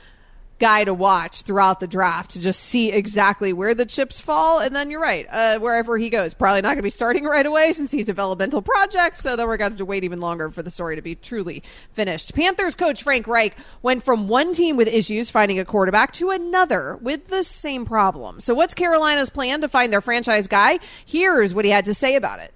guy 0.59 0.83
to 0.83 0.93
watch 0.93 1.43
throughout 1.43 1.79
the 1.79 1.87
draft 1.87 2.31
to 2.31 2.39
just 2.39 2.61
see 2.61 2.91
exactly 2.91 3.53
where 3.53 3.75
the 3.75 3.85
chips 3.85 4.19
fall. 4.19 4.59
And 4.59 4.75
then 4.75 4.89
you're 4.89 5.01
right, 5.01 5.27
uh, 5.29 5.59
wherever 5.59 5.97
he 5.97 6.09
goes, 6.09 6.33
probably 6.33 6.61
not 6.61 6.69
going 6.69 6.77
to 6.77 6.83
be 6.83 6.89
starting 6.89 7.23
right 7.25 7.45
away 7.45 7.71
since 7.73 7.91
he's 7.91 8.05
developmental 8.05 8.61
project. 8.61 9.17
So 9.17 9.35
then 9.35 9.47
we're 9.47 9.57
going 9.57 9.71
to 9.71 9.73
have 9.73 9.77
to 9.79 9.85
wait 9.85 10.03
even 10.03 10.19
longer 10.19 10.49
for 10.49 10.63
the 10.63 10.71
story 10.71 10.95
to 10.95 11.01
be 11.01 11.15
truly 11.15 11.63
finished. 11.91 12.33
Panthers 12.33 12.75
coach 12.75 13.03
Frank 13.03 13.27
Reich 13.27 13.55
went 13.81 14.03
from 14.03 14.27
one 14.27 14.53
team 14.53 14.77
with 14.77 14.87
issues 14.87 15.29
finding 15.29 15.59
a 15.59 15.65
quarterback 15.65 16.13
to 16.13 16.31
another 16.31 16.97
with 17.01 17.27
the 17.27 17.43
same 17.43 17.85
problem. 17.85 18.39
So 18.39 18.53
what's 18.53 18.73
Carolina's 18.73 19.29
plan 19.29 19.61
to 19.61 19.67
find 19.67 19.93
their 19.93 20.01
franchise 20.01 20.47
guy? 20.47 20.79
Here's 21.05 21.53
what 21.53 21.65
he 21.65 21.71
had 21.71 21.85
to 21.85 21.93
say 21.93 22.15
about 22.15 22.39
it. 22.39 22.53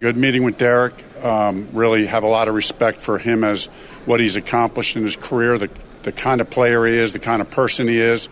Good 0.00 0.16
meeting 0.16 0.42
with 0.42 0.58
Derek. 0.58 0.94
Um, 1.24 1.68
really 1.72 2.06
have 2.06 2.24
a 2.24 2.26
lot 2.26 2.48
of 2.48 2.56
respect 2.56 3.00
for 3.00 3.18
him 3.18 3.44
as 3.44 3.66
what 4.04 4.18
he's 4.18 4.34
accomplished 4.34 4.96
in 4.96 5.04
his 5.04 5.14
career, 5.14 5.58
the, 5.58 5.70
the 6.02 6.12
kind 6.12 6.40
of 6.40 6.50
player 6.50 6.84
he 6.86 6.94
is, 6.94 7.12
the 7.12 7.18
kind 7.18 7.42
of 7.42 7.50
person 7.50 7.88
he 7.88 7.98
is. 7.98 8.28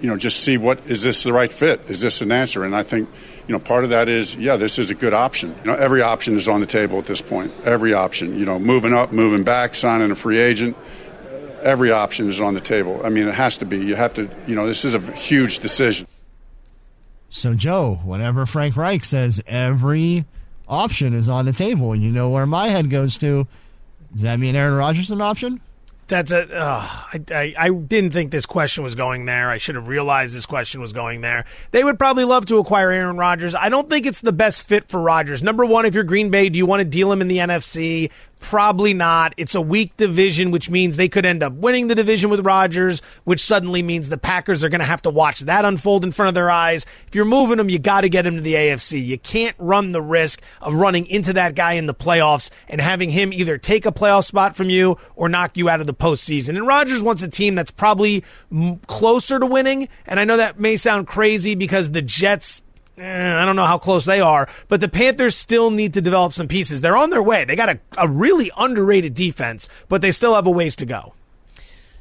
You 0.00 0.08
know, 0.08 0.16
just 0.16 0.44
see 0.44 0.56
what 0.58 0.80
is 0.86 1.02
this 1.02 1.24
the 1.24 1.32
right 1.32 1.52
fit? 1.52 1.80
Is 1.88 2.00
this 2.00 2.20
an 2.20 2.30
answer? 2.30 2.62
And 2.64 2.76
I 2.76 2.84
think, 2.84 3.08
you 3.48 3.52
know, 3.52 3.58
part 3.58 3.82
of 3.82 3.90
that 3.90 4.08
is, 4.08 4.36
yeah, 4.36 4.56
this 4.56 4.78
is 4.78 4.90
a 4.90 4.94
good 4.94 5.12
option. 5.12 5.56
You 5.64 5.72
know, 5.72 5.74
every 5.76 6.02
option 6.02 6.36
is 6.36 6.46
on 6.46 6.60
the 6.60 6.66
table 6.66 6.98
at 6.98 7.06
this 7.06 7.20
point. 7.20 7.52
Every 7.64 7.92
option. 7.94 8.38
You 8.38 8.44
know, 8.44 8.58
moving 8.60 8.92
up, 8.92 9.12
moving 9.12 9.42
back, 9.42 9.74
signing 9.74 10.10
a 10.10 10.14
free 10.14 10.38
agent. 10.38 10.76
Every 11.62 11.90
option 11.90 12.28
is 12.28 12.40
on 12.40 12.54
the 12.54 12.60
table. 12.60 13.00
I 13.04 13.08
mean, 13.08 13.26
it 13.26 13.34
has 13.34 13.58
to 13.58 13.64
be. 13.64 13.78
You 13.78 13.96
have 13.96 14.14
to. 14.14 14.30
You 14.46 14.54
know, 14.54 14.66
this 14.66 14.84
is 14.84 14.94
a 14.94 15.00
huge 15.12 15.58
decision. 15.58 16.06
So, 17.30 17.54
Joe, 17.54 18.00
whenever 18.04 18.46
Frank 18.46 18.76
Reich 18.76 19.04
says 19.04 19.42
every 19.46 20.24
option 20.68 21.12
is 21.12 21.28
on 21.28 21.44
the 21.44 21.52
table, 21.52 21.92
and 21.92 22.02
you 22.02 22.12
know 22.12 22.30
where 22.30 22.46
my 22.46 22.68
head 22.68 22.88
goes 22.88 23.18
to, 23.18 23.46
does 24.12 24.22
that 24.22 24.38
mean 24.38 24.54
Aaron 24.54 24.74
Rodgers 24.74 25.06
is 25.06 25.10
an 25.10 25.20
option? 25.20 25.60
That's 26.08 26.32
a. 26.32 26.50
Uh, 26.50 26.80
I, 26.82 27.20
I 27.30 27.54
I 27.58 27.70
didn't 27.70 28.12
think 28.12 28.30
this 28.30 28.46
question 28.46 28.82
was 28.82 28.94
going 28.94 29.26
there. 29.26 29.50
I 29.50 29.58
should 29.58 29.74
have 29.74 29.88
realized 29.88 30.34
this 30.34 30.46
question 30.46 30.80
was 30.80 30.92
going 30.94 31.20
there. 31.20 31.44
They 31.70 31.84
would 31.84 31.98
probably 31.98 32.24
love 32.24 32.46
to 32.46 32.56
acquire 32.58 32.90
Aaron 32.90 33.18
Rodgers. 33.18 33.54
I 33.54 33.68
don't 33.68 33.90
think 33.90 34.06
it's 34.06 34.22
the 34.22 34.32
best 34.32 34.66
fit 34.66 34.88
for 34.88 35.00
Rodgers. 35.00 35.42
Number 35.42 35.66
one, 35.66 35.84
if 35.84 35.94
you're 35.94 36.04
Green 36.04 36.30
Bay, 36.30 36.48
do 36.48 36.58
you 36.58 36.64
want 36.64 36.80
to 36.80 36.84
deal 36.86 37.12
him 37.12 37.20
in 37.20 37.28
the 37.28 37.38
NFC? 37.38 38.10
Probably 38.40 38.94
not. 38.94 39.34
It's 39.36 39.54
a 39.54 39.60
weak 39.60 39.96
division, 39.96 40.50
which 40.50 40.70
means 40.70 40.96
they 40.96 41.08
could 41.08 41.26
end 41.26 41.42
up 41.42 41.52
winning 41.54 41.88
the 41.88 41.94
division 41.94 42.30
with 42.30 42.46
Rodgers, 42.46 43.02
which 43.24 43.40
suddenly 43.40 43.82
means 43.82 44.08
the 44.08 44.16
Packers 44.18 44.62
are 44.62 44.68
going 44.68 44.80
to 44.80 44.84
have 44.84 45.02
to 45.02 45.10
watch 45.10 45.40
that 45.40 45.64
unfold 45.64 46.04
in 46.04 46.12
front 46.12 46.28
of 46.28 46.34
their 46.34 46.50
eyes. 46.50 46.86
If 47.06 47.14
you're 47.14 47.24
moving 47.24 47.56
them, 47.56 47.68
you 47.68 47.78
got 47.78 48.02
to 48.02 48.08
get 48.08 48.26
him 48.26 48.36
to 48.36 48.40
the 48.40 48.54
AFC. 48.54 49.04
You 49.04 49.18
can't 49.18 49.56
run 49.58 49.90
the 49.90 50.02
risk 50.02 50.40
of 50.62 50.74
running 50.74 51.06
into 51.06 51.32
that 51.32 51.54
guy 51.54 51.72
in 51.72 51.86
the 51.86 51.94
playoffs 51.94 52.50
and 52.68 52.80
having 52.80 53.10
him 53.10 53.32
either 53.32 53.58
take 53.58 53.86
a 53.86 53.92
playoff 53.92 54.24
spot 54.24 54.56
from 54.56 54.70
you 54.70 54.98
or 55.16 55.28
knock 55.28 55.56
you 55.56 55.68
out 55.68 55.80
of 55.80 55.86
the 55.86 55.94
postseason. 55.94 56.50
And 56.50 56.66
Rodgers 56.66 57.02
wants 57.02 57.22
a 57.22 57.28
team 57.28 57.54
that's 57.54 57.72
probably 57.72 58.22
closer 58.86 59.38
to 59.38 59.46
winning. 59.46 59.88
And 60.06 60.20
I 60.20 60.24
know 60.24 60.36
that 60.36 60.60
may 60.60 60.76
sound 60.76 61.06
crazy 61.06 61.54
because 61.54 61.90
the 61.90 62.02
Jets 62.02 62.62
Eh, 63.00 63.34
I 63.34 63.44
don't 63.44 63.56
know 63.56 63.64
how 63.64 63.78
close 63.78 64.04
they 64.04 64.20
are, 64.20 64.48
but 64.66 64.80
the 64.80 64.88
Panthers 64.88 65.36
still 65.36 65.70
need 65.70 65.94
to 65.94 66.00
develop 66.00 66.32
some 66.32 66.48
pieces. 66.48 66.80
They're 66.80 66.96
on 66.96 67.10
their 67.10 67.22
way. 67.22 67.44
They 67.44 67.54
got 67.56 67.68
a, 67.68 67.78
a 67.96 68.08
really 68.08 68.50
underrated 68.56 69.14
defense, 69.14 69.68
but 69.88 70.02
they 70.02 70.10
still 70.10 70.34
have 70.34 70.46
a 70.46 70.50
ways 70.50 70.74
to 70.76 70.86
go. 70.86 71.14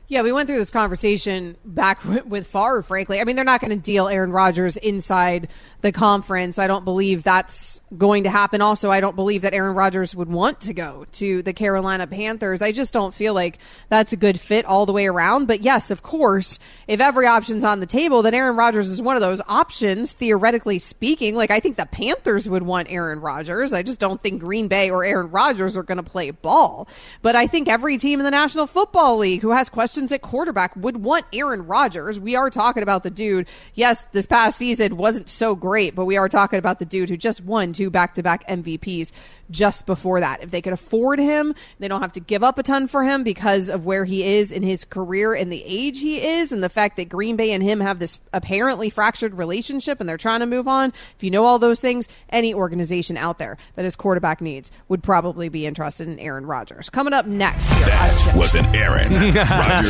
Yeah, 0.10 0.22
we 0.22 0.32
went 0.32 0.48
through 0.48 0.60
this 0.60 0.72
conversation 0.72 1.58
back 1.66 2.04
with 2.26 2.48
Favre, 2.48 2.82
frankly. 2.82 3.20
I 3.20 3.26
mean, 3.26 3.36
they're 3.36 3.44
not 3.44 3.60
going 3.60 3.72
to 3.72 3.78
deal 3.78 4.08
Aaron 4.08 4.32
Rodgers 4.32 4.78
inside 4.78 5.50
the 5.82 5.92
conference. 5.92 6.58
I 6.58 6.66
don't 6.66 6.86
believe 6.86 7.24
that's 7.24 7.82
going 7.98 8.24
to 8.24 8.30
happen. 8.30 8.62
Also, 8.62 8.90
I 8.90 9.02
don't 9.02 9.18
believe 9.18 9.42
that 9.42 9.54
Aaron 9.54 9.76
Rodgers 9.76 10.16
would 10.16 10.30
want 10.30 10.62
to 10.62 10.74
go 10.74 11.06
to 11.14 11.44
the 11.44 11.52
Carolina 11.52 12.08
Panthers. 12.08 12.62
I 12.62 12.72
just 12.72 12.94
don't 12.94 13.14
feel 13.14 13.34
like 13.34 13.60
that's 13.90 14.14
a 14.14 14.18
good 14.18 14.40
fit 14.40 14.66
all 14.66 14.86
the 14.86 14.94
way 14.94 15.08
around. 15.08 15.46
But 15.46 15.62
yes, 15.62 15.92
of 15.92 16.04
course, 16.04 16.58
if 16.88 17.02
every 17.02 17.28
option's 17.28 17.66
on 17.66 17.82
the 17.82 17.86
table, 17.86 18.22
then 18.22 18.34
Aaron 18.34 18.56
Rodgers 18.56 18.90
is 18.90 19.02
one 19.02 19.18
of 19.18 19.22
those 19.22 19.42
options, 19.48 20.14
theoretically 20.14 20.80
speaking. 20.80 21.36
Like, 21.36 21.52
I 21.52 21.60
think 21.60 21.76
the 21.76 21.86
Panthers 21.86 22.48
would 22.48 22.64
want 22.64 22.90
Aaron 22.90 23.20
Rodgers. 23.20 23.74
I 23.74 23.84
just 23.84 24.00
don't 24.00 24.22
think 24.22 24.40
Green 24.40 24.70
Bay 24.70 24.90
or 24.90 25.04
Aaron 25.04 25.30
Rodgers 25.32 25.76
are 25.78 25.84
going 25.84 25.98
to 25.98 26.04
play 26.04 26.32
ball. 26.32 26.88
But 27.22 27.36
I 27.36 27.46
think 27.46 27.68
every 27.68 27.98
team 27.98 28.20
in 28.22 28.24
the 28.24 28.32
National 28.32 28.68
Football 28.68 29.18
League 29.18 29.42
who 29.42 29.52
has 29.52 29.68
questions 29.70 29.97
at 29.98 30.22
quarterback 30.22 30.76
would 30.76 30.98
want 30.98 31.26
Aaron 31.34 31.66
Rodgers. 31.66 32.20
We 32.20 32.36
are 32.36 32.50
talking 32.50 32.84
about 32.84 33.04
the 33.04 33.10
dude. 33.10 33.48
Yes, 33.74 34.04
this 34.12 34.26
past 34.26 34.58
season 34.58 34.98
wasn't 34.98 35.30
so 35.30 35.56
great 35.56 35.68
great, 35.68 35.96
but 35.96 36.06
we 36.06 36.18
are 36.18 36.30
talking 36.30 36.60
about 36.60 36.80
the 36.80 36.86
dude 36.86 37.10
who 37.10 37.18
just 37.18 37.44
won 37.44 37.74
two 37.74 37.90
back 37.90 38.16
to 38.16 38.24
back 38.24 38.48
MVPs 38.48 39.12
just 39.52 39.86
before 39.86 40.20
that. 40.20 40.42
If 40.42 40.52
they 40.52 40.62
could 40.62 40.74
afford 40.74 41.20
him, 41.20 41.54
they 41.80 41.88
don't 41.88 42.02
have 42.02 42.14
to 42.14 42.20
give 42.20 42.44
up 42.44 42.58
a 42.58 42.64
ton 42.64 42.88
for 42.88 43.04
him 43.04 43.24
because 43.24 43.70
of 43.70 43.86
where 43.86 44.06
he 44.06 44.24
is 44.24 44.52
in 44.52 44.64
his 44.64 44.84
career 44.84 45.34
and 45.34 45.52
the 45.52 45.64
age 45.66 46.00
he 46.00 46.22
is, 46.22 46.52
and 46.52 46.64
the 46.64 46.70
fact 46.70 46.98
that 46.98 47.10
Green 47.10 47.36
Bay 47.36 47.52
and 47.52 47.64
him 47.64 47.80
have 47.80 48.00
this 48.00 48.20
apparently 48.34 48.90
fractured 48.90 49.34
relationship 49.34 50.00
and 50.00 50.08
they're 50.08 50.18
trying 50.18 50.40
to 50.40 50.46
move 50.46 50.68
on. 50.68 50.94
If 51.16 51.24
you 51.24 51.32
know 51.32 51.46
all 51.46 51.60
those 51.60 51.80
things, 51.80 52.08
any 52.30 52.54
organization 52.54 53.18
out 53.18 53.40
there 53.40 53.58
that 53.76 53.84
his 53.84 53.96
quarterback 53.96 54.42
needs 54.42 54.72
would 54.88 55.04
probably 55.04 55.50
be 55.50 55.66
interested 55.66 56.08
in 56.08 56.18
Aaron 56.20 56.46
Rodgers. 56.46 56.90
Coming 56.90 57.14
up 57.14 57.26
next 57.26 57.66
here. 57.66 57.86
That 57.86 58.34
was 58.36 58.56
an 58.56 58.66
Aaron 58.76 59.12
Rodgers 59.34 59.87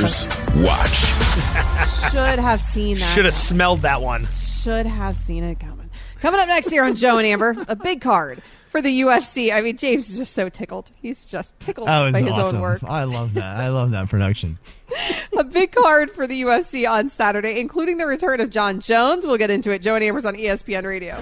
watch. 0.64 0.96
Should 2.12 2.40
have 2.40 2.62
seen 2.62 2.98
that. 2.98 3.14
Should 3.14 3.26
have 3.26 3.34
smelled 3.34 3.82
that 3.82 4.02
one 4.02 4.28
should 4.68 4.86
have 4.86 5.16
seen 5.16 5.46
it 5.46 5.62
coming. 5.62 5.90
Coming 6.20 6.42
up 6.42 6.48
next 6.50 6.70
here 6.70 6.84
on 6.84 6.98
Joe 6.98 7.18
and 7.18 7.26
Amber, 7.26 7.56
a 7.70 7.76
big 7.78 8.02
card 8.02 8.42
for 8.70 8.82
the 8.82 9.00
UFC. 9.00 9.54
I 9.54 9.62
mean, 9.62 9.78
James 9.78 10.10
is 10.10 10.18
just 10.18 10.34
so 10.34 10.50
tickled. 10.50 10.92
He's 11.02 11.24
just 11.24 11.58
tickled 11.62 11.88
by 11.88 12.12
his 12.12 12.30
awesome. 12.30 12.58
own 12.58 12.62
work. 12.62 12.84
I 12.84 13.06
love 13.06 13.36
that. 13.36 13.46
I 13.46 13.70
love 13.70 13.92
that 13.92 14.10
production. 14.10 14.60
a 15.38 15.46
big 15.46 15.72
card 15.72 16.12
for 16.12 16.28
the 16.28 16.42
UFC 16.42 16.90
on 16.90 17.08
Saturday, 17.08 17.62
including 17.62 17.98
the 17.98 18.08
return 18.08 18.42
of 18.42 18.50
Jon 18.50 18.82
Jones. 18.82 19.26
We'll 19.26 19.38
get 19.38 19.52
into 19.52 19.72
it. 19.72 19.82
Joe 19.82 19.96
and 19.96 20.04
Amber's 20.04 20.26
on 20.26 20.36
ESPN 20.36 20.84
Radio. 20.84 21.16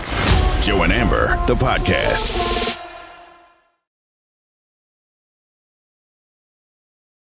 Joe 0.62 0.82
and 0.82 0.92
Amber, 0.92 1.40
the 1.46 1.54
podcast. 1.54 2.65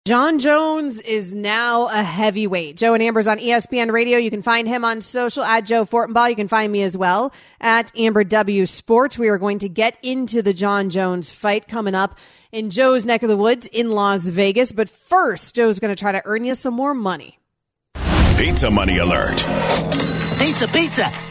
Jon 0.08 0.40
Jones 0.40 1.00
is 1.00 1.36
now 1.36 1.88
a 1.88 2.02
heavyweight. 2.02 2.76
Joe 2.76 2.96
and 2.96 3.04
Amber's 3.04 3.28
on 3.28 3.38
ESPN 3.38 3.92
Radio. 3.92 4.18
You 4.18 4.32
can 4.32 4.42
find 4.42 4.68
him 4.68 4.84
on 4.84 5.00
social 5.02 5.44
at 5.44 5.64
Joe 5.64 5.86
Fortenbaugh. 5.86 6.32
You 6.32 6.36
can 6.36 6.48
find 6.48 6.74
me 6.74 6.82
as 6.82 6.98
well 6.98 7.32
at 7.60 7.92
Amber 7.96 8.24
W 8.24 8.66
Sports. 8.66 9.20
We 9.20 9.30
are 9.30 9.38
going 9.38 9.60
to 9.60 9.70
get 9.70 9.98
into 10.02 10.42
the 10.42 10.56
Jon 10.56 10.90
Jones 10.90 11.30
fight 11.30 11.68
coming 11.68 11.94
up 11.94 12.18
in 12.52 12.72
Joe's 12.72 13.06
neck 13.06 13.22
of 13.22 13.30
the 13.30 13.38
woods 13.38 13.68
in 13.68 13.92
Las 13.92 14.26
Vegas. 14.26 14.72
But 14.72 14.90
first, 14.90 15.54
Joe's 15.54 15.80
going 15.80 15.94
to 15.94 16.00
try 16.00 16.12
to 16.12 16.22
earn 16.26 16.46
you 16.46 16.56
some 16.56 16.74
more 16.74 16.96
money. 16.96 17.38
Pizza 18.38 18.72
money 18.72 18.98
alert. 18.98 19.38
Pizza, 20.40 20.68
pizza. 20.68 21.31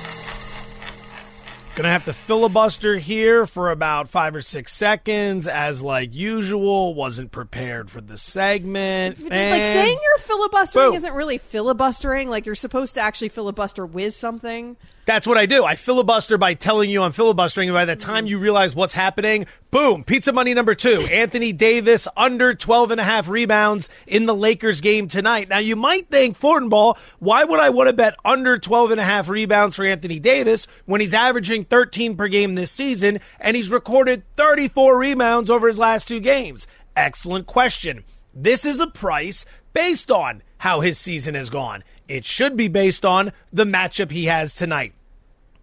Gonna 1.81 1.93
have 1.95 2.05
to 2.05 2.13
filibuster 2.13 2.99
here 2.99 3.47
for 3.47 3.71
about 3.71 4.11
five 4.11 4.37
or 4.37 4.43
six 4.43 4.71
seconds, 4.75 5.47
as 5.47 5.83
like 5.83 6.15
usual. 6.15 6.93
Wasn't 6.95 7.33
prepared 7.33 7.91
for 7.91 8.03
the 8.03 8.19
segment. 8.19 9.19
Like 9.19 9.63
saying 9.63 9.99
you're 10.03 10.19
filibustering 10.19 10.89
Boom. 10.89 10.95
isn't 10.95 11.15
really 11.15 11.39
filibustering. 11.39 12.29
Like 12.29 12.45
you're 12.45 12.55
supposed 12.55 12.97
to 12.97 13.01
actually 13.01 13.31
filibuster 13.31 13.87
with 13.87 14.13
something. 14.13 14.77
That's 15.07 15.27
what 15.27 15.39
I 15.39 15.47
do. 15.47 15.65
I 15.65 15.75
filibuster 15.75 16.39
by 16.39 16.55
telling 16.55 16.91
you 16.91 17.03
I'm 17.03 17.13
filibustering. 17.13 17.69
And 17.69 17.75
by 17.75 17.85
the 17.85 17.97
time 17.97 18.27
you 18.27 18.39
realize 18.39 18.77
what's 18.77 18.95
happening, 18.95 19.47
boom, 19.71 20.05
pizza 20.05 20.33
money 20.33 20.55
number 20.55 20.75
two. 20.75 21.01
Anthony 21.11 21.53
Davis 21.53 22.07
under 22.17 22.55
12 22.55 22.93
and 22.93 23.01
a 23.01 23.05
half 23.05 23.29
rebounds 23.29 23.89
in 24.07 24.27
the 24.27 24.35
Lakers 24.35 24.81
game 24.81 25.09
tonight. 25.09 25.49
Now 25.49 25.59
you 25.59 25.75
might 25.75 26.09
think, 26.11 26.39
Fortenbaugh, 26.39 26.97
why 27.19 27.45
would 27.45 27.61
I 27.61 27.71
want 27.71 27.89
to 27.89 27.93
bet 27.93 28.15
under 28.25 28.59
12 28.59 28.93
and 28.93 29.01
a 29.01 29.05
half 29.05 29.29
rebounds 29.29 29.77
for 29.77 29.85
Anthony 29.85 30.19
Davis 30.19 30.67
when 30.87 31.01
he's 31.01 31.15
averaging 31.15 31.65
13 31.65 32.17
per 32.17 32.29
game 32.29 32.55
this 32.55 32.71
season 32.71 33.21
and 33.41 33.57
he's 33.57 33.71
recorded 33.71 34.23
34 34.37 34.99
rebounds 34.99 35.51
over 35.51 35.67
his 35.67 35.79
last 35.79 36.07
two 36.09 36.21
games? 36.21 36.67
Excellent 36.95 37.47
question. 37.47 38.05
This 38.35 38.65
is 38.65 38.81
a 38.81 38.87
price 38.87 39.45
based 39.73 40.11
on 40.11 40.43
how 40.59 40.81
his 40.81 40.99
season 40.99 41.35
has 41.35 41.51
gone. 41.51 41.83
It 42.09 42.25
should 42.25 42.57
be 42.57 42.69
based 42.69 43.05
on 43.05 43.33
the 43.53 43.65
matchup 43.65 44.11
he 44.11 44.27
has 44.27 44.55
tonight 44.55 44.93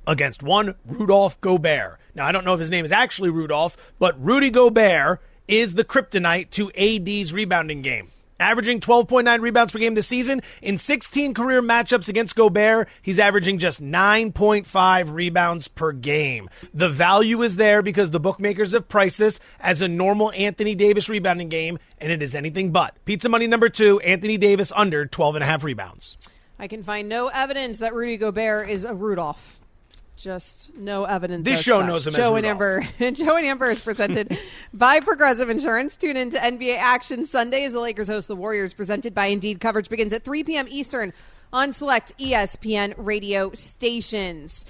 against 0.06 0.42
one 0.42 0.76
Rudolph 0.86 1.40
Gobert. 1.42 2.00
Now, 2.16 2.26
I 2.26 2.32
don't 2.32 2.46
know 2.46 2.54
if 2.54 2.60
his 2.60 2.72
name 2.72 2.86
is 2.86 2.92
actually 2.92 3.30
Rudolph, 3.30 3.78
but 4.00 4.20
Rudy 4.24 4.50
Gobert 4.50 5.22
is 5.48 5.76
the 5.76 5.84
kryptonite 5.84 6.50
to 6.52 6.72
AD's 6.76 7.34
rebounding 7.34 7.82
game. 7.82 8.12
Averaging 8.40 8.80
12.9 8.80 9.42
rebounds 9.42 9.74
per 9.74 9.80
game 9.80 9.96
this 9.96 10.08
season. 10.08 10.42
In 10.62 10.78
16 10.78 11.34
career 11.34 11.62
matchups 11.62 12.08
against 12.08 12.36
Gobert, 12.36 12.88
he's 13.02 13.20
averaging 13.20 13.58
just 13.58 13.82
9.5 13.82 15.14
rebounds 15.14 15.68
per 15.68 15.92
game. 15.92 16.50
The 16.74 16.90
value 16.90 17.42
is 17.42 17.56
there 17.56 17.82
because 17.82 18.12
the 18.12 18.20
bookmakers 18.20 18.74
have 18.74 18.88
priced 18.88 19.18
this 19.18 19.40
as 19.60 19.82
a 19.82 19.88
normal 19.88 20.32
Anthony 20.34 20.76
Davis 20.76 21.10
rebounding 21.10 21.50
game, 21.50 21.80
and 22.00 22.12
it 22.12 22.22
is 22.22 22.36
anything 22.36 22.72
but. 22.72 22.96
Pizza 23.06 23.30
money 23.30 23.48
number 23.48 23.70
two, 23.70 24.00
Anthony 24.02 24.38
Davis 24.38 24.72
under 24.76 25.06
12.5 25.06 25.64
rebounds. 25.64 26.18
I 26.60 26.68
can 26.68 26.84
find 26.84 27.08
no 27.08 27.28
evidence 27.28 27.80
that 27.80 27.94
Rudy 27.94 28.18
Gobert 28.18 28.70
is 28.70 28.84
a 28.84 28.94
Rudolph. 28.94 29.57
Just 30.18 30.76
no 30.76 31.06
evidence. 31.06 31.46
This 31.46 31.62
show 31.62 31.80
such. 31.80 31.88
knows 31.88 32.08
as 32.08 32.16
Joe 32.16 32.36
and. 32.36 32.46
Amber. 32.46 32.82
Joe 33.00 33.38
and 33.38 33.46
Amber 33.46 33.70
is 33.70 33.80
presented 33.80 34.38
by 34.74 35.00
Progressive 35.00 35.50
Insurance. 35.50 35.96
Tune 35.96 36.18
in 36.18 36.32
to 36.32 36.38
NBA 36.40 36.76
Action 36.78 37.24
Sunday 37.24 37.64
as 37.66 37.74
the 37.74 37.80
Lakers 37.80 38.08
host 38.08 38.28
the 38.28 38.36
Warriors. 38.36 38.74
Presented 38.74 39.14
by 39.14 39.28
Indeed. 39.28 39.62
Coverage 39.62 39.90
begins 39.90 40.12
at 40.14 40.24
3 40.24 40.44
p.m. 40.44 40.66
Eastern 40.70 41.14
on 41.54 41.72
select 41.72 42.18
ESPN 42.18 42.96
radio 42.98 43.52
stations. 43.54 44.66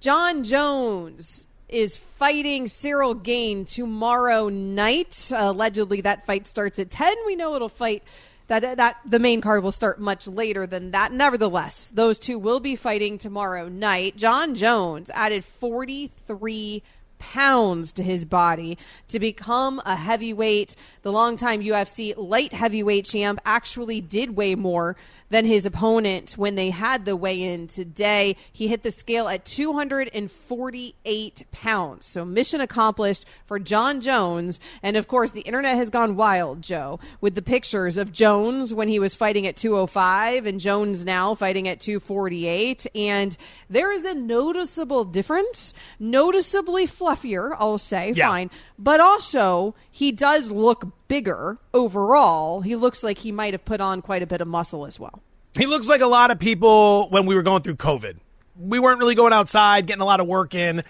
Jon 0.00 0.42
Jones 0.42 1.46
is 1.68 1.98
fighting 1.98 2.64
Ciryl 2.64 3.22
Gane 3.22 3.66
tomorrow 3.66 4.48
night. 4.48 5.30
allegedly, 5.34 6.00
that 6.00 6.24
fight 6.24 6.46
starts 6.46 6.78
at 6.78 6.90
10. 6.90 7.14
We 7.26 7.36
know 7.36 7.54
it'll 7.54 7.68
fight 7.68 8.02
that 8.48 8.76
that 8.76 8.98
the 9.04 9.18
main 9.18 9.40
card 9.40 9.62
will 9.62 9.72
start 9.72 10.00
much 10.00 10.26
later 10.26 10.66
than 10.66 10.90
that. 10.90 11.12
Nevertheless, 11.12 11.90
those 11.94 12.18
two 12.18 12.38
will 12.38 12.60
be 12.60 12.76
fighting 12.76 13.18
tomorrow 13.18 13.68
night. 13.68 14.16
Jon 14.16 14.54
Jones 14.54 15.10
added 15.14 15.44
43 15.44 16.82
pounds 17.18 17.92
to 17.94 18.02
his 18.02 18.24
body 18.24 18.78
to 19.08 19.18
become 19.18 19.80
a 19.84 19.96
heavyweight. 19.96 20.76
The 21.02 21.12
longtime 21.12 21.62
UFC 21.62 22.14
light 22.16 22.52
heavyweight 22.52 23.04
champ 23.04 23.40
actually 23.44 24.00
did 24.00 24.36
weigh 24.36 24.54
more 24.54 24.96
than 25.30 25.44
his 25.44 25.66
opponent 25.66 26.32
when 26.32 26.54
they 26.54 26.70
had 26.70 27.04
the 27.04 27.16
weigh 27.16 27.42
in 27.42 27.66
today. 27.66 28.36
He 28.52 28.68
hit 28.68 28.82
the 28.82 28.90
scale 28.90 29.28
at 29.28 29.44
248 29.44 31.42
pounds. 31.52 32.06
So, 32.06 32.24
mission 32.24 32.60
accomplished 32.60 33.26
for 33.44 33.58
Jon 33.58 34.00
Jones. 34.00 34.58
And 34.82 34.96
of 34.96 35.08
course, 35.08 35.32
the 35.32 35.42
internet 35.42 35.76
has 35.76 35.90
gone 35.90 36.16
wild, 36.16 36.62
Joe, 36.62 36.98
with 37.20 37.34
the 37.34 37.42
pictures 37.42 37.96
of 37.96 38.12
Jones 38.12 38.72
when 38.72 38.88
he 38.88 38.98
was 38.98 39.14
fighting 39.14 39.46
at 39.46 39.56
205 39.56 40.46
and 40.46 40.60
Jones 40.60 41.04
now 41.04 41.34
fighting 41.34 41.68
at 41.68 41.80
248. 41.80 42.86
And 42.94 43.36
there 43.68 43.92
is 43.92 44.04
a 44.04 44.14
noticeable 44.14 45.04
difference, 45.04 45.74
noticeably 45.98 46.86
fluffier, 47.16 47.54
I'll 47.58 47.78
say, 47.78 48.12
Yeah. 48.14 48.28
fine. 48.28 48.50
But 48.78 49.00
also, 49.00 49.74
he 49.90 50.12
does 50.12 50.50
look 50.50 50.86
bigger 51.08 51.58
overall. 51.74 52.60
He 52.62 52.76
looks 52.76 53.02
like 53.02 53.18
he 53.18 53.32
might 53.32 53.54
have 53.54 53.64
put 53.64 53.80
on 53.80 54.02
quite 54.02 54.22
a 54.22 54.26
bit 54.26 54.40
of 54.40 54.48
muscle 54.48 54.86
as 54.86 54.98
well. 55.00 55.22
He 55.56 55.66
looks 55.66 55.88
like 55.88 56.00
a 56.00 56.06
lot 56.06 56.30
of 56.30 56.38
people 56.38 57.08
when 57.10 57.26
we 57.26 57.34
were 57.34 57.42
going 57.42 57.62
through 57.62 57.76
COVID. 57.76 58.16
We 58.58 58.78
weren't 58.78 58.98
really 58.98 59.14
going 59.14 59.32
outside, 59.32 59.86
getting 59.86 60.02
a 60.02 60.04
lot 60.04 60.20
of 60.20 60.26
work 60.26 60.54
in. 60.54 60.84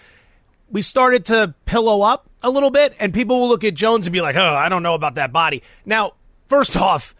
We 0.71 0.81
started 0.81 1.25
to 1.27 1.53
pillow 1.65 2.01
up 2.01 2.29
a 2.43 2.49
little 2.49 2.69
bit, 2.71 2.93
and 2.99 3.13
people 3.13 3.39
will 3.39 3.47
look 3.49 3.63
at 3.63 3.73
Jones 3.73 4.05
and 4.05 4.13
be 4.13 4.21
like, 4.21 4.35
oh, 4.35 4.53
I 4.53 4.69
don't 4.69 4.83
know 4.83 4.93
about 4.95 5.15
that 5.15 5.31
body. 5.31 5.63
Now, 5.85 6.13
first 6.47 6.75
off, 6.81 7.15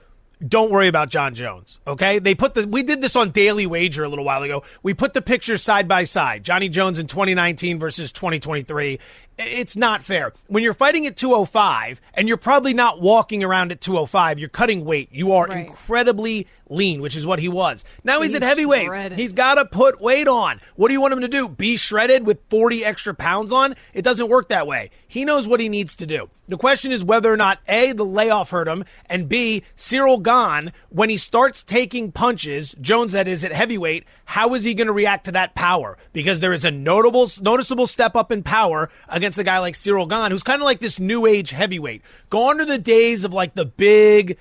don't 0.45 0.71
worry 0.71 0.87
about 0.87 1.09
Jon 1.09 1.35
Jones. 1.35 1.79
Okay, 1.85 2.19
they 2.19 2.33
put 2.33 2.53
the 2.53 2.65
we 2.67 2.81
did 2.81 3.01
this 3.01 3.15
on 3.15 3.31
Daily 3.31 3.67
Wager 3.67 4.03
a 4.03 4.09
little 4.09 4.23
while 4.23 4.41
ago. 4.41 4.63
We 4.83 4.93
put 4.93 5.13
the 5.13 5.21
pictures 5.21 5.61
side 5.61 5.87
by 5.87 6.05
side. 6.05 6.43
Johnny 6.43 6.69
Jones 6.69 6.97
in 6.97 7.07
2019 7.07 7.77
versus 7.77 8.11
2023. 8.13 8.99
It's 9.41 9.77
not 9.77 10.03
fair 10.03 10.33
when 10.47 10.63
you're 10.63 10.73
fighting 10.73 11.07
at 11.07 11.15
205 11.15 12.01
and 12.13 12.27
you're 12.27 12.35
probably 12.37 12.73
not 12.73 12.99
walking 13.01 13.41
around 13.43 13.71
at 13.71 13.79
205. 13.79 14.37
You're 14.37 14.49
cutting 14.49 14.83
weight. 14.83 15.09
You 15.13 15.31
are 15.31 15.47
Right. 15.47 15.65
incredibly 15.65 16.45
lean, 16.69 17.01
which 17.01 17.15
is 17.15 17.25
what 17.25 17.39
he 17.39 17.47
was. 17.47 17.83
Now 18.03 18.19
he's, 18.21 18.27
He's 18.31 18.35
at 18.35 18.43
heavyweight. 18.43 18.87
shredded. 18.87 19.17
He's 19.17 19.33
got 19.33 19.55
to 19.55 19.65
put 19.65 19.99
weight 20.01 20.27
on. 20.27 20.59
What 20.75 20.89
do 20.89 20.93
you 20.93 21.01
want 21.01 21.13
him 21.13 21.21
to 21.21 21.27
do? 21.27 21.47
Be 21.47 21.77
shredded 21.77 22.27
with 22.27 22.39
40 22.49 22.85
extra 22.85 23.13
pounds 23.15 23.51
on? 23.51 23.75
It 23.93 24.03
doesn't 24.03 24.27
work 24.29 24.49
that 24.49 24.67
way. 24.67 24.91
He 25.07 25.25
knows 25.25 25.47
what 25.47 25.59
he 25.61 25.69
needs 25.69 25.95
to 25.95 26.05
do. 26.05 26.29
The 26.47 26.57
question 26.57 26.91
is 26.91 27.03
whether 27.03 27.31
or 27.31 27.37
not 27.37 27.59
A, 27.67 27.91
the 27.91 28.05
layoff 28.05 28.49
hurt 28.49 28.67
him, 28.67 28.83
and 29.07 29.29
B, 29.29 29.63
Ciryl 29.77 30.21
Gane, 30.21 30.71
when 30.89 31.09
he 31.09 31.17
starts 31.17 31.61
taking 31.61 32.11
punches, 32.11 32.75
Jones 32.81 33.11
that 33.13 33.27
is 33.27 33.43
at 33.45 33.51
heavyweight, 33.51 34.03
how 34.25 34.53
is 34.55 34.63
he 34.63 34.73
going 34.73 34.87
to 34.87 34.93
react 34.93 35.25
to 35.25 35.31
that 35.33 35.53
power? 35.53 35.95
Because 36.11 36.39
there 36.39 36.53
is 36.53 36.65
a 36.65 36.71
notable, 36.71 37.29
noticeable 37.41 37.85
step 37.85 38.15
up 38.15 38.31
in 38.31 38.41
power 38.41 38.89
against 39.07 39.28
a 39.37 39.43
guy 39.43 39.59
like 39.59 39.75
Ciryl 39.75 40.09
Gane, 40.09 40.31
who's 40.31 40.43
kind 40.43 40.61
of 40.61 40.65
like 40.65 40.79
this 40.79 40.99
new 40.99 41.25
age 41.25 41.51
heavyweight. 41.51 42.01
Gone 42.29 42.59
are 42.59 42.65
the 42.65 42.77
days 42.77 43.23
of 43.23 43.33
like 43.33 43.53
the 43.53 43.65
big, 43.65 44.37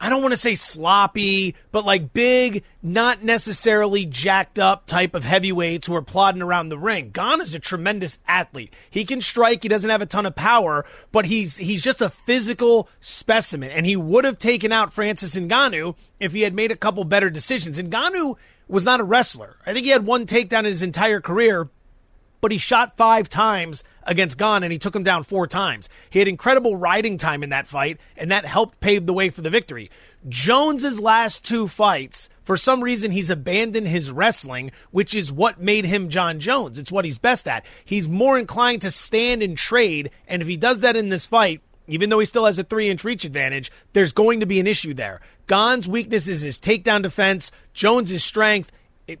I 0.00 0.08
don't 0.10 0.22
want 0.22 0.32
to 0.32 0.38
say 0.38 0.54
sloppy, 0.54 1.54
but 1.72 1.84
like 1.84 2.12
big, 2.12 2.62
not 2.82 3.22
necessarily 3.22 4.06
jacked 4.06 4.58
up 4.58 4.86
type 4.86 5.14
of 5.14 5.24
heavyweights 5.24 5.86
who 5.86 5.94
are 5.94 6.02
plodding 6.02 6.42
around 6.42 6.68
the 6.68 6.78
ring. 6.78 7.10
Gane 7.10 7.40
is 7.40 7.54
a 7.54 7.58
tremendous 7.58 8.18
athlete. 8.26 8.72
He 8.90 9.04
can 9.04 9.20
strike. 9.20 9.62
He 9.62 9.68
doesn't 9.68 9.90
have 9.90 10.02
a 10.02 10.06
ton 10.06 10.26
of 10.26 10.34
power, 10.34 10.84
but 11.12 11.26
he's 11.26 11.56
he's 11.56 11.82
just 11.82 12.00
a 12.00 12.10
physical 12.10 12.88
specimen. 13.00 13.70
And 13.70 13.86
he 13.86 13.96
would 13.96 14.24
have 14.24 14.38
taken 14.38 14.72
out 14.72 14.92
Francis 14.92 15.34
Ngannou 15.34 15.96
if 16.20 16.32
he 16.32 16.42
had 16.42 16.54
made 16.54 16.72
a 16.72 16.76
couple 16.76 17.04
better 17.04 17.30
decisions. 17.30 17.78
Ngannou 17.80 18.36
was 18.68 18.84
not 18.84 19.00
a 19.00 19.04
wrestler. 19.04 19.56
I 19.66 19.72
think 19.72 19.84
he 19.84 19.92
had 19.92 20.06
one 20.06 20.26
takedown 20.26 20.60
in 20.60 20.66
his 20.66 20.82
entire 20.82 21.20
career, 21.20 21.68
but 22.40 22.52
he 22.52 22.58
shot 22.58 22.96
five 22.96 23.28
times 23.28 23.84
against 24.04 24.38
Gane 24.38 24.62
and 24.62 24.72
he 24.72 24.78
took 24.78 24.94
him 24.94 25.02
down 25.02 25.22
four 25.22 25.46
times. 25.46 25.88
He 26.10 26.18
had 26.18 26.28
incredible 26.28 26.76
riding 26.76 27.18
time 27.18 27.42
in 27.42 27.50
that 27.50 27.66
fight, 27.66 27.98
and 28.16 28.30
that 28.30 28.44
helped 28.44 28.80
pave 28.80 29.06
the 29.06 29.12
way 29.12 29.30
for 29.30 29.42
the 29.42 29.50
victory. 29.50 29.90
Jones's 30.28 31.00
last 31.00 31.44
two 31.44 31.68
fights, 31.68 32.28
for 32.42 32.56
some 32.56 32.82
reason, 32.82 33.10
he's 33.10 33.30
abandoned 33.30 33.88
his 33.88 34.10
wrestling, 34.10 34.72
which 34.90 35.14
is 35.14 35.30
what 35.30 35.60
made 35.60 35.84
him 35.84 36.08
Jon 36.08 36.40
Jones. 36.40 36.78
It's 36.78 36.90
what 36.90 37.04
he's 37.04 37.18
best 37.18 37.46
at. 37.46 37.66
He's 37.84 38.08
more 38.08 38.38
inclined 38.38 38.82
to 38.82 38.90
stand 38.90 39.42
and 39.42 39.56
trade, 39.56 40.10
and 40.26 40.40
if 40.40 40.48
he 40.48 40.56
does 40.56 40.80
that 40.80 40.96
in 40.96 41.10
this 41.10 41.26
fight, 41.26 41.60
even 41.86 42.10
though 42.10 42.18
he 42.18 42.26
still 42.26 42.46
has 42.46 42.58
a 42.58 42.64
three 42.64 42.88
inch 42.88 43.04
reach 43.04 43.24
advantage, 43.24 43.70
there's 43.92 44.12
going 44.12 44.40
to 44.40 44.46
be 44.46 44.60
an 44.60 44.66
issue 44.66 44.94
there. 44.94 45.20
Gane's 45.46 45.88
weakness 45.88 46.28
is 46.28 46.42
his 46.42 46.58
takedown 46.58 47.02
defense, 47.02 47.50
Jones's 47.72 48.24
strength, 48.24 48.70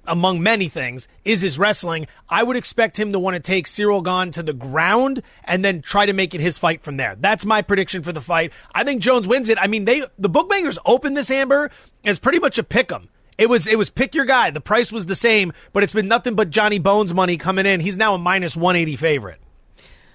among 0.06 0.42
many 0.42 0.68
things, 0.68 1.08
is 1.24 1.40
his 1.40 1.58
wrestling. 1.58 2.06
I 2.28 2.42
would 2.42 2.56
expect 2.56 2.98
him 2.98 3.12
to 3.12 3.18
want 3.18 3.34
to 3.34 3.40
take 3.40 3.66
Ciryl 3.66 4.04
Gane 4.04 4.32
to 4.32 4.42
the 4.42 4.52
ground 4.52 5.22
and 5.44 5.64
then 5.64 5.82
try 5.82 6.06
to 6.06 6.12
make 6.12 6.34
it 6.34 6.40
his 6.40 6.58
fight 6.58 6.82
from 6.82 6.96
there. 6.96 7.16
That's 7.18 7.46
my 7.46 7.62
prediction 7.62 8.02
for 8.02 8.12
the 8.12 8.20
fight. 8.20 8.52
I 8.74 8.84
think 8.84 9.02
Jones 9.02 9.28
wins 9.28 9.48
it. 9.48 9.58
I 9.60 9.66
mean, 9.66 9.84
they 9.84 10.02
the 10.18 10.28
bookmakers 10.28 10.78
opened 10.84 11.16
this 11.16 11.30
Amber 11.30 11.70
as 12.04 12.18
pretty 12.18 12.38
much 12.38 12.58
a 12.58 12.62
pick 12.62 12.92
'em. 12.92 13.08
It 13.38 13.48
was 13.48 13.66
it 13.66 13.78
was 13.78 13.90
pick 13.90 14.14
your 14.14 14.24
guy. 14.24 14.50
The 14.50 14.60
price 14.60 14.90
was 14.90 15.06
the 15.06 15.14
same, 15.14 15.52
but 15.72 15.82
it's 15.82 15.92
been 15.92 16.08
nothing 16.08 16.34
but 16.34 16.50
Johnny 16.50 16.78
Bones 16.78 17.14
money 17.14 17.36
coming 17.36 17.66
in. 17.66 17.80
He's 17.80 17.96
now 17.96 18.14
a 18.14 18.18
minus 18.18 18.56
180 18.56 18.96
favorite. 18.96 19.40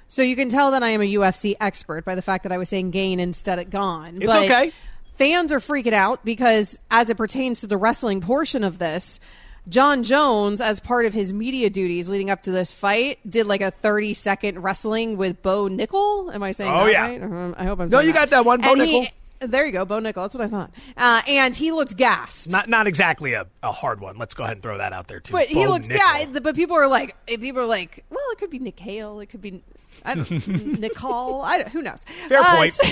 So 0.07 0.21
you 0.21 0.35
can 0.35 0.49
tell 0.49 0.71
that 0.71 0.83
I 0.83 0.89
am 0.89 1.01
a 1.01 1.11
UFC 1.15 1.55
expert 1.59 2.05
by 2.05 2.15
the 2.15 2.21
fact 2.21 2.43
that 2.43 2.51
I 2.51 2.57
was 2.57 2.69
saying 2.69 2.91
gain 2.91 3.19
instead 3.19 3.57
of 3.57 3.69
gone. 3.69 4.17
It's 4.17 4.25
but 4.25 4.43
okay. 4.43 4.71
Fans 5.15 5.51
are 5.51 5.59
freaking 5.59 5.93
out 5.93 6.25
because, 6.25 6.79
as 6.91 7.09
it 7.09 7.17
pertains 7.17 7.61
to 7.61 7.67
the 7.67 7.77
wrestling 7.77 8.19
portion 8.19 8.63
of 8.63 8.79
this, 8.79 9.19
Jon 9.69 10.03
Jones, 10.03 10.59
as 10.59 10.79
part 10.79 11.05
of 11.05 11.13
his 11.13 11.31
media 11.31 11.69
duties 11.69 12.09
leading 12.09 12.29
up 12.29 12.43
to 12.43 12.51
this 12.51 12.73
fight, 12.73 13.19
did 13.29 13.47
like 13.47 13.61
a 13.61 13.71
30 13.71 14.13
second 14.13 14.59
wrestling 14.61 15.15
with 15.17 15.41
Bo 15.41 15.67
Nickal. 15.69 16.33
Am 16.33 16.43
I 16.43 16.51
saying 16.51 16.73
Oh, 16.73 16.85
that 16.85 16.91
yeah. 16.91 17.01
right? 17.07 17.23
Um, 17.23 17.55
I 17.57 17.63
hope 17.65 17.79
I'm 17.79 17.87
No, 17.89 17.99
you 17.99 18.11
got 18.13 18.29
that 18.31 18.43
one, 18.45 18.59
Bo 18.61 18.73
And 18.73 18.81
he- 18.81 18.99
Nickel. 19.01 19.15
there 19.39 19.65
you 19.65 19.71
go, 19.71 19.85
Bo 19.85 19.99
Nickal. 19.99 20.15
That's 20.23 20.35
what 20.35 20.43
I 20.43 20.47
thought. 20.49 20.71
Uh, 20.97 21.21
and 21.29 21.55
he 21.55 21.71
looked 21.71 21.95
gassed. 21.95 22.49
Not 22.51 22.67
not 22.67 22.87
exactly 22.87 23.33
a, 23.33 23.47
a 23.61 23.71
hard 23.71 24.01
one. 24.01 24.17
Let's 24.17 24.33
go 24.33 24.43
ahead 24.43 24.57
and 24.57 24.63
throw 24.63 24.77
that 24.77 24.91
out 24.91 25.07
there 25.07 25.19
too. 25.21 25.31
But 25.31 25.47
he 25.47 25.63
Bo 25.63 25.71
looked, 25.71 25.87
Nickel. 25.87 26.05
yeah. 26.19 26.39
But 26.41 26.55
people 26.55 26.75
are 26.75 26.87
like, 26.87 27.15
people 27.25 27.61
are 27.61 27.65
like, 27.65 28.03
well, 28.09 28.19
it 28.31 28.39
could 28.39 28.49
be 28.49 28.59
Nick 28.59 28.79
Hale, 28.79 29.21
it 29.21 29.27
could 29.27 29.41
be, 29.41 29.61
I 30.03 30.15
Nicole. 30.47 31.41
I 31.41 31.63
who 31.63 31.81
knows? 31.81 31.99
Fair 32.27 32.39
Uh, 32.39 32.57
point. 32.57 32.73
so- 32.73 32.83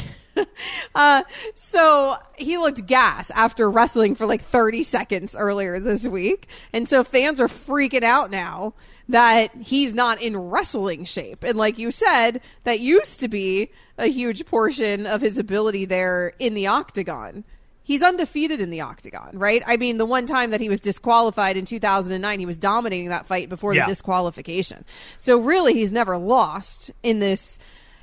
uh, 0.95 1.23
so 1.55 2.17
he 2.37 2.57
looked 2.57 2.85
gas 2.85 3.29
after 3.31 3.69
wrestling 3.69 4.15
for 4.15 4.25
like 4.25 4.41
30 4.41 4.83
seconds 4.83 5.35
earlier 5.35 5.79
this 5.79 6.07
week. 6.07 6.47
And 6.73 6.87
so 6.87 7.03
fans 7.03 7.39
are 7.41 7.47
freaking 7.47 8.03
out 8.03 8.31
now 8.31 8.73
that 9.09 9.53
he's 9.55 9.93
not 9.93 10.21
in 10.21 10.37
wrestling 10.37 11.03
shape. 11.03 11.43
And 11.43 11.57
like 11.57 11.77
you 11.77 11.91
said, 11.91 12.41
that 12.63 12.79
used 12.79 13.19
to 13.19 13.27
be 13.27 13.69
a 13.97 14.07
huge 14.07 14.45
portion 14.45 15.05
of 15.05 15.21
his 15.21 15.37
ability 15.37 15.85
there 15.85 16.33
in 16.39 16.53
the 16.53 16.67
octagon. 16.67 17.43
He's 17.83 18.03
undefeated 18.03 18.61
in 18.61 18.69
the 18.69 18.79
octagon, 18.81 19.31
right? 19.33 19.63
I 19.65 19.75
mean, 19.75 19.97
the 19.97 20.05
one 20.05 20.25
time 20.27 20.51
that 20.51 20.61
he 20.61 20.69
was 20.69 20.79
disqualified 20.79 21.57
in 21.57 21.65
2009, 21.65 22.39
he 22.39 22.45
was 22.45 22.55
dominating 22.55 23.09
that 23.09 23.25
fight 23.25 23.49
before 23.49 23.73
Yeah. 23.73 23.83
the 23.85 23.91
disqualification. 23.91 24.85
So 25.17 25.39
really, 25.39 25.73
he's 25.73 25.91
never 25.91 26.17
lost 26.17 26.91
in 27.03 27.19
this 27.19 27.59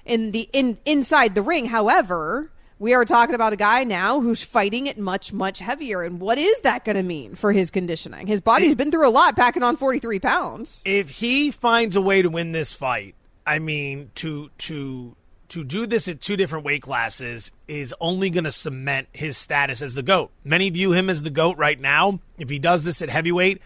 in 0.08 0.32
the 0.32 0.48
in 0.52 0.78
inside 0.84 1.34
the 1.34 1.42
ring. 1.42 1.66
However, 1.66 2.50
we 2.78 2.94
are 2.94 3.04
talking 3.04 3.34
about 3.34 3.52
a 3.52 3.56
guy 3.56 3.84
now 3.84 4.20
who's 4.20 4.42
fighting 4.42 4.86
it 4.86 4.98
much 4.98 5.32
much 5.32 5.58
heavier, 5.58 6.02
and 6.02 6.20
what 6.20 6.38
is 6.38 6.60
that 6.62 6.84
going 6.84 6.96
to 6.96 7.02
mean 7.02 7.34
for 7.34 7.52
his 7.52 7.70
conditioning? 7.70 8.26
His 8.26 8.40
body's 8.40 8.74
been 8.74 8.90
through 8.90 9.08
a 9.08 9.10
lot, 9.10 9.36
packing 9.36 9.62
on 9.62 9.76
43 9.76 10.20
pounds. 10.20 10.82
if 10.84 11.10
he 11.10 11.50
finds 11.50 11.96
a 11.96 12.00
way 12.00 12.22
to 12.22 12.28
win 12.28 12.52
this 12.52 12.72
fight, 12.72 13.14
I 13.46 13.58
mean, 13.58 14.10
to 14.16 14.50
to 14.58 15.16
to 15.48 15.64
do 15.64 15.86
this 15.86 16.08
at 16.08 16.20
two 16.20 16.36
different 16.36 16.64
weight 16.66 16.82
classes 16.82 17.50
is 17.66 17.94
only 18.00 18.28
going 18.28 18.44
to 18.44 18.52
cement 18.52 19.08
his 19.12 19.38
status 19.38 19.80
as 19.80 19.94
the 19.94 20.02
goat. 20.02 20.30
Many 20.44 20.68
view 20.68 20.92
him 20.92 21.08
as 21.08 21.22
the 21.22 21.30
goat 21.30 21.56
right 21.56 21.80
now. 21.80 22.20
If 22.36 22.50
he 22.50 22.58
does 22.58 22.84
this 22.84 23.00
at 23.00 23.08
heavyweight, 23.08 23.62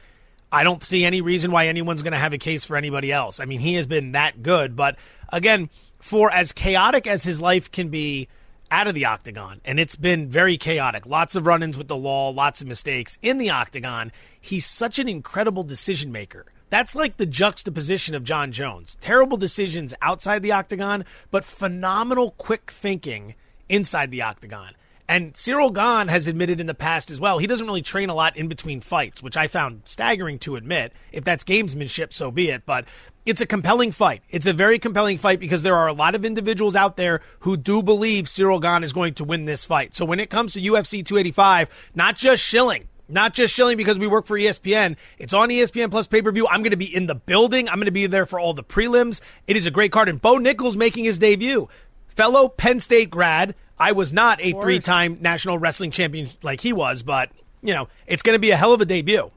I 0.52 0.62
don't 0.62 0.82
see 0.82 1.04
any 1.04 1.22
reason 1.22 1.50
why 1.50 1.66
anyone's 1.66 2.04
going 2.04 2.12
to 2.12 2.18
have 2.18 2.32
a 2.32 2.38
case 2.38 2.64
for 2.64 2.76
anybody 2.76 3.10
else. 3.10 3.40
I 3.40 3.46
mean, 3.46 3.58
he 3.58 3.74
has 3.74 3.86
been 3.86 4.12
that 4.12 4.44
good, 4.44 4.76
but 4.76 4.96
again, 5.30 5.70
for 6.02 6.30
as 6.32 6.52
chaotic 6.52 7.06
as 7.06 7.22
his 7.22 7.40
life 7.40 7.70
can 7.70 7.88
be 7.88 8.28
out 8.72 8.88
of 8.88 8.94
the 8.94 9.04
octagon, 9.04 9.60
and 9.64 9.78
it's 9.78 9.94
been 9.96 10.28
very 10.28 10.56
chaotic. 10.56 11.06
Lots 11.06 11.36
of 11.36 11.46
run 11.46 11.62
ins 11.62 11.78
with 11.78 11.88
the 11.88 11.96
law, 11.96 12.30
lots 12.30 12.60
of 12.60 12.66
mistakes 12.66 13.18
in 13.22 13.38
the 13.38 13.50
octagon. 13.50 14.10
He's 14.40 14.66
such 14.66 14.98
an 14.98 15.08
incredible 15.08 15.62
decision 15.62 16.10
maker. 16.10 16.46
That's 16.70 16.96
like 16.96 17.18
the 17.18 17.26
juxtaposition 17.26 18.14
of 18.14 18.24
Jon 18.24 18.50
Jones. 18.50 18.96
Terrible 19.00 19.36
decisions 19.36 19.94
outside 20.02 20.42
the 20.42 20.52
octagon, 20.52 21.04
but 21.30 21.44
phenomenal 21.44 22.32
quick 22.32 22.70
thinking 22.70 23.34
inside 23.68 24.10
the 24.10 24.22
octagon. 24.22 24.74
And 25.08 25.34
Ciryl 25.34 25.74
Gane 25.74 26.08
has 26.08 26.26
admitted 26.26 26.58
in 26.58 26.66
the 26.66 26.74
past 26.74 27.10
as 27.10 27.20
well, 27.20 27.38
he 27.38 27.46
doesn't 27.46 27.66
really 27.66 27.82
train 27.82 28.08
a 28.08 28.14
lot 28.14 28.36
in 28.36 28.48
between 28.48 28.80
fights, 28.80 29.22
which 29.22 29.36
I 29.36 29.46
found 29.46 29.82
staggering 29.84 30.38
to 30.40 30.56
admit. 30.56 30.92
If 31.12 31.22
that's 31.22 31.44
gamesmanship, 31.44 32.12
so 32.12 32.30
be 32.30 32.48
it. 32.48 32.64
But 32.64 32.86
it's 33.24 33.40
a 33.40 33.46
compelling 33.46 33.92
fight. 33.92 34.22
It's 34.30 34.46
a 34.46 34.52
very 34.52 34.78
compelling 34.78 35.18
fight 35.18 35.38
because 35.40 35.62
there 35.62 35.76
are 35.76 35.88
a 35.88 35.92
lot 35.92 36.14
of 36.14 36.24
individuals 36.24 36.74
out 36.74 36.96
there 36.96 37.20
who 37.40 37.56
do 37.56 37.82
believe 37.82 38.24
Ciryl 38.24 38.60
Gane 38.60 38.82
is 38.82 38.92
going 38.92 39.14
to 39.14 39.24
win 39.24 39.44
this 39.44 39.64
fight. 39.64 39.94
So 39.94 40.04
when 40.04 40.20
it 40.20 40.30
comes 40.30 40.54
to 40.54 40.60
UFC 40.60 41.04
285, 41.04 41.70
not 41.94 42.16
just 42.16 42.42
shilling, 42.42 42.88
not 43.08 43.34
just 43.34 43.54
shilling 43.54 43.76
because 43.76 43.98
we 43.98 44.06
work 44.06 44.26
for 44.26 44.38
ESPN. 44.38 44.96
It's 45.18 45.34
on 45.34 45.50
ESPN 45.50 45.90
Plus 45.90 46.08
pay 46.08 46.22
per 46.22 46.32
view. 46.32 46.48
I'm 46.48 46.62
going 46.62 46.70
to 46.70 46.76
be 46.76 46.94
in 46.94 47.06
the 47.06 47.14
building. 47.14 47.68
I'm 47.68 47.76
going 47.76 47.86
to 47.86 47.92
be 47.92 48.06
there 48.06 48.26
for 48.26 48.40
all 48.40 48.54
the 48.54 48.64
prelims. 48.64 49.20
It 49.46 49.56
is 49.56 49.66
a 49.66 49.70
great 49.70 49.92
card. 49.92 50.08
And 50.08 50.20
Bo 50.20 50.38
Nichols 50.38 50.76
making 50.76 51.04
his 51.04 51.18
debut. 51.18 51.68
Fellow 52.08 52.48
Penn 52.48 52.80
State 52.80 53.10
grad. 53.10 53.54
I 53.78 53.92
was 53.92 54.12
not 54.12 54.40
a 54.40 54.52
three 54.52 54.78
time 54.78 55.18
national 55.20 55.58
wrestling 55.58 55.90
champion 55.90 56.28
like 56.42 56.60
he 56.60 56.72
was, 56.72 57.02
but, 57.02 57.30
you 57.62 57.74
know, 57.74 57.88
it's 58.06 58.22
going 58.22 58.34
to 58.34 58.40
be 58.40 58.50
a 58.50 58.56
hell 58.56 58.72
of 58.72 58.80
a 58.80 58.84
debut. 58.84 59.30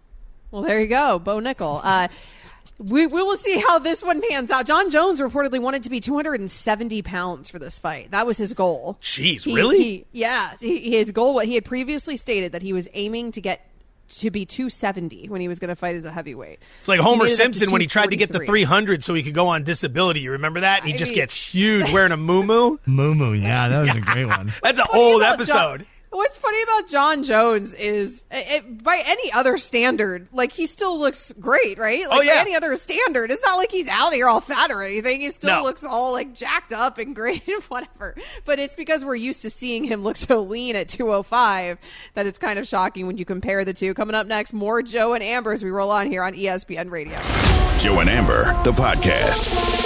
Well, 0.51 0.61
there 0.61 0.79
you 0.79 0.87
go, 0.87 1.17
Bo 1.19 1.39
Nickal. 1.39 1.81
Uh, 1.83 2.07
we, 2.77 3.07
we 3.07 3.23
will 3.23 3.37
see 3.37 3.57
how 3.59 3.79
this 3.79 4.03
one 4.03 4.21
pans 4.29 4.51
out. 4.51 4.65
Jon 4.65 4.89
Jones 4.89 5.21
reportedly 5.21 5.61
wanted 5.61 5.83
to 5.83 5.89
be 5.89 5.99
270 5.99 7.01
pounds 7.03 7.49
for 7.49 7.57
this 7.59 7.79
fight. 7.79 8.11
That 8.11 8.27
was 8.27 8.37
his 8.37 8.53
goal. 8.53 8.97
Jeez, 9.01 9.43
He- 9.43 9.55
really? 9.55 9.81
he- 9.83 10.05
yeah. 10.11 10.51
He, 10.59 10.91
his 10.97 11.11
goal, 11.11 11.33
what 11.33 11.45
he 11.45 11.55
had 11.55 11.65
previously 11.65 12.17
stated 12.17 12.51
that 12.51 12.61
he 12.61 12.73
was 12.73 12.87
aiming 12.93 13.31
to 13.33 13.41
get 13.41 13.65
to 14.07 14.29
be 14.29 14.45
270 14.45 15.29
when 15.29 15.41
he 15.41 15.47
was 15.47 15.57
going 15.57 15.69
to 15.69 15.75
fight 15.75 15.95
as 15.95 16.05
a 16.05 16.11
heavyweight. 16.11 16.59
It's 16.79 16.87
like 16.87 16.99
Homer 16.99 17.23
made 17.23 17.31
it 17.31 17.33
up 17.33 17.37
to 17.37 17.43
Simpson 17.43 17.71
when 17.71 17.81
he 17.81 17.87
tried 17.87 18.11
to 18.11 18.15
get 18.15 18.31
the 18.31 18.39
300 18.39 19.03
so 19.03 19.13
he 19.15 19.23
could 19.23 19.33
go 19.33 19.47
on 19.47 19.63
disability. 19.63 20.19
You 20.19 20.31
remember 20.33 20.59
that? 20.59 20.81
And 20.81 20.89
he 20.89 20.93
I 20.93 20.97
just 20.97 21.09
mean- 21.11 21.15
gets 21.21 21.33
huge 21.35 21.89
wearing 21.91 22.11
a 22.11 22.17
moo 22.17 22.43
Moo 22.43 23.33
yeah, 23.33 23.67
that 23.69 23.79
was 23.87 23.95
a 23.95 24.01
great 24.01 24.25
one. 24.25 24.53
That's 24.61 24.77
an 24.77 24.85
old 24.93 25.23
episode. 25.23 25.79
John- 25.79 25.85
what's 26.15 26.37
funny 26.37 26.61
about 26.63 26.87
Jon 26.87 27.23
Jones 27.23 27.73
is, 27.73 28.25
it, 28.31 28.83
by 28.83 29.01
any 29.05 29.31
other 29.33 29.57
standard, 29.57 30.27
like 30.33 30.51
he 30.51 30.65
still 30.65 30.97
looks 30.99 31.33
great, 31.39 31.77
right? 31.77 32.07
Like 32.07 32.19
Oh, 32.19 32.21
yeah. 32.21 32.35
by 32.35 32.41
any 32.41 32.55
other 32.55 32.75
standard, 32.75 33.31
it's 33.31 33.43
not 33.43 33.55
like 33.57 33.71
he's 33.71 33.87
out 33.87 34.13
here 34.13 34.27
all 34.27 34.41
fat 34.41 34.71
or 34.71 34.81
anything. 34.83 35.21
He 35.21 35.29
still 35.31 35.57
No. 35.57 35.63
looks 35.63 35.83
all 35.83 36.11
like 36.11 36.33
jacked 36.33 36.73
up 36.73 36.97
and 36.97 37.15
great 37.15 37.47
and 37.47 37.61
whatever. 37.63 38.15
But 38.45 38.59
it's 38.59 38.75
because 38.75 39.03
we're 39.05 39.15
used 39.15 39.41
to 39.43 39.49
seeing 39.49 39.83
him 39.83 40.03
look 40.03 40.17
so 40.17 40.41
lean 40.41 40.75
at 40.75 40.87
205 40.89 41.77
that 42.15 42.25
it's 42.25 42.39
kind 42.39 42.59
of 42.59 42.67
shocking 42.67 43.07
when 43.07 43.17
you 43.17 43.25
compare 43.25 43.65
the 43.65 43.73
two. 43.73 43.93
Coming 43.93 44.15
up 44.15 44.27
next, 44.27 44.53
more 44.53 44.81
Joe 44.81 45.13
and 45.13 45.23
Amber 45.23 45.53
as 45.53 45.63
we 45.63 45.69
roll 45.71 45.91
on 45.91 46.07
here 46.09 46.23
on 46.23 46.33
ESPN 46.33 46.89
Radio. 46.91 47.19
Joe 47.79 47.99
and 47.99 48.09
Amber, 48.09 48.45
the 48.63 48.71
podcast. 48.71 49.84